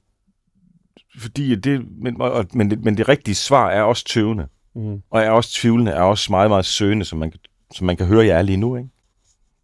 fordi 1.18 1.54
det, 1.54 1.86
men, 2.02 2.20
og, 2.20 2.46
men, 2.54 2.70
det, 2.70 2.84
men 2.84 2.96
det 2.96 3.08
rigtige 3.08 3.34
svar 3.34 3.70
er 3.70 3.82
også 3.82 4.04
tøvende, 4.04 4.48
Mm. 4.74 5.02
og 5.10 5.20
er 5.22 5.30
også 5.30 5.50
tvivlende, 5.52 5.92
er 5.92 6.00
også 6.02 6.32
meget, 6.32 6.50
meget 6.50 6.64
søgende, 6.64 7.04
som 7.04 7.18
man, 7.18 7.30
kan- 7.30 7.40
som 7.74 7.86
man 7.86 7.96
kan 7.96 8.06
høre 8.06 8.26
jer 8.26 8.42
lige 8.42 8.56
nu. 8.56 8.76
Ikke? 8.76 8.88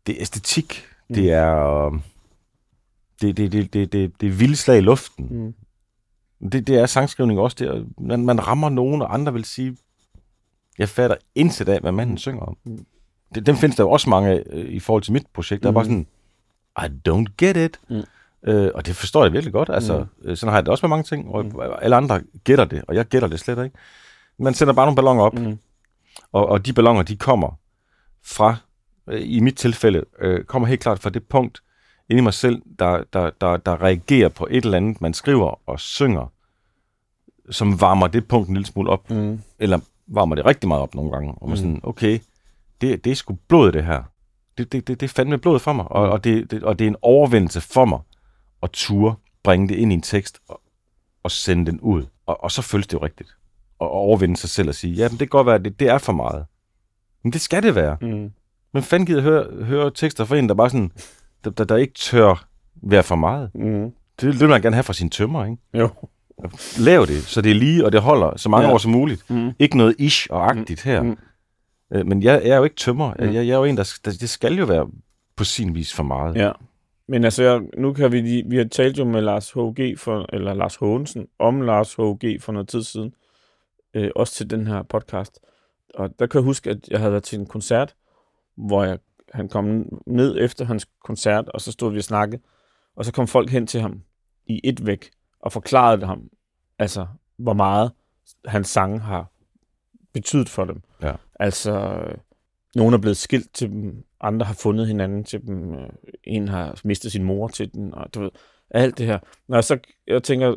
Det 0.07 0.17
er 0.17 0.21
æstetik, 0.21 0.85
Mm. 1.09 1.15
det 1.15 1.33
er 1.33 1.87
øh, 1.87 1.93
det, 3.21 3.37
det, 3.37 3.53
det, 3.53 3.73
det, 3.73 3.93
det, 3.93 4.13
det 4.21 4.27
er 4.27 4.31
vilde 4.33 4.57
slag 4.57 4.79
i 4.79 4.81
luften. 4.81 5.29
Mm. 5.31 5.55
Det, 6.53 6.67
det 6.67 6.79
er 6.79 6.87
sangskrivning 6.87 7.41
også. 7.41 7.57
Det 7.61 7.69
er, 7.69 7.85
man, 8.01 8.25
man 8.25 8.47
rammer 8.47 8.69
nogen, 8.69 9.03
og 9.03 9.15
andre 9.15 9.33
vil 9.33 9.45
sige, 9.45 9.77
jeg 10.79 10.89
fatter 10.89 11.17
intet 11.35 11.69
af, 11.69 11.81
hvad 11.81 11.93
manden 11.93 12.19
synger 12.19 12.43
om. 12.43 12.57
Mm. 12.65 12.87
Det, 13.35 13.47
dem 13.47 13.57
findes 13.57 13.77
der 13.77 13.85
jo 13.85 13.91
også 13.91 14.11
mange 14.11 14.31
af 14.31 14.43
øh, 14.51 14.65
i 14.71 14.81
forhold 14.81 15.03
til 15.03 15.13
mit 15.13 15.27
projekt. 15.35 15.63
Der 15.63 15.69
er 15.69 15.73
bare 15.73 15.85
Mm. 15.85 16.07
sådan, 16.77 16.93
I 16.93 17.09
don't 17.09 17.35
get 17.39 17.57
it. 17.57 17.81
Mm. 17.91 18.03
Øh, 18.51 18.71
og 18.75 18.87
det 18.87 18.97
forstår 18.97 19.25
jeg 19.25 19.33
virkelig 19.33 19.53
godt. 19.53 19.69
Altså, 19.73 20.07
mm. 20.25 20.37
Sådan 20.37 20.51
har 20.51 20.57
jeg 20.59 20.65
det 20.67 20.71
også 20.71 20.87
med 20.87 20.89
mange 20.89 21.03
ting, 21.05 21.29
og 21.29 21.45
Mm. 21.45 21.53
alle 21.83 21.97
andre 21.97 22.21
gætter 22.45 22.65
det, 22.65 22.83
og 22.89 22.95
jeg 22.95 23.05
gætter 23.05 23.29
det 23.29 23.41
slet 23.41 23.65
ikke. 23.65 23.77
Man 24.39 24.55
sender 24.55 24.75
bare 24.75 24.87
nogle 24.87 24.97
balloner 24.97 25.23
op, 25.23 25.35
Mm. 25.39 25.59
og, 26.33 26.47
og 26.49 26.67
de 26.67 26.73
balloner, 26.73 27.03
de 27.03 27.17
kommer 27.17 27.59
fra, 28.25 28.57
øh, 29.09 29.21
i 29.25 29.41
mit 29.41 29.57
tilfælde, 29.57 30.05
øh, 30.21 30.45
kommer 30.45 30.69
helt 30.69 30.81
klart 30.81 30.99
fra 30.99 31.11
det 31.11 31.25
punkt 31.29 31.63
inde 32.13 32.21
i 32.21 32.23
mig 32.23 32.35
selv, 32.35 32.63
der, 32.79 33.05
der, 33.13 33.31
der, 33.41 33.57
der 33.57 33.83
reagerer 33.83 34.29
på 34.29 34.47
et 34.51 34.65
eller 34.65 34.77
andet, 34.77 35.01
man 35.01 35.15
skriver 35.15 35.61
og 35.69 35.81
synger, 35.81 36.27
som 37.51 37.81
varmer 37.81 38.07
det 38.07 38.29
punkt 38.29 38.49
en 38.49 38.55
lille 38.55 38.67
smule 38.67 38.91
op, 38.91 39.11
Mm. 39.11 39.41
eller 39.59 39.79
varmer 40.07 40.35
det 40.35 40.47
rigtig 40.47 40.69
meget 40.69 40.83
op 40.83 40.95
nogle 40.95 41.11
gange, 41.13 41.35
og 41.37 41.49
man 41.49 41.53
Mm. 41.53 41.57
sådan, 41.57 41.81
okay, 41.83 42.19
det, 42.81 43.05
det 43.05 43.11
er 43.11 43.15
sgu 43.17 43.37
blod, 43.49 43.73
det 43.73 43.85
her. 43.85 44.03
Det, 44.59 44.73
det, 44.73 44.89
det, 44.89 45.01
det 45.01 45.07
er 45.07 45.13
fandme 45.13 45.39
blod 45.39 45.59
for 45.59 45.73
mig, 45.73 45.93
og, 45.93 46.11
og, 46.11 46.25
det, 46.25 46.51
det, 46.51 46.63
og 46.63 46.79
det 46.79 46.85
er 46.85 46.89
en 46.89 46.97
overvindelse 47.03 47.61
for 47.61 47.85
mig 47.85 47.99
at 48.63 48.71
ture 48.73 49.15
bringe 49.45 49.69
det 49.69 49.75
ind 49.75 49.93
i 49.93 49.95
en 49.95 50.03
tekst 50.03 50.41
og, 50.49 50.61
og 51.23 51.31
sende 51.31 51.67
den 51.71 51.81
ud. 51.81 52.05
Og, 52.27 52.45
og 52.45 52.51
så 52.51 52.63
føles 52.63 52.87
det 52.87 52.95
jo 52.95 53.05
rigtigt. 53.05 53.37
Og 53.79 53.91
overvinde 53.91 54.37
sig 54.37 54.51
selv 54.51 54.69
og 54.69 54.75
sige, 54.75 54.95
ja, 54.95 55.03
men 55.03 55.11
det 55.11 55.19
kan 55.19 55.29
godt 55.29 55.47
være, 55.47 55.59
det, 55.59 55.81
det 55.81 55.89
er 55.89 55.99
for 55.99 56.13
meget. 56.13 56.45
Men 57.23 57.33
det 57.33 57.41
skal 57.41 57.63
det 57.63 57.75
være. 57.75 57.97
Mm. 58.01 58.33
Men 58.73 58.83
fanden 58.83 59.07
gider 59.07 59.23
høre, 59.23 59.65
høre 59.65 59.91
tekster 59.91 60.25
fra 60.25 60.37
en, 60.37 60.49
der 60.49 60.55
bare 60.55 60.71
sådan, 60.71 60.93
der, 61.45 61.51
der, 61.51 61.65
der 61.65 61.77
ikke 61.77 61.95
tør 61.95 62.45
være 62.83 63.03
for 63.03 63.17
meget. 63.17 63.51
Mm. 63.55 63.83
Det, 64.21 64.33
det 64.33 64.41
vil 64.41 64.49
man 64.49 64.63
gerne 64.63 64.77
have 64.77 64.85
fra 64.85 64.93
sine 64.93 65.11
tømmer, 65.11 65.45
ikke? 65.45 65.57
Jo. 65.75 65.89
Lav 66.79 67.07
det, 67.07 67.23
så 67.23 67.41
det 67.41 67.51
er 67.51 67.55
lige, 67.55 67.85
og 67.85 67.93
det 67.93 68.01
holder 68.01 68.37
så 68.37 68.49
mange 68.49 68.63
Ja. 68.63 68.69
ja. 68.69 68.75
år 68.75 68.79
som 68.79 68.91
muligt. 68.93 69.31
Mm. 69.31 69.51
Ikke 69.59 69.77
noget 69.77 69.95
ish 69.99 70.27
og 70.31 70.51
agtigt 70.51 70.83
her. 70.83 71.03
Mm. 71.03 71.17
Øh, 71.93 72.07
Men 72.07 72.23
jeg, 72.23 72.43
jeg 72.45 72.51
er 72.51 72.57
jo 72.57 72.65
ikke 72.65 72.77
tømmer. 72.77 73.15
Mm. 73.19 73.25
Jeg, 73.25 73.35
jeg 73.35 73.49
er 73.55 73.59
jo 73.59 73.65
en, 73.65 73.77
der, 73.77 73.93
der... 74.05 74.11
Det 74.11 74.29
skal 74.29 74.55
jo 74.59 74.65
være 74.65 74.87
på 75.37 75.45
sin 75.45 75.75
vis 75.75 75.95
for 75.95 76.03
meget. 76.03 76.37
Ja. 76.37 76.53
Men 77.09 77.25
altså, 77.25 77.43
jeg, 77.43 77.61
nu 77.79 77.93
kan 77.93 78.13
vi 78.13 78.21
lige, 78.21 78.45
vi 78.47 78.57
har 78.57 78.65
talt 78.65 78.99
jo 78.99 79.05
med 79.05 79.21
Lars 79.23 79.51
H.G. 79.53 79.99
For, 79.99 80.27
eller 80.33 80.55
Lars 80.55 80.77
Hågensen 80.77 81.27
om 81.39 81.61
Lars 81.61 81.95
H.G. 81.95 82.41
for 82.43 82.53
noget 82.53 82.69
tid 82.69 82.83
siden. 82.83 83.15
Øh, 83.95 84.11
også 84.17 84.35
til 84.35 84.51
den 84.51 84.67
her 84.67 84.83
podcast. 84.83 85.39
Og 85.95 86.11
der 86.19 86.27
kan 86.27 86.39
jeg 86.39 86.45
huske, 86.45 86.71
at 86.71 86.79
jeg 86.91 86.99
havde 86.99 87.13
været 87.13 87.25
til 87.25 87.39
en 87.39 87.47
koncert, 87.47 87.95
hvor 88.57 88.85
jeg, 88.85 88.99
han 89.33 89.49
kom 89.49 89.99
ned 90.07 90.37
efter 90.41 90.65
hans 90.65 90.89
koncert, 91.05 91.49
og 91.49 91.61
så 91.61 91.73
stod 91.73 91.93
vi 91.93 91.99
og 91.99 92.05
snakkede. 92.05 92.43
Og 92.97 93.05
så 93.05 93.13
kom 93.13 93.27
folk 93.27 93.51
hen 93.51 93.67
til 93.67 93.81
ham 93.81 94.03
i 94.47 94.61
et 94.65 94.87
væk 94.87 95.11
og 95.41 95.53
forklarede 95.53 96.07
ham, 96.07 96.29
altså, 96.79 97.07
hvor 97.37 97.53
meget 97.53 97.93
hans 98.45 98.69
sange 98.69 98.99
har 99.01 99.33
betydet 100.13 100.49
for 100.49 100.65
dem. 100.65 100.83
Ja. 101.03 101.13
Altså, 101.41 102.03
nogle 102.75 102.97
er 102.97 103.01
blevet 103.01 103.17
skilt 103.17 103.55
til 103.55 103.71
dem, 103.71 104.05
andre 104.21 104.47
har 104.47 104.55
fundet 104.55 104.87
hinanden 104.87 105.25
til 105.25 105.47
dem, 105.47 105.75
øh, 105.75 105.89
en 106.25 106.49
har 106.49 106.81
mistet 106.85 107.13
sin 107.13 107.25
mor 107.25 107.49
til 107.49 107.73
den, 107.73 107.95
og 107.95 108.15
du 108.15 108.21
ved, 108.21 108.31
alt 108.71 108.99
det 108.99 109.07
her. 109.07 109.19
Når 109.49 109.57
jeg 109.57 109.65
så, 109.65 109.79
jeg 110.07 110.23
tænker, 110.23 110.57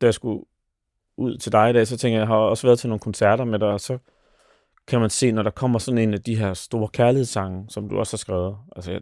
da 0.00 0.06
jeg 0.06 0.14
skulle 0.14 0.44
ud 1.16 1.36
til 1.36 1.52
dig 1.52 1.70
i 1.70 1.72
dag, 1.72 1.86
så 1.86 1.96
tænker 1.96 2.18
jeg, 2.18 2.20
jeg 2.20 2.28
har 2.28 2.36
også 2.36 2.66
været 2.66 2.78
til 2.78 2.88
nogle 2.88 3.00
koncerter 3.00 3.44
med 3.44 3.58
dig, 3.58 3.68
og 3.68 3.80
så 3.80 3.98
kan 4.88 5.00
man 5.00 5.10
se, 5.10 5.32
når 5.32 5.42
der 5.42 5.50
kommer 5.50 5.78
sådan 5.78 5.98
en 5.98 6.14
af 6.14 6.22
de 6.22 6.36
her 6.36 6.54
store 6.54 6.88
kærlighedssange, 6.88 7.64
som 7.68 7.88
du 7.88 7.98
også 7.98 8.12
har 8.12 8.18
skrevet, 8.18 8.56
altså 8.76 8.92
jeg, 8.92 9.00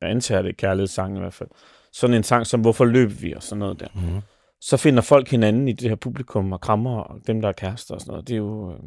jeg 0.00 0.10
antager 0.10 0.42
det 0.42 0.48
er 0.48 0.54
kærlighedssange 0.54 1.16
i 1.16 1.20
hvert 1.20 1.34
fald, 1.34 1.48
sådan 1.92 2.16
en 2.16 2.22
sang 2.22 2.46
som 2.46 2.60
Hvorfor 2.60 2.84
løb 2.84 3.10
vi, 3.22 3.32
og 3.32 3.42
sådan 3.42 3.58
noget 3.58 3.80
der 3.80 3.86
Mm. 3.94 4.20
så 4.60 4.76
finder 4.76 5.02
folk 5.02 5.28
hinanden 5.30 5.68
i 5.68 5.72
det 5.72 5.88
her 5.88 5.96
publikum 5.96 6.52
og 6.52 6.60
krammer 6.60 7.00
og 7.00 7.20
dem, 7.26 7.40
der 7.40 7.48
er 7.48 7.52
kærester 7.52 7.94
og 7.94 8.00
sådan 8.00 8.12
noget. 8.12 8.28
Det 8.28 8.34
er 8.34 8.38
jo 8.38 8.72
øh, 8.72 8.78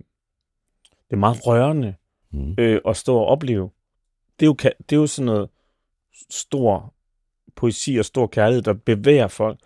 det 1.10 1.12
er 1.12 1.16
meget 1.18 1.48
rørende 1.48 1.96
Mm. 2.32 2.56
øh, 2.58 2.82
at 2.88 2.98
stå 2.98 3.18
og 3.18 3.26
opleve. 3.26 3.70
Det 4.40 4.46
er, 4.46 4.48
jo, 4.48 4.54
det 4.90 4.96
er 4.96 5.00
jo 5.00 5.08
sådan 5.08 5.26
noget 5.26 5.50
stor 6.30 6.94
poesi 7.56 7.96
og 7.98 8.06
stor 8.06 8.28
kærlighed, 8.28 8.62
der 8.62 8.74
bevæger 8.74 9.28
folk. 9.28 9.60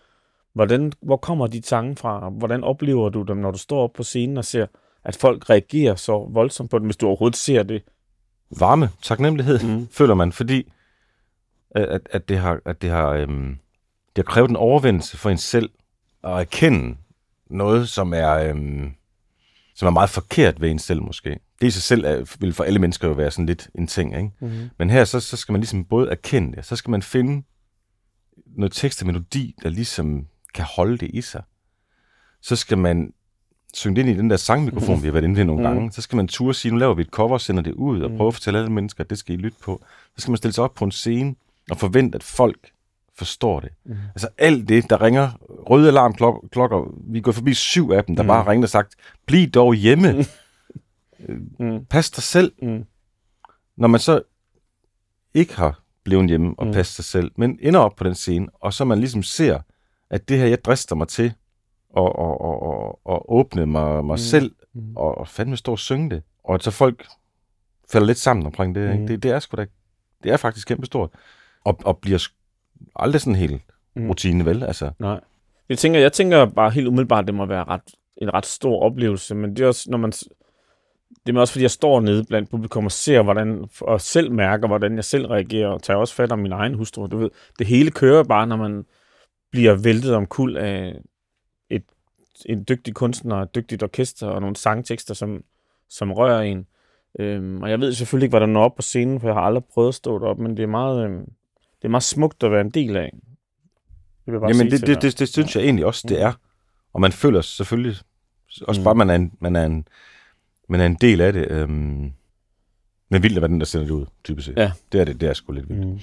Hvordan, 0.54 0.92
hvor 1.02 1.18
kommer 1.18 1.48
de 1.48 1.62
sange 1.64 1.96
fra? 1.96 2.30
Hvordan 2.30 2.64
oplever 2.64 3.10
du 3.10 3.22
dem, 3.24 3.38
når 3.38 3.52
du 3.52 3.58
står 3.58 3.84
op 3.84 3.94
på 3.94 4.04
scenen 4.04 4.38
og 4.38 4.46
ser, 4.46 4.68
at 5.08 5.16
folk 5.16 5.50
reagerer 5.50 5.96
så 5.96 6.30
voldsomt 6.32 6.72
på 6.72 6.80
dem, 6.80 6.86
hvis 6.86 6.98
du 6.98 7.08
overhovedet 7.08 7.38
ser 7.38 7.64
det? 7.64 7.84
Varme, 8.60 8.90
taknemmelighed, 9.02 9.60
mm. 9.60 9.88
Føler 9.98 10.14
man, 10.14 10.32
fordi 10.32 10.72
at, 11.72 11.84
at, 11.84 12.02
at 12.12 12.30
det 12.30 12.38
har, 12.38 12.60
at 12.66 12.82
det 12.82 12.90
har, 12.90 13.10
øhm, 13.10 13.58
det 14.16 14.26
har 14.26 14.32
krævet 14.32 14.50
en 14.50 14.56
overvindelse 14.56 15.18
for 15.18 15.30
en 15.30 15.38
selv 15.38 15.70
at 16.24 16.32
erkende 16.32 16.98
noget, 17.50 17.90
som 17.90 18.14
er, 18.14 18.34
øhm, 18.34 18.94
som 19.76 19.88
er 19.88 19.92
meget 19.92 20.10
forkert 20.10 20.62
ved 20.62 20.72
en 20.72 20.80
selv 20.80 21.02
måske. 21.02 21.40
Det 21.62 21.68
i 21.68 21.72
sig 21.72 21.84
selv 21.84 22.06
er, 22.06 22.38
vil 22.40 22.54
for 22.54 22.64
alle 22.64 22.80
mennesker 22.80 23.08
jo 23.08 23.14
være 23.14 23.32
sådan 23.32 23.46
lidt 23.46 23.70
en 23.76 23.88
ting, 23.88 24.16
ikke? 24.16 24.32
Mm-hmm. 24.40 24.70
Men 24.78 24.90
her, 24.90 25.06
så, 25.06 25.20
så 25.20 25.38
skal 25.38 25.52
man 25.52 25.62
ligesom 25.62 25.86
både 25.86 26.10
erkende 26.10 26.56
det, 26.56 26.66
så 26.66 26.76
skal 26.76 26.92
man 26.92 27.02
finde 27.02 27.44
noget 28.46 28.74
tekst 28.74 29.02
og 29.02 29.08
melodi, 29.08 29.56
der 29.64 29.70
ligesom 29.70 30.28
kan 30.54 30.66
holde 30.76 30.98
det 30.98 31.10
i 31.14 31.22
sig. 31.22 31.44
Så 32.42 32.56
skal 32.56 32.78
man 32.78 33.14
synge 33.74 34.00
ind 34.02 34.10
i 34.10 34.14
den 34.14 34.30
der 34.30 34.38
sangmikrofon, 34.38 35.02
vi 35.02 35.08
har 35.08 35.12
været 35.12 35.24
inde 35.24 35.36
ved 35.36 35.46
nogle 35.46 35.64
Mhm. 35.64 35.74
gange. 35.76 35.92
Så 35.92 36.02
skal 36.02 36.16
man 36.16 36.28
turde 36.28 36.54
sige, 36.54 36.72
nu 36.72 36.78
laver 36.78 36.94
vi 36.94 37.02
et 37.02 37.08
cover, 37.10 37.38
sender 37.38 37.64
det 37.64 37.74
ud, 37.74 38.02
og 38.02 38.10
Mhm. 38.10 38.18
prøve 38.18 38.28
at 38.28 38.34
fortælle 38.34 38.60
alle 38.60 38.72
mennesker, 38.72 39.04
at 39.04 39.10
det 39.10 39.18
skal 39.18 39.36
I 39.36 39.38
lytte 39.38 39.58
på. 39.64 39.82
Så 40.16 40.22
skal 40.22 40.32
man 40.32 40.38
stille 40.38 40.54
sig 40.54 40.64
op 40.64 40.74
på 40.74 40.86
en 40.86 40.92
scene 40.92 41.36
og 41.72 41.78
forvente, 41.78 42.16
at 42.16 42.24
folk 42.24 42.72
forstår 43.18 43.60
det. 43.60 43.70
Mhm. 43.86 43.98
Altså 44.16 44.28
alt 44.38 44.70
det, 44.70 44.90
der 44.90 45.02
ringer 45.02 45.30
røde 45.70 45.88
alarmklokker, 45.88 46.48
klokker, 46.52 46.94
vi 47.12 47.22
går 47.22 47.32
forbi 47.32 47.54
syv 47.54 47.90
af 47.92 48.04
dem, 48.06 48.16
der 48.16 48.24
Mhm. 48.24 48.28
bare 48.28 48.44
har 48.44 48.52
ringet 48.52 48.66
og 48.66 48.70
sagt, 48.70 48.96
bliv 49.26 49.48
dog 49.50 49.74
hjemme, 49.74 50.26
Mm. 51.60 51.86
pas 51.86 52.12
dig 52.12 52.24
selv, 52.24 52.52
Mm. 52.62 52.84
når 53.78 53.88
man 53.88 54.00
så 54.00 54.22
ikke 55.34 55.56
har 55.56 55.80
blevet 56.04 56.28
hjemme 56.28 56.54
og 56.58 56.66
Mm. 56.66 56.70
mm. 56.70 56.74
passet 56.74 56.96
sig 56.96 57.06
selv, 57.06 57.32
men 57.38 57.60
ender 57.62 57.80
op 57.80 57.96
på 57.96 58.04
den 58.04 58.16
scene, 58.16 58.48
og 58.54 58.74
så 58.74 58.86
man 58.86 59.00
ligesom 59.00 59.24
ser, 59.24 59.60
at 60.10 60.30
det 60.30 60.38
her, 60.38 60.46
jeg 60.46 60.64
drister 60.64 60.96
mig 60.96 61.08
til 61.08 61.34
at, 61.98 62.04
at, 62.04 62.38
at, 62.42 62.58
at, 62.70 63.14
at 63.16 63.20
åbne 63.28 63.66
mig, 63.66 64.06
mig 64.06 64.14
Mm. 64.14 64.18
selv, 64.18 64.52
Mm. 64.74 64.96
og, 64.96 65.18
og 65.18 65.28
fandme 65.28 65.58
stå 65.58 65.72
og 65.72 65.80
synge 65.80 66.10
det. 66.10 66.24
Og 66.44 66.60
så 66.62 66.72
folk 66.72 67.06
falder 67.92 68.08
lidt 68.08 68.18
sammen 68.18 68.46
omkring 68.46 68.76
det. 68.76 68.88
Mm. 68.88 68.94
Ikke? 69.02 69.08
Det, 69.14 69.24
det 69.24 69.32
er 69.32 69.40
sgu 69.40 69.56
da, 69.58 69.66
det 70.24 70.32
er 70.32 70.38
faktisk 70.38 70.68
kæmpestort. 70.68 71.10
Og, 71.64 71.80
og 71.86 71.98
bliver 71.98 72.28
aldrig 72.96 73.22
sådan 73.22 73.36
helt 73.36 73.62
Mm. 73.96 74.08
rutine, 74.10 74.46
vel? 74.46 74.64
Altså, 74.64 74.92
Nej. 75.00 75.20
Jeg 75.70 75.78
tænker, 75.78 76.00
jeg 76.00 76.14
tænker 76.14 76.46
bare 76.46 76.70
helt 76.72 76.88
umiddelbart, 76.88 77.24
at 77.24 77.28
det 77.28 77.36
må 77.36 77.46
være 77.46 77.64
ret, 77.64 77.82
en 78.18 78.34
ret 78.34 78.46
stor 78.46 78.82
oplevelse, 78.84 79.36
men 79.36 79.50
det 79.56 79.64
er 79.64 79.68
også, 79.68 79.92
når 79.92 79.98
man, 79.98 80.12
det 81.26 81.36
er 81.36 81.40
også 81.40 81.52
fordi, 81.54 81.62
jeg 81.64 81.72
står 81.72 82.02
nede 82.02 82.24
blandt 82.24 82.50
publikum 82.50 82.86
og 82.86 82.92
ser, 82.92 83.22
hvordan, 83.22 83.66
og 83.82 84.02
selv 84.02 84.32
mærker, 84.32 84.68
hvordan 84.68 84.96
jeg 84.96 85.04
selv 85.04 85.26
reagerer, 85.26 85.68
og 85.68 85.84
tager 85.84 85.98
også 85.98 86.14
fat 86.16 86.32
om 86.32 86.40
min 86.40 86.52
egen 86.52 86.74
hustru. 86.74 87.06
Du 87.08 87.18
ved, 87.18 87.30
det 87.60 87.68
hele 87.68 87.92
kører 87.92 88.24
bare, 88.24 88.48
når 88.48 88.56
man 88.56 88.86
bliver 89.52 89.76
væltet 89.76 90.16
om 90.16 90.26
kul 90.26 90.58
af 90.58 90.96
en 92.46 92.66
dygtig 92.70 92.94
kunstner, 92.94 93.36
et 93.36 93.56
dygtigt 93.56 93.84
orkester 93.84 94.28
og 94.28 94.42
nogle 94.42 94.56
sangtekster, 94.56 95.14
som, 95.14 95.44
som 95.90 96.12
rører 96.12 96.42
en. 96.42 96.66
Øhm, 97.20 97.62
og 97.64 97.70
jeg 97.70 97.80
ved 97.80 97.94
selvfølgelig 97.94 98.26
ikke, 98.26 98.32
hvordan 98.32 98.50
når 98.50 98.64
op 98.64 98.76
på 98.76 98.82
scenen, 98.82 99.20
for 99.20 99.28
jeg 99.28 99.36
har 99.36 99.42
aldrig 99.42 99.64
prøvet 99.74 99.88
at 99.88 99.96
stå 99.96 100.20
deroppe, 100.20 100.44
men 100.44 100.58
det 100.58 100.64
er 100.64 100.68
meget, 100.68 101.06
øhm, 101.06 101.20
det 101.82 101.84
er 101.84 101.88
meget 101.90 102.04
smukt 102.04 102.44
at 102.44 102.52
være 102.52 102.62
en 102.62 102.70
del 102.70 102.98
af. 102.98 103.12
Det 104.26 104.34
vil 104.34 104.40
bare 104.40 104.50
jamen, 104.50 104.72
det, 104.72 104.82
det, 104.82 104.88
dig. 104.88 105.02
det, 105.02 105.20
det 105.20 105.30
synes 105.30 105.56
jeg 105.56 105.64
egentlig 105.64 105.86
også, 105.86 106.06
det 106.10 106.18
Mm. 106.18 106.24
er. 106.24 106.34
Og 106.94 107.02
man 107.02 107.12
føler 107.12 107.42
selvfølgelig 107.42 107.96
også 108.68 108.80
Mm. 108.80 108.82
mm. 108.82 108.84
bare, 108.84 108.96
man 108.96 109.10
er, 109.10 109.16
en, 109.16 109.34
man, 109.40 109.56
er 109.56 109.66
en, 109.66 109.88
man 110.70 110.82
er 110.82 110.86
en 110.86 110.96
del 111.02 111.22
af 111.22 111.34
det. 111.34 111.52
Øhm, 111.52 112.12
men 113.10 113.24
vildt 113.24 113.38
at 113.38 113.42
være 113.42 113.52
den, 113.52 113.60
der 113.60 113.66
sender 113.66 113.86
det 113.88 113.94
ud, 113.94 114.06
typisk 114.24 114.46
set. 114.48 114.58
Ja. 114.58 114.72
Det 114.92 115.02
er 115.02 115.06
det, 115.06 115.22
det 115.22 115.30
er 115.30 115.34
sgu 115.34 115.52
lidt 115.52 115.70
vildt. 115.70 115.86
Mm. 115.86 116.00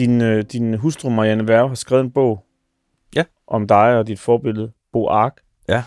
Din, 0.00 0.20
øh, 0.20 0.44
din 0.52 0.74
hustru 0.74 1.10
Marianne 1.10 1.48
Værge 1.48 1.68
har 1.68 1.74
skrevet 1.74 2.04
en 2.04 2.10
bog 2.10 2.44
Ja. 3.16 3.24
om 3.46 3.66
dig 3.66 3.96
og 3.98 4.06
dit 4.06 4.20
forbillede, 4.20 4.72
Bo 4.92 5.08
Ark, 5.08 5.36
Ja. 5.68 5.84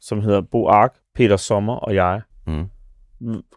som 0.00 0.20
hedder 0.20 0.40
Bo 0.40 0.68
Ark, 0.68 0.94
Peter 1.14 1.36
Sommer 1.36 1.74
og 1.74 1.94
jeg. 1.94 2.20
Mm. 2.46 2.68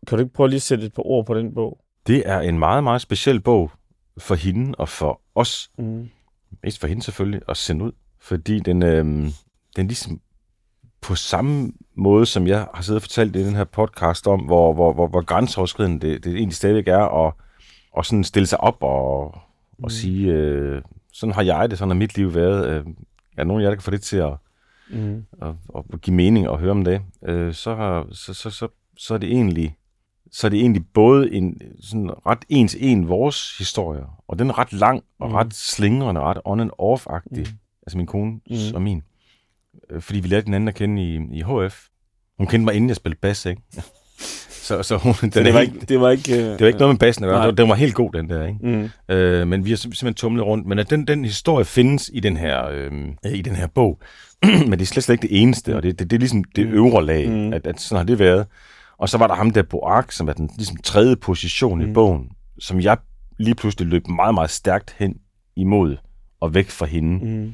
Kan 0.08 0.18
du 0.18 0.18
ikke 0.18 0.34
prøve 0.34 0.50
lige 0.50 0.56
at 0.58 0.62
sætte 0.62 0.86
et 0.86 0.94
par 0.94 1.06
ord 1.06 1.26
på 1.26 1.34
den 1.34 1.54
bog? 1.54 1.80
Det 2.08 2.24
er 2.26 2.40
en 2.40 2.60
meget, 2.60 2.84
meget 2.84 3.02
speciel 3.02 3.42
bog 3.42 3.72
for 4.18 4.36
hende 4.36 4.76
og 4.78 4.90
for 4.90 5.22
os. 5.36 5.72
Mm. 5.78 6.10
Mest 6.64 6.80
for 6.80 6.88
hende 6.88 7.02
selvfølgelig, 7.04 7.42
at 7.50 7.58
sende 7.58 7.86
ud. 7.86 7.92
Fordi 8.22 8.60
den, 8.60 8.84
øh, 8.84 9.06
den 9.76 9.88
ligesom 9.88 10.22
på 11.02 11.16
samme 11.16 11.72
måde, 11.96 12.26
som 12.26 12.48
jeg 12.48 12.68
har 12.74 12.82
siddet 12.82 12.98
og 12.98 13.02
fortalt 13.02 13.36
i 13.36 13.46
den 13.46 13.56
her 13.56 13.64
podcast 13.64 14.28
om, 14.28 14.40
hvor, 14.40 14.74
hvor, 14.74 14.94
hvor, 14.94 15.08
hvor 15.08 15.22
grænseoverskridende 15.26 16.08
det, 16.08 16.24
det 16.24 16.34
egentlig 16.36 16.56
stadigvæk 16.56 16.88
er 16.88 17.26
at, 17.28 17.34
at 17.98 18.06
sådan 18.06 18.24
stille 18.24 18.46
sig 18.48 18.62
op 18.62 18.78
og, 18.84 19.36
og 19.80 19.86
Mm. 19.86 19.90
sige, 19.90 20.32
øh, 20.32 20.82
sådan 21.14 21.34
har 21.36 21.42
jeg 21.44 21.70
det, 21.70 21.78
sådan 21.78 21.90
har 21.90 21.96
mit 21.96 22.16
liv 22.18 22.34
været. 22.36 22.68
Øh, 22.70 22.86
er 23.38 23.44
nogen 23.44 23.62
af 23.62 23.64
jer, 23.64 23.70
der 23.70 23.76
kan 23.76 23.84
få 23.84 23.92
det 23.92 24.02
til 24.02 24.18
at, 24.18 24.34
Mm. 24.92 25.26
at, 25.42 25.54
at 25.94 26.02
give 26.02 26.16
mening 26.16 26.50
og 26.50 26.60
høre 26.60 26.72
om 26.72 26.84
det, 26.84 27.02
øh, 27.26 27.54
så, 27.54 27.76
har, 27.76 28.08
så, 28.12 28.34
så, 28.34 28.50
så, 28.50 28.68
så 28.98 29.14
er 29.14 29.18
det 29.18 29.30
egentlig 29.32 29.76
så 30.32 30.48
er 30.48 30.50
det 30.50 30.60
egentlig 30.60 30.86
både 30.94 31.32
en 31.34 31.62
sådan 31.82 32.10
ret 32.26 32.46
ens 32.50 32.76
en 32.80 33.08
vores 33.08 33.58
historie, 33.58 34.04
og 34.28 34.40
den 34.40 34.50
er 34.50 34.58
ret 34.60 34.74
lang 34.74 35.04
og 35.20 35.30
Mm. 35.30 35.36
ret 35.36 35.54
slingrende, 35.54 36.22
ret 36.22 36.38
on 36.46 36.60
and 36.60 36.72
off-agtig, 36.82 37.40
Mm. 37.40 37.58
altså 37.88 37.98
min 37.98 38.06
kone 38.08 38.32
Mm. 38.32 38.76
og 38.76 38.82
min. 38.82 39.04
Øh, 39.90 40.02
Fordi 40.02 40.20
vi 40.20 40.28
lærte 40.28 40.46
hinanden 40.46 40.68
at 40.68 40.76
kende 40.76 41.04
i, 41.04 41.16
i 41.40 41.42
HF. 41.44 41.88
Hun 42.38 42.48
kendte 42.48 42.66
mig, 42.66 42.74
inden 42.76 42.90
jeg 42.90 42.96
spillede 42.96 43.20
bas, 43.20 43.46
ikke? 43.46 43.62
Så, 44.70 44.84
så 44.84 44.98
hun, 44.98 45.14
den 45.22 45.32
Så 45.32 45.44
det 45.44 45.54
var 45.54 45.60
ikke... 45.60 45.80
Det 45.90 46.00
var 46.02 46.10
ikke, 46.10 46.50
det 46.52 46.60
var 46.60 46.68
ikke 46.68 46.80
noget 46.80 46.94
med 46.96 47.00
bassen 47.00 47.24
at 47.26 47.30
gøre. 47.30 47.52
Den- 47.52 47.70
var 47.70 47.76
helt 47.76 47.96
god, 47.96 48.12
den 48.12 48.30
der, 48.30 48.48
ikke? 48.48 48.60
Mm. 49.10 49.16
Øh, 49.16 49.48
men 49.48 49.66
vi 49.66 49.70
har 49.70 49.78
sim- 49.78 49.82
simpelthen 49.82 50.14
tumlet 50.14 50.46
rundt. 50.46 50.68
Men 50.68 50.80
at 50.80 50.90
den, 50.90 51.08
den 51.08 51.26
historie 51.26 51.66
findes 51.66 52.10
i 52.14 52.20
den 52.20 52.38
her, 52.38 52.68
øh, 52.68 52.92
i 53.34 53.42
den 53.42 53.56
her 53.56 53.68
bog. 53.68 54.00
men 54.44 54.72
det 54.72 54.82
er 54.82 54.86
slet, 54.86 55.04
slet 55.04 55.14
ikke 55.14 55.28
det 55.28 55.42
eneste, 55.42 55.76
og 55.76 55.84
det, 55.84 56.00
det, 56.00 56.10
det 56.12 56.18
er 56.18 56.20
ligesom 56.20 56.44
det 56.44 56.68
Mm. 56.68 56.74
øvre 56.74 57.06
lag, 57.06 57.30
Mm. 57.30 57.54
at, 57.54 57.68
at 57.68 57.82
sådan 57.82 57.98
har 58.00 58.06
det 58.06 58.20
været. 58.20 58.46
Og 58.98 59.10
så 59.10 59.18
var 59.18 59.28
der 59.28 59.36
ham 59.36 59.52
der 59.52 59.64
Boak, 59.64 60.12
som 60.12 60.28
er 60.28 60.34
den 60.34 60.50
ligesom 60.56 60.78
tredje 60.78 61.16
position 61.16 61.84
Mm. 61.84 61.90
i 61.90 61.94
bogen, 61.94 62.30
som 62.60 62.80
jeg 62.82 62.98
lige 63.40 63.56
pludselig 63.56 63.88
løb 63.88 64.08
meget, 64.08 64.34
meget 64.34 64.50
stærkt 64.50 64.96
hen 65.00 65.16
imod 65.56 65.98
og 66.42 66.54
væk 66.54 66.70
fra 66.70 66.86
hende. 66.86 67.26
Mm. 67.26 67.54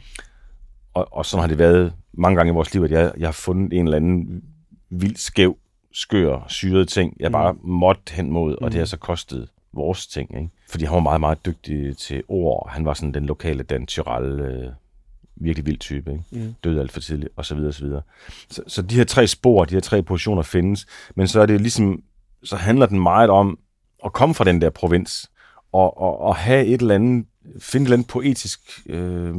Og, 0.94 1.08
og 1.12 1.26
sådan 1.26 1.42
har 1.42 1.48
det 1.48 1.58
været 1.60 1.94
mange 2.14 2.36
gange 2.36 2.52
i 2.52 2.54
vores 2.54 2.74
liv, 2.74 2.84
at 2.84 2.92
jeg, 2.92 3.12
jeg 3.18 3.28
har 3.28 3.32
fundet 3.34 3.74
en 3.80 3.86
eller 3.86 3.98
anden 3.98 4.42
vild, 4.90 5.16
skæv, 5.16 5.58
skør, 5.96 6.46
syret 6.48 6.88
ting, 6.90 7.18
jeg 7.20 7.30
Mm. 7.30 7.32
bare 7.34 7.56
måtte 7.64 8.14
hen 8.14 8.32
mod, 8.32 8.56
og 8.56 8.64
Mm. 8.66 8.72
det 8.72 8.80
har 8.80 8.86
så 8.86 8.98
kostet 8.98 9.50
vores 9.74 10.08
ting. 10.08 10.36
Ikke? 10.38 10.50
Fordi 10.70 10.86
han 10.86 10.94
var 10.94 11.00
meget, 11.00 11.20
meget 11.20 11.46
dygtig 11.46 11.98
til 11.98 12.24
ord. 12.28 12.70
Han 12.72 12.86
var 12.86 12.94
sådan 12.94 13.14
den 13.14 13.26
lokale 13.26 13.64
Dan 13.64 13.86
Tyrell, 13.88 14.40
øh, 14.40 14.70
virkelig 15.36 15.66
vild 15.66 15.78
type. 15.80 16.12
Ikke? 16.12 16.24
Mm. 16.32 16.56
Døde 16.64 16.80
alt 16.82 16.92
for 16.92 17.00
tidligt, 17.00 17.30
og 17.36 17.46
så 17.46 17.56
videre, 17.56 17.70
og 17.70 17.74
så 17.74 17.86
videre. 17.86 18.02
Så, 18.50 18.62
så 18.68 18.82
de 18.82 18.96
her 18.96 19.04
tre 19.04 19.28
spor, 19.28 19.66
de 19.66 19.74
her 19.74 19.82
tre 19.82 20.04
positioner 20.04 20.42
findes, 20.42 20.86
men 21.16 21.28
så 21.28 21.42
er 21.42 21.46
det 21.46 21.62
ligesom, 21.62 22.04
så 22.44 22.56
handler 22.56 22.86
den 22.86 23.00
meget 23.00 23.30
om 23.30 23.60
at 24.06 24.14
komme 24.14 24.36
fra 24.36 24.44
den 24.44 24.62
der 24.62 24.70
provins, 24.70 25.32
og, 25.72 25.98
og, 25.98 26.20
og 26.22 26.36
have 26.36 26.66
et 26.66 26.82
eller 26.82 26.96
andet, 26.96 27.26
finde 27.60 27.84
et 27.84 27.88
eller 27.88 27.96
andet 27.98 28.08
poetisk 28.08 28.60
øh, 28.86 29.34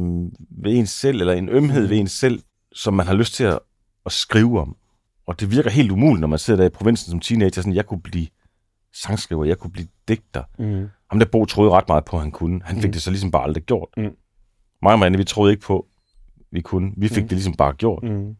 ved 0.49 0.73
ens 0.77 0.89
selv, 0.89 1.19
eller 1.19 1.33
en 1.33 1.49
ømhed 1.49 1.83
Mm. 1.83 1.89
ved 1.89 1.97
ens 1.97 2.11
selv, 2.11 2.41
som 2.73 2.93
man 2.93 3.07
har 3.07 3.13
lyst 3.13 3.33
til 3.33 3.43
at, 3.43 3.59
at 4.05 4.11
skrive 4.11 4.59
om. 4.61 4.75
Og 5.27 5.39
det 5.39 5.51
virker 5.51 5.69
helt 5.69 5.91
umuligt, 5.91 6.19
når 6.21 6.27
man 6.27 6.39
sidder 6.39 6.59
der 6.59 6.65
i 6.65 6.69
provinsen 6.69 7.09
som 7.11 7.19
teenager, 7.19 7.61
sådan, 7.61 7.73
jeg 7.73 7.85
kunne 7.85 8.01
blive 8.01 8.27
sangskriver, 8.93 9.45
jeg 9.45 9.57
kunne 9.57 9.71
blive 9.71 9.87
digter. 10.07 10.43
Mm. 10.59 10.87
Ham 11.09 11.19
der 11.19 11.25
Bo 11.31 11.45
troede 11.45 11.71
ret 11.71 11.87
meget 11.87 12.05
på, 12.05 12.15
at 12.15 12.21
han 12.21 12.31
kunne. 12.31 12.61
Han 12.63 12.75
fik 12.75 12.89
Mm. 12.89 12.91
det 12.91 13.01
så 13.01 13.09
ligesom 13.11 13.31
bare 13.31 13.43
aldrig 13.43 13.63
gjort. 13.63 13.89
Mm. 13.97 14.03
Mig 14.81 14.93
og 14.93 14.99
Marianne, 14.99 15.17
vi 15.17 15.23
troede 15.23 15.51
ikke 15.53 15.63
på, 15.65 15.87
vi 16.51 16.61
kunne. 16.61 16.91
Vi 16.97 17.07
fik 17.07 17.23
Mm. 17.23 17.27
det 17.27 17.35
ligesom 17.35 17.53
bare 17.53 17.73
gjort. 17.73 18.03
Mm. 18.03 18.35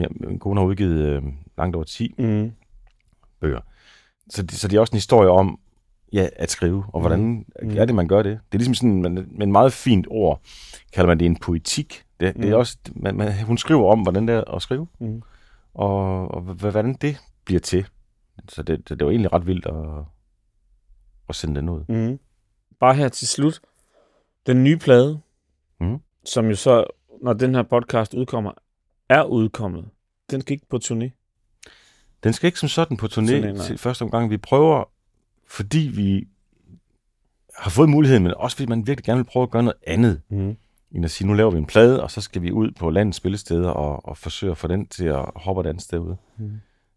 Ja, 0.00 0.06
min 0.28 0.38
kone 0.38 0.60
har 0.60 0.66
udgivet 0.66 0.98
øh, 1.06 1.22
langt 1.58 1.76
over 1.76 1.84
10 1.84 2.14
Mm. 2.18 2.52
bøger. 3.40 3.60
Så 4.30 4.42
det, 4.42 4.52
så 4.52 4.68
det 4.68 4.76
er 4.76 4.80
også 4.80 4.92
en 4.92 4.96
historie 4.96 5.30
om 5.30 5.58
ja, 6.12 6.28
at 6.36 6.50
skrive, 6.50 6.84
og 6.88 7.00
hvordan 7.00 7.20
Mm. 7.20 7.44
mm. 7.62 7.76
er 7.76 7.84
det, 7.84 7.94
man 7.94 8.08
gør 8.08 8.22
det. 8.22 8.40
Det 8.52 8.54
er 8.54 8.58
ligesom 8.58 8.74
sådan, 8.74 9.02
man, 9.02 9.14
med 9.14 9.46
en 9.46 9.52
meget 9.52 9.72
fint 9.72 10.06
ord, 10.10 10.40
kalder 10.92 11.08
man 11.08 11.18
det 11.18 11.26
en 11.26 11.36
poetik. 11.36 12.02
Det, 12.20 12.34
det 12.36 12.44
er 12.44 12.48
Mm. 12.54 12.58
også, 12.58 12.78
man, 12.96 13.16
man, 13.16 13.42
hun 13.44 13.58
skriver 13.58 13.90
om, 13.92 14.00
hvordan 14.00 14.28
det 14.28 14.34
er 14.36 14.54
at 14.54 14.62
skrive, 14.62 14.86
Mm. 15.00 15.22
Og, 15.74 16.28
og 16.34 16.40
hvordan 16.40 16.94
det 16.94 17.16
bliver 17.44 17.60
til. 17.60 17.86
Så 18.48 18.62
det, 18.62 18.88
det, 18.88 18.98
det 18.98 19.04
var 19.04 19.10
egentlig 19.10 19.32
ret 19.32 19.46
vildt 19.46 19.66
at, 19.66 20.04
at 21.28 21.34
sende 21.34 21.60
den 21.60 21.68
ud. 21.68 21.84
Mm. 21.88 22.18
Bare 22.80 22.94
her 22.94 23.08
til 23.08 23.28
slut. 23.28 23.60
Den 24.46 24.64
nye 24.64 24.76
plade, 24.76 25.20
Mm. 25.80 25.98
som 26.24 26.46
jo 26.46 26.54
så, 26.56 26.84
når 27.22 27.32
den 27.32 27.54
her 27.54 27.62
podcast 27.62 28.14
udkommer, 28.14 28.52
er 29.08 29.24
udkommet. 29.24 29.88
Den 30.30 30.40
skal 30.40 30.52
ikke 30.52 30.66
på 30.70 30.78
turné. 30.84 31.10
Den 32.24 32.32
skal 32.32 32.46
ikke 32.46 32.58
som 32.58 32.68
sådan 32.68 32.96
på 32.96 33.06
turné 33.06 33.62
til 33.66 33.78
første 33.78 34.02
omgang. 34.02 34.30
Vi 34.30 34.36
prøver, 34.36 34.84
fordi 35.46 35.90
vi 35.94 36.28
har 37.58 37.70
fået 37.70 37.88
muligheden, 37.88 38.22
men 38.22 38.34
også 38.36 38.56
fordi 38.56 38.66
man 38.68 38.86
virkelig 38.86 39.04
gerne 39.04 39.18
vil 39.18 39.24
prøve 39.24 39.42
at 39.42 39.50
gøre 39.50 39.62
noget 39.62 39.78
andet, 39.86 40.22
Mm. 40.28 40.56
End 40.94 41.04
at 41.04 41.10
sige, 41.10 41.28
nu 41.28 41.34
laver 41.34 41.50
vi 41.50 41.58
en 41.58 41.66
plade, 41.66 42.02
og 42.02 42.10
så 42.10 42.20
skal 42.20 42.42
vi 42.42 42.52
ud 42.52 42.70
på 42.70 42.90
landets 42.90 43.16
spillesteder 43.16 43.68
og, 43.68 44.08
og 44.08 44.16
forsøge 44.16 44.50
at 44.50 44.58
få 44.58 44.68
den 44.68 44.86
til 44.86 45.04
at 45.04 45.24
hoppe 45.36 45.68
andet 45.68 45.82
sted 45.82 45.98
ud. 45.98 46.14
Mm. 46.38 46.50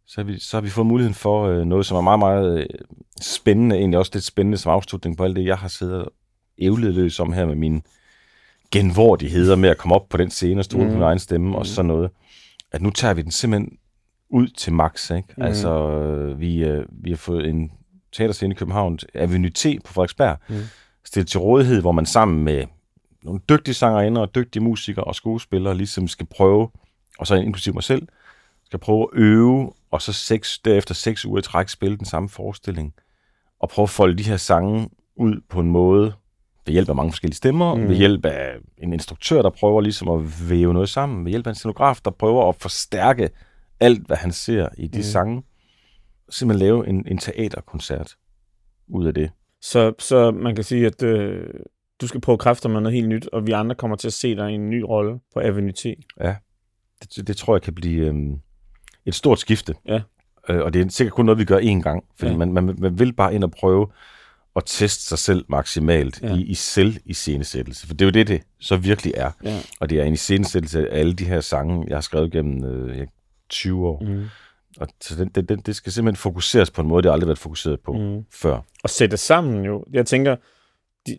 Så 0.07 0.21
har 0.21 0.23
vi, 0.23 0.39
så 0.39 0.57
har 0.57 0.61
vi 0.61 0.69
fået 0.69 0.87
muligheden 0.87 1.13
for 1.15 1.47
øh, 1.47 1.65
noget, 1.65 1.85
som 1.85 1.97
er 1.97 2.01
meget, 2.01 2.19
meget 2.19 2.59
øh, 2.59 2.65
spændende, 3.21 3.75
egentlig 3.75 3.99
også 3.99 4.11
lidt 4.13 4.23
spændende 4.23 4.57
som 4.57 4.71
afslutning 4.71 5.17
på 5.17 5.23
alt 5.23 5.35
det, 5.35 5.45
jeg 5.45 5.57
har 5.57 5.67
siddet 5.67 6.05
og 6.05 6.13
ævlet 6.59 6.93
løs 6.93 7.19
om 7.19 7.33
her 7.33 7.45
med 7.45 7.55
mine 7.55 7.81
genvordigheder 8.71 9.55
med 9.55 9.69
at 9.69 9.77
komme 9.77 9.95
op 9.95 10.09
på 10.09 10.17
den 10.17 10.29
scene 10.29 10.61
og 10.61 10.65
stole 10.65 10.83
mm. 10.83 10.89
på 10.89 10.93
min 10.93 11.03
egen 11.03 11.19
stemme 11.19 11.47
mm. 11.47 11.55
Og 11.55 11.65
sådan 11.65 11.87
noget. 11.87 12.09
At 12.71 12.81
nu 12.81 12.89
tager 12.89 13.13
vi 13.13 13.21
den 13.21 13.31
simpelthen 13.31 13.77
ud 14.29 14.47
til 14.47 14.73
max, 14.73 15.11
ikke? 15.11 15.27
Mm. 15.37 15.43
Altså, 15.43 15.89
øh, 15.89 16.39
vi, 16.39 16.63
øh, 16.63 16.85
vi 16.91 17.09
har 17.09 17.17
fået 17.17 17.49
en 17.49 17.71
teaterscene 18.13 18.51
i 18.53 18.55
København, 18.55 18.99
Avenue 19.13 19.49
T 19.49 19.65
på 19.85 19.93
Frederiksberg, 19.93 20.37
Mm. 20.49 20.55
stillet 21.05 21.27
til 21.27 21.39
rådighed, 21.39 21.81
hvor 21.81 21.91
man 21.91 22.05
sammen 22.05 22.43
med 22.43 22.63
nogle 23.23 23.41
dygtige 23.49 23.75
sangerinder 23.75 24.21
og 24.21 24.35
dygtige 24.35 24.63
musikere 24.63 25.05
og 25.05 25.15
skuespillere 25.15 25.77
ligesom 25.77 26.07
skal 26.07 26.25
prøve, 26.25 26.69
og 27.19 27.27
så 27.27 27.35
inklusive 27.35 27.73
mig 27.73 27.83
selv, 27.83 28.07
skal 28.65 28.79
prøve 28.79 29.07
at 29.13 29.19
øve, 29.19 29.71
og 29.91 30.01
så 30.01 30.13
seks, 30.13 30.59
derefter 30.59 30.93
seks 30.93 31.25
uger 31.25 31.39
i 31.39 31.41
træk 31.41 31.69
spille 31.69 31.97
den 31.97 32.05
samme 32.05 32.29
forestilling, 32.29 32.93
og 33.59 33.69
prøve 33.69 33.83
at 33.83 33.89
folde 33.89 34.17
de 34.17 34.29
her 34.29 34.37
sange 34.37 34.89
ud 35.15 35.41
på 35.49 35.59
en 35.59 35.67
måde, 35.67 36.13
ved 36.65 36.73
hjælp 36.73 36.89
af 36.89 36.95
mange 36.95 37.11
forskellige 37.11 37.37
stemmer, 37.37 37.75
mm. 37.75 37.89
Ved 37.89 37.95
hjælp 37.95 38.25
af 38.25 38.55
en 38.77 38.93
instruktør, 38.93 39.41
der 39.41 39.49
prøver 39.49 39.81
ligesom 39.81 40.07
at 40.07 40.49
væve 40.49 40.73
noget 40.73 40.89
sammen, 40.89 41.25
ved 41.25 41.31
hjælp 41.31 41.47
af 41.47 41.51
en 41.51 41.55
scenograf, 41.55 41.99
der 42.05 42.11
prøver 42.11 42.49
at 42.49 42.55
forstærke 42.55 43.29
alt, 43.79 44.07
hvad 44.07 44.17
han 44.17 44.31
ser 44.31 44.69
i 44.77 44.87
de. 44.87 44.97
Mm. 44.97 45.03
sange. 45.03 45.43
Simpelthen 46.29 46.67
lave 46.67 46.87
en, 46.87 47.07
en 47.07 47.17
teaterkoncert 47.17 48.15
ud 48.87 49.07
af 49.07 49.13
det. 49.13 49.31
Så, 49.61 49.93
så 49.99 50.31
man 50.31 50.55
kan 50.55 50.63
sige, 50.63 50.85
at 50.85 51.03
øh, 51.03 51.49
du 52.01 52.07
skal 52.07 52.21
prøve 52.21 52.37
kræfter 52.37 52.69
med 52.69 52.81
noget 52.81 52.95
helt 52.95 53.07
nyt, 53.09 53.27
og 53.27 53.47
vi 53.47 53.51
andre 53.51 53.75
kommer 53.75 53.97
til 53.97 54.07
at 54.07 54.13
se 54.13 54.35
dig 54.35 54.51
i 54.51 54.53
en 54.53 54.69
ny 54.69 54.81
rolle 54.81 55.19
på 55.33 55.39
Avenue 55.39 55.71
T. 55.71 55.83
Det, 57.15 57.27
det 57.27 57.37
tror 57.37 57.55
jeg 57.55 57.61
kan 57.61 57.75
blive 57.75 58.05
øhm, 58.07 58.39
et 59.05 59.15
stort 59.15 59.39
skifte. 59.39 59.75
Ja. 59.87 60.01
Øh, 60.49 60.61
og 60.63 60.73
det 60.73 60.81
er 60.81 60.89
sikkert 60.89 61.13
kun 61.13 61.25
noget, 61.25 61.39
vi 61.39 61.45
gør 61.45 61.59
én 61.59 61.81
gang, 61.81 62.03
fordi 62.19 62.31
Ja. 62.31 62.31
ja. 62.31 62.45
man, 62.45 62.53
man, 62.65 62.75
man 62.79 62.99
vil 62.99 63.13
bare 63.13 63.35
ind 63.35 63.43
og 63.43 63.51
prøve 63.51 63.87
at 64.55 64.63
teste 64.65 65.03
sig 65.03 65.17
selv 65.19 65.45
maksimalt 65.49 66.21
Ja. 66.21 66.27
ja. 66.27 66.35
i, 66.35 66.41
i 66.41 66.53
selv 66.53 66.95
i 67.05 67.13
scenesættelse. 67.13 67.87
For 67.87 67.93
det 67.93 68.01
er 68.01 68.05
jo 68.05 68.11
det, 68.11 68.27
det 68.27 68.41
så 68.59 68.77
virkelig 68.77 69.13
er. 69.15 69.31
Ja. 69.43 69.59
Og 69.79 69.89
det 69.89 69.99
er 69.99 70.03
en 70.03 70.13
iscenesættelse 70.13 70.89
af 70.89 70.99
alle 70.99 71.13
de 71.13 71.25
her 71.25 71.41
sange, 71.41 71.85
jeg 71.87 71.95
har 71.95 72.01
skrevet 72.01 72.31
gennem 72.31 72.63
øh, 72.65 72.97
ja, 72.97 73.05
20 73.49 73.87
år. 73.87 74.03
Mm. 74.03 74.25
Og 74.79 74.87
så 75.01 75.15
den, 75.15 75.29
den, 75.29 75.45
den, 75.45 75.59
det 75.59 75.75
skal 75.75 75.91
simpelthen 75.91 76.17
fokuseres 76.17 76.71
på 76.71 76.81
en 76.81 76.87
måde, 76.87 77.03
det 77.03 77.09
har 77.09 77.13
aldrig 77.13 77.27
været 77.27 77.39
fokuseret 77.39 77.79
på 77.79 77.93
mm. 77.93 78.25
Før. 78.31 78.59
Og 78.83 78.89
sætte 78.89 79.17
sammen 79.17 79.65
jo. 79.65 79.85
Jeg 79.93 80.05
tænker, 80.05 80.35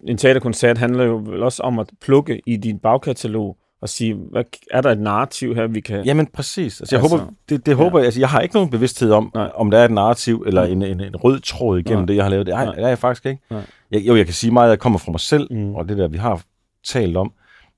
en 0.09 0.17
teaterkoncert 0.17 0.79
handler 0.79 1.05
jo 1.05 1.23
vel 1.27 1.43
også 1.43 1.63
om 1.63 1.79
at 1.79 1.91
plukke 2.01 2.41
i 2.47 2.57
din 2.57 2.79
bagkatalog 2.79 3.57
og 3.83 3.89
sige, 3.89 4.15
hvad, 4.31 4.45
er 4.71 4.81
der 4.81 4.91
et 4.91 5.01
narrativ 5.01 5.55
her, 5.55 5.67
vi 5.67 5.81
kan... 5.81 6.05
Jamen 6.05 6.27
præcis. 6.27 6.81
Altså, 6.81 6.97
jeg 6.97 7.03
Altså, 7.03 7.17
håber, 7.17 7.33
det, 7.49 7.67
det 7.67 7.77
håber 7.77 7.99
jeg, 7.99 8.05
altså, 8.05 8.21
jeg 8.21 8.29
har 8.29 8.41
ikke 8.41 8.55
nogen 8.55 8.71
bevidsthed 8.71 9.11
om, 9.11 9.31
Nej. 9.35 9.51
Om 9.55 9.71
der 9.71 9.79
er 9.79 9.85
et 9.85 9.91
narrativ 9.91 10.45
eller 10.47 10.63
en, 10.65 10.83
en, 10.83 11.01
en 11.01 11.17
rød 11.17 11.41
tråd 11.41 11.79
igennem 11.79 11.99
Nej. 11.99 12.07
det, 12.07 12.17
jeg 12.17 12.25
har 12.25 12.31
lavet. 12.31 12.47
Det 12.47 12.53
er, 12.55 12.65
Nej. 12.65 12.75
det 12.75 12.85
er 12.85 12.89
jeg 12.89 12.99
faktisk 12.99 13.27
ikke. 13.27 13.43
Nej. 13.51 13.61
Jeg, 13.91 14.01
jo, 14.01 14.17
jeg 14.17 14.25
kan 14.25 14.35
sige 14.35 14.51
meget, 14.51 14.67
at 14.67 14.71
jeg 14.71 14.79
kommer 14.79 14.99
fra 14.99 15.11
mig 15.13 15.21
selv, 15.21 15.49
Mm. 15.53 15.75
og 15.75 15.89
det 15.89 15.99
der, 15.99 16.09
vi 16.09 16.17
har 16.19 16.43
talt 16.87 17.17
om, 17.17 17.33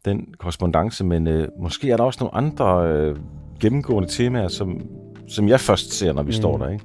den 0.04 0.26
korrespondence, 0.38 1.04
men 1.04 1.26
øh, 1.26 1.48
måske 1.62 1.90
er 1.90 1.96
der 1.96 2.04
også 2.04 2.18
nogle 2.24 2.34
andre 2.34 2.88
øh, 2.88 3.16
gennemgående 3.60 4.08
temaer, 4.08 4.48
som, 4.48 4.80
som 5.28 5.48
jeg 5.48 5.60
først 5.60 5.92
ser, 5.92 6.12
når 6.12 6.22
vi 6.22 6.28
mm. 6.28 6.32
står 6.32 6.58
der, 6.58 6.68
ikke? 6.68 6.84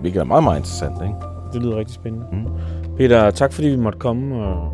Hvilket 0.00 0.20
er 0.20 0.24
meget, 0.24 0.44
meget 0.44 0.58
interessant, 0.58 0.94
ikke? 1.02 1.14
Det 1.52 1.62
lyder 1.62 1.76
rigtig 1.76 1.94
spændende. 1.94 2.26
Mm. 2.32 2.46
Peter, 2.96 3.30
tak 3.30 3.52
fordi 3.52 3.68
vi 3.68 3.76
måtte 3.76 3.98
komme 3.98 4.36
og, 4.46 4.72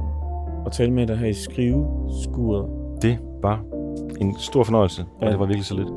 og 0.67 0.73
tale 0.73 0.91
med 0.93 1.07
dig 1.07 1.17
her 1.17 1.27
i 1.27 1.33
skriveskuret. 1.35 2.69
Det 3.03 3.19
var 3.43 3.61
en 4.21 4.35
stor 4.39 4.65
fornøjelse, 4.65 5.03
og 5.21 5.27
Ja. 5.27 5.31
det 5.31 5.39
var 5.39 5.47
virkelig 5.47 5.65
så 5.67 5.75
lidt. 5.75 5.89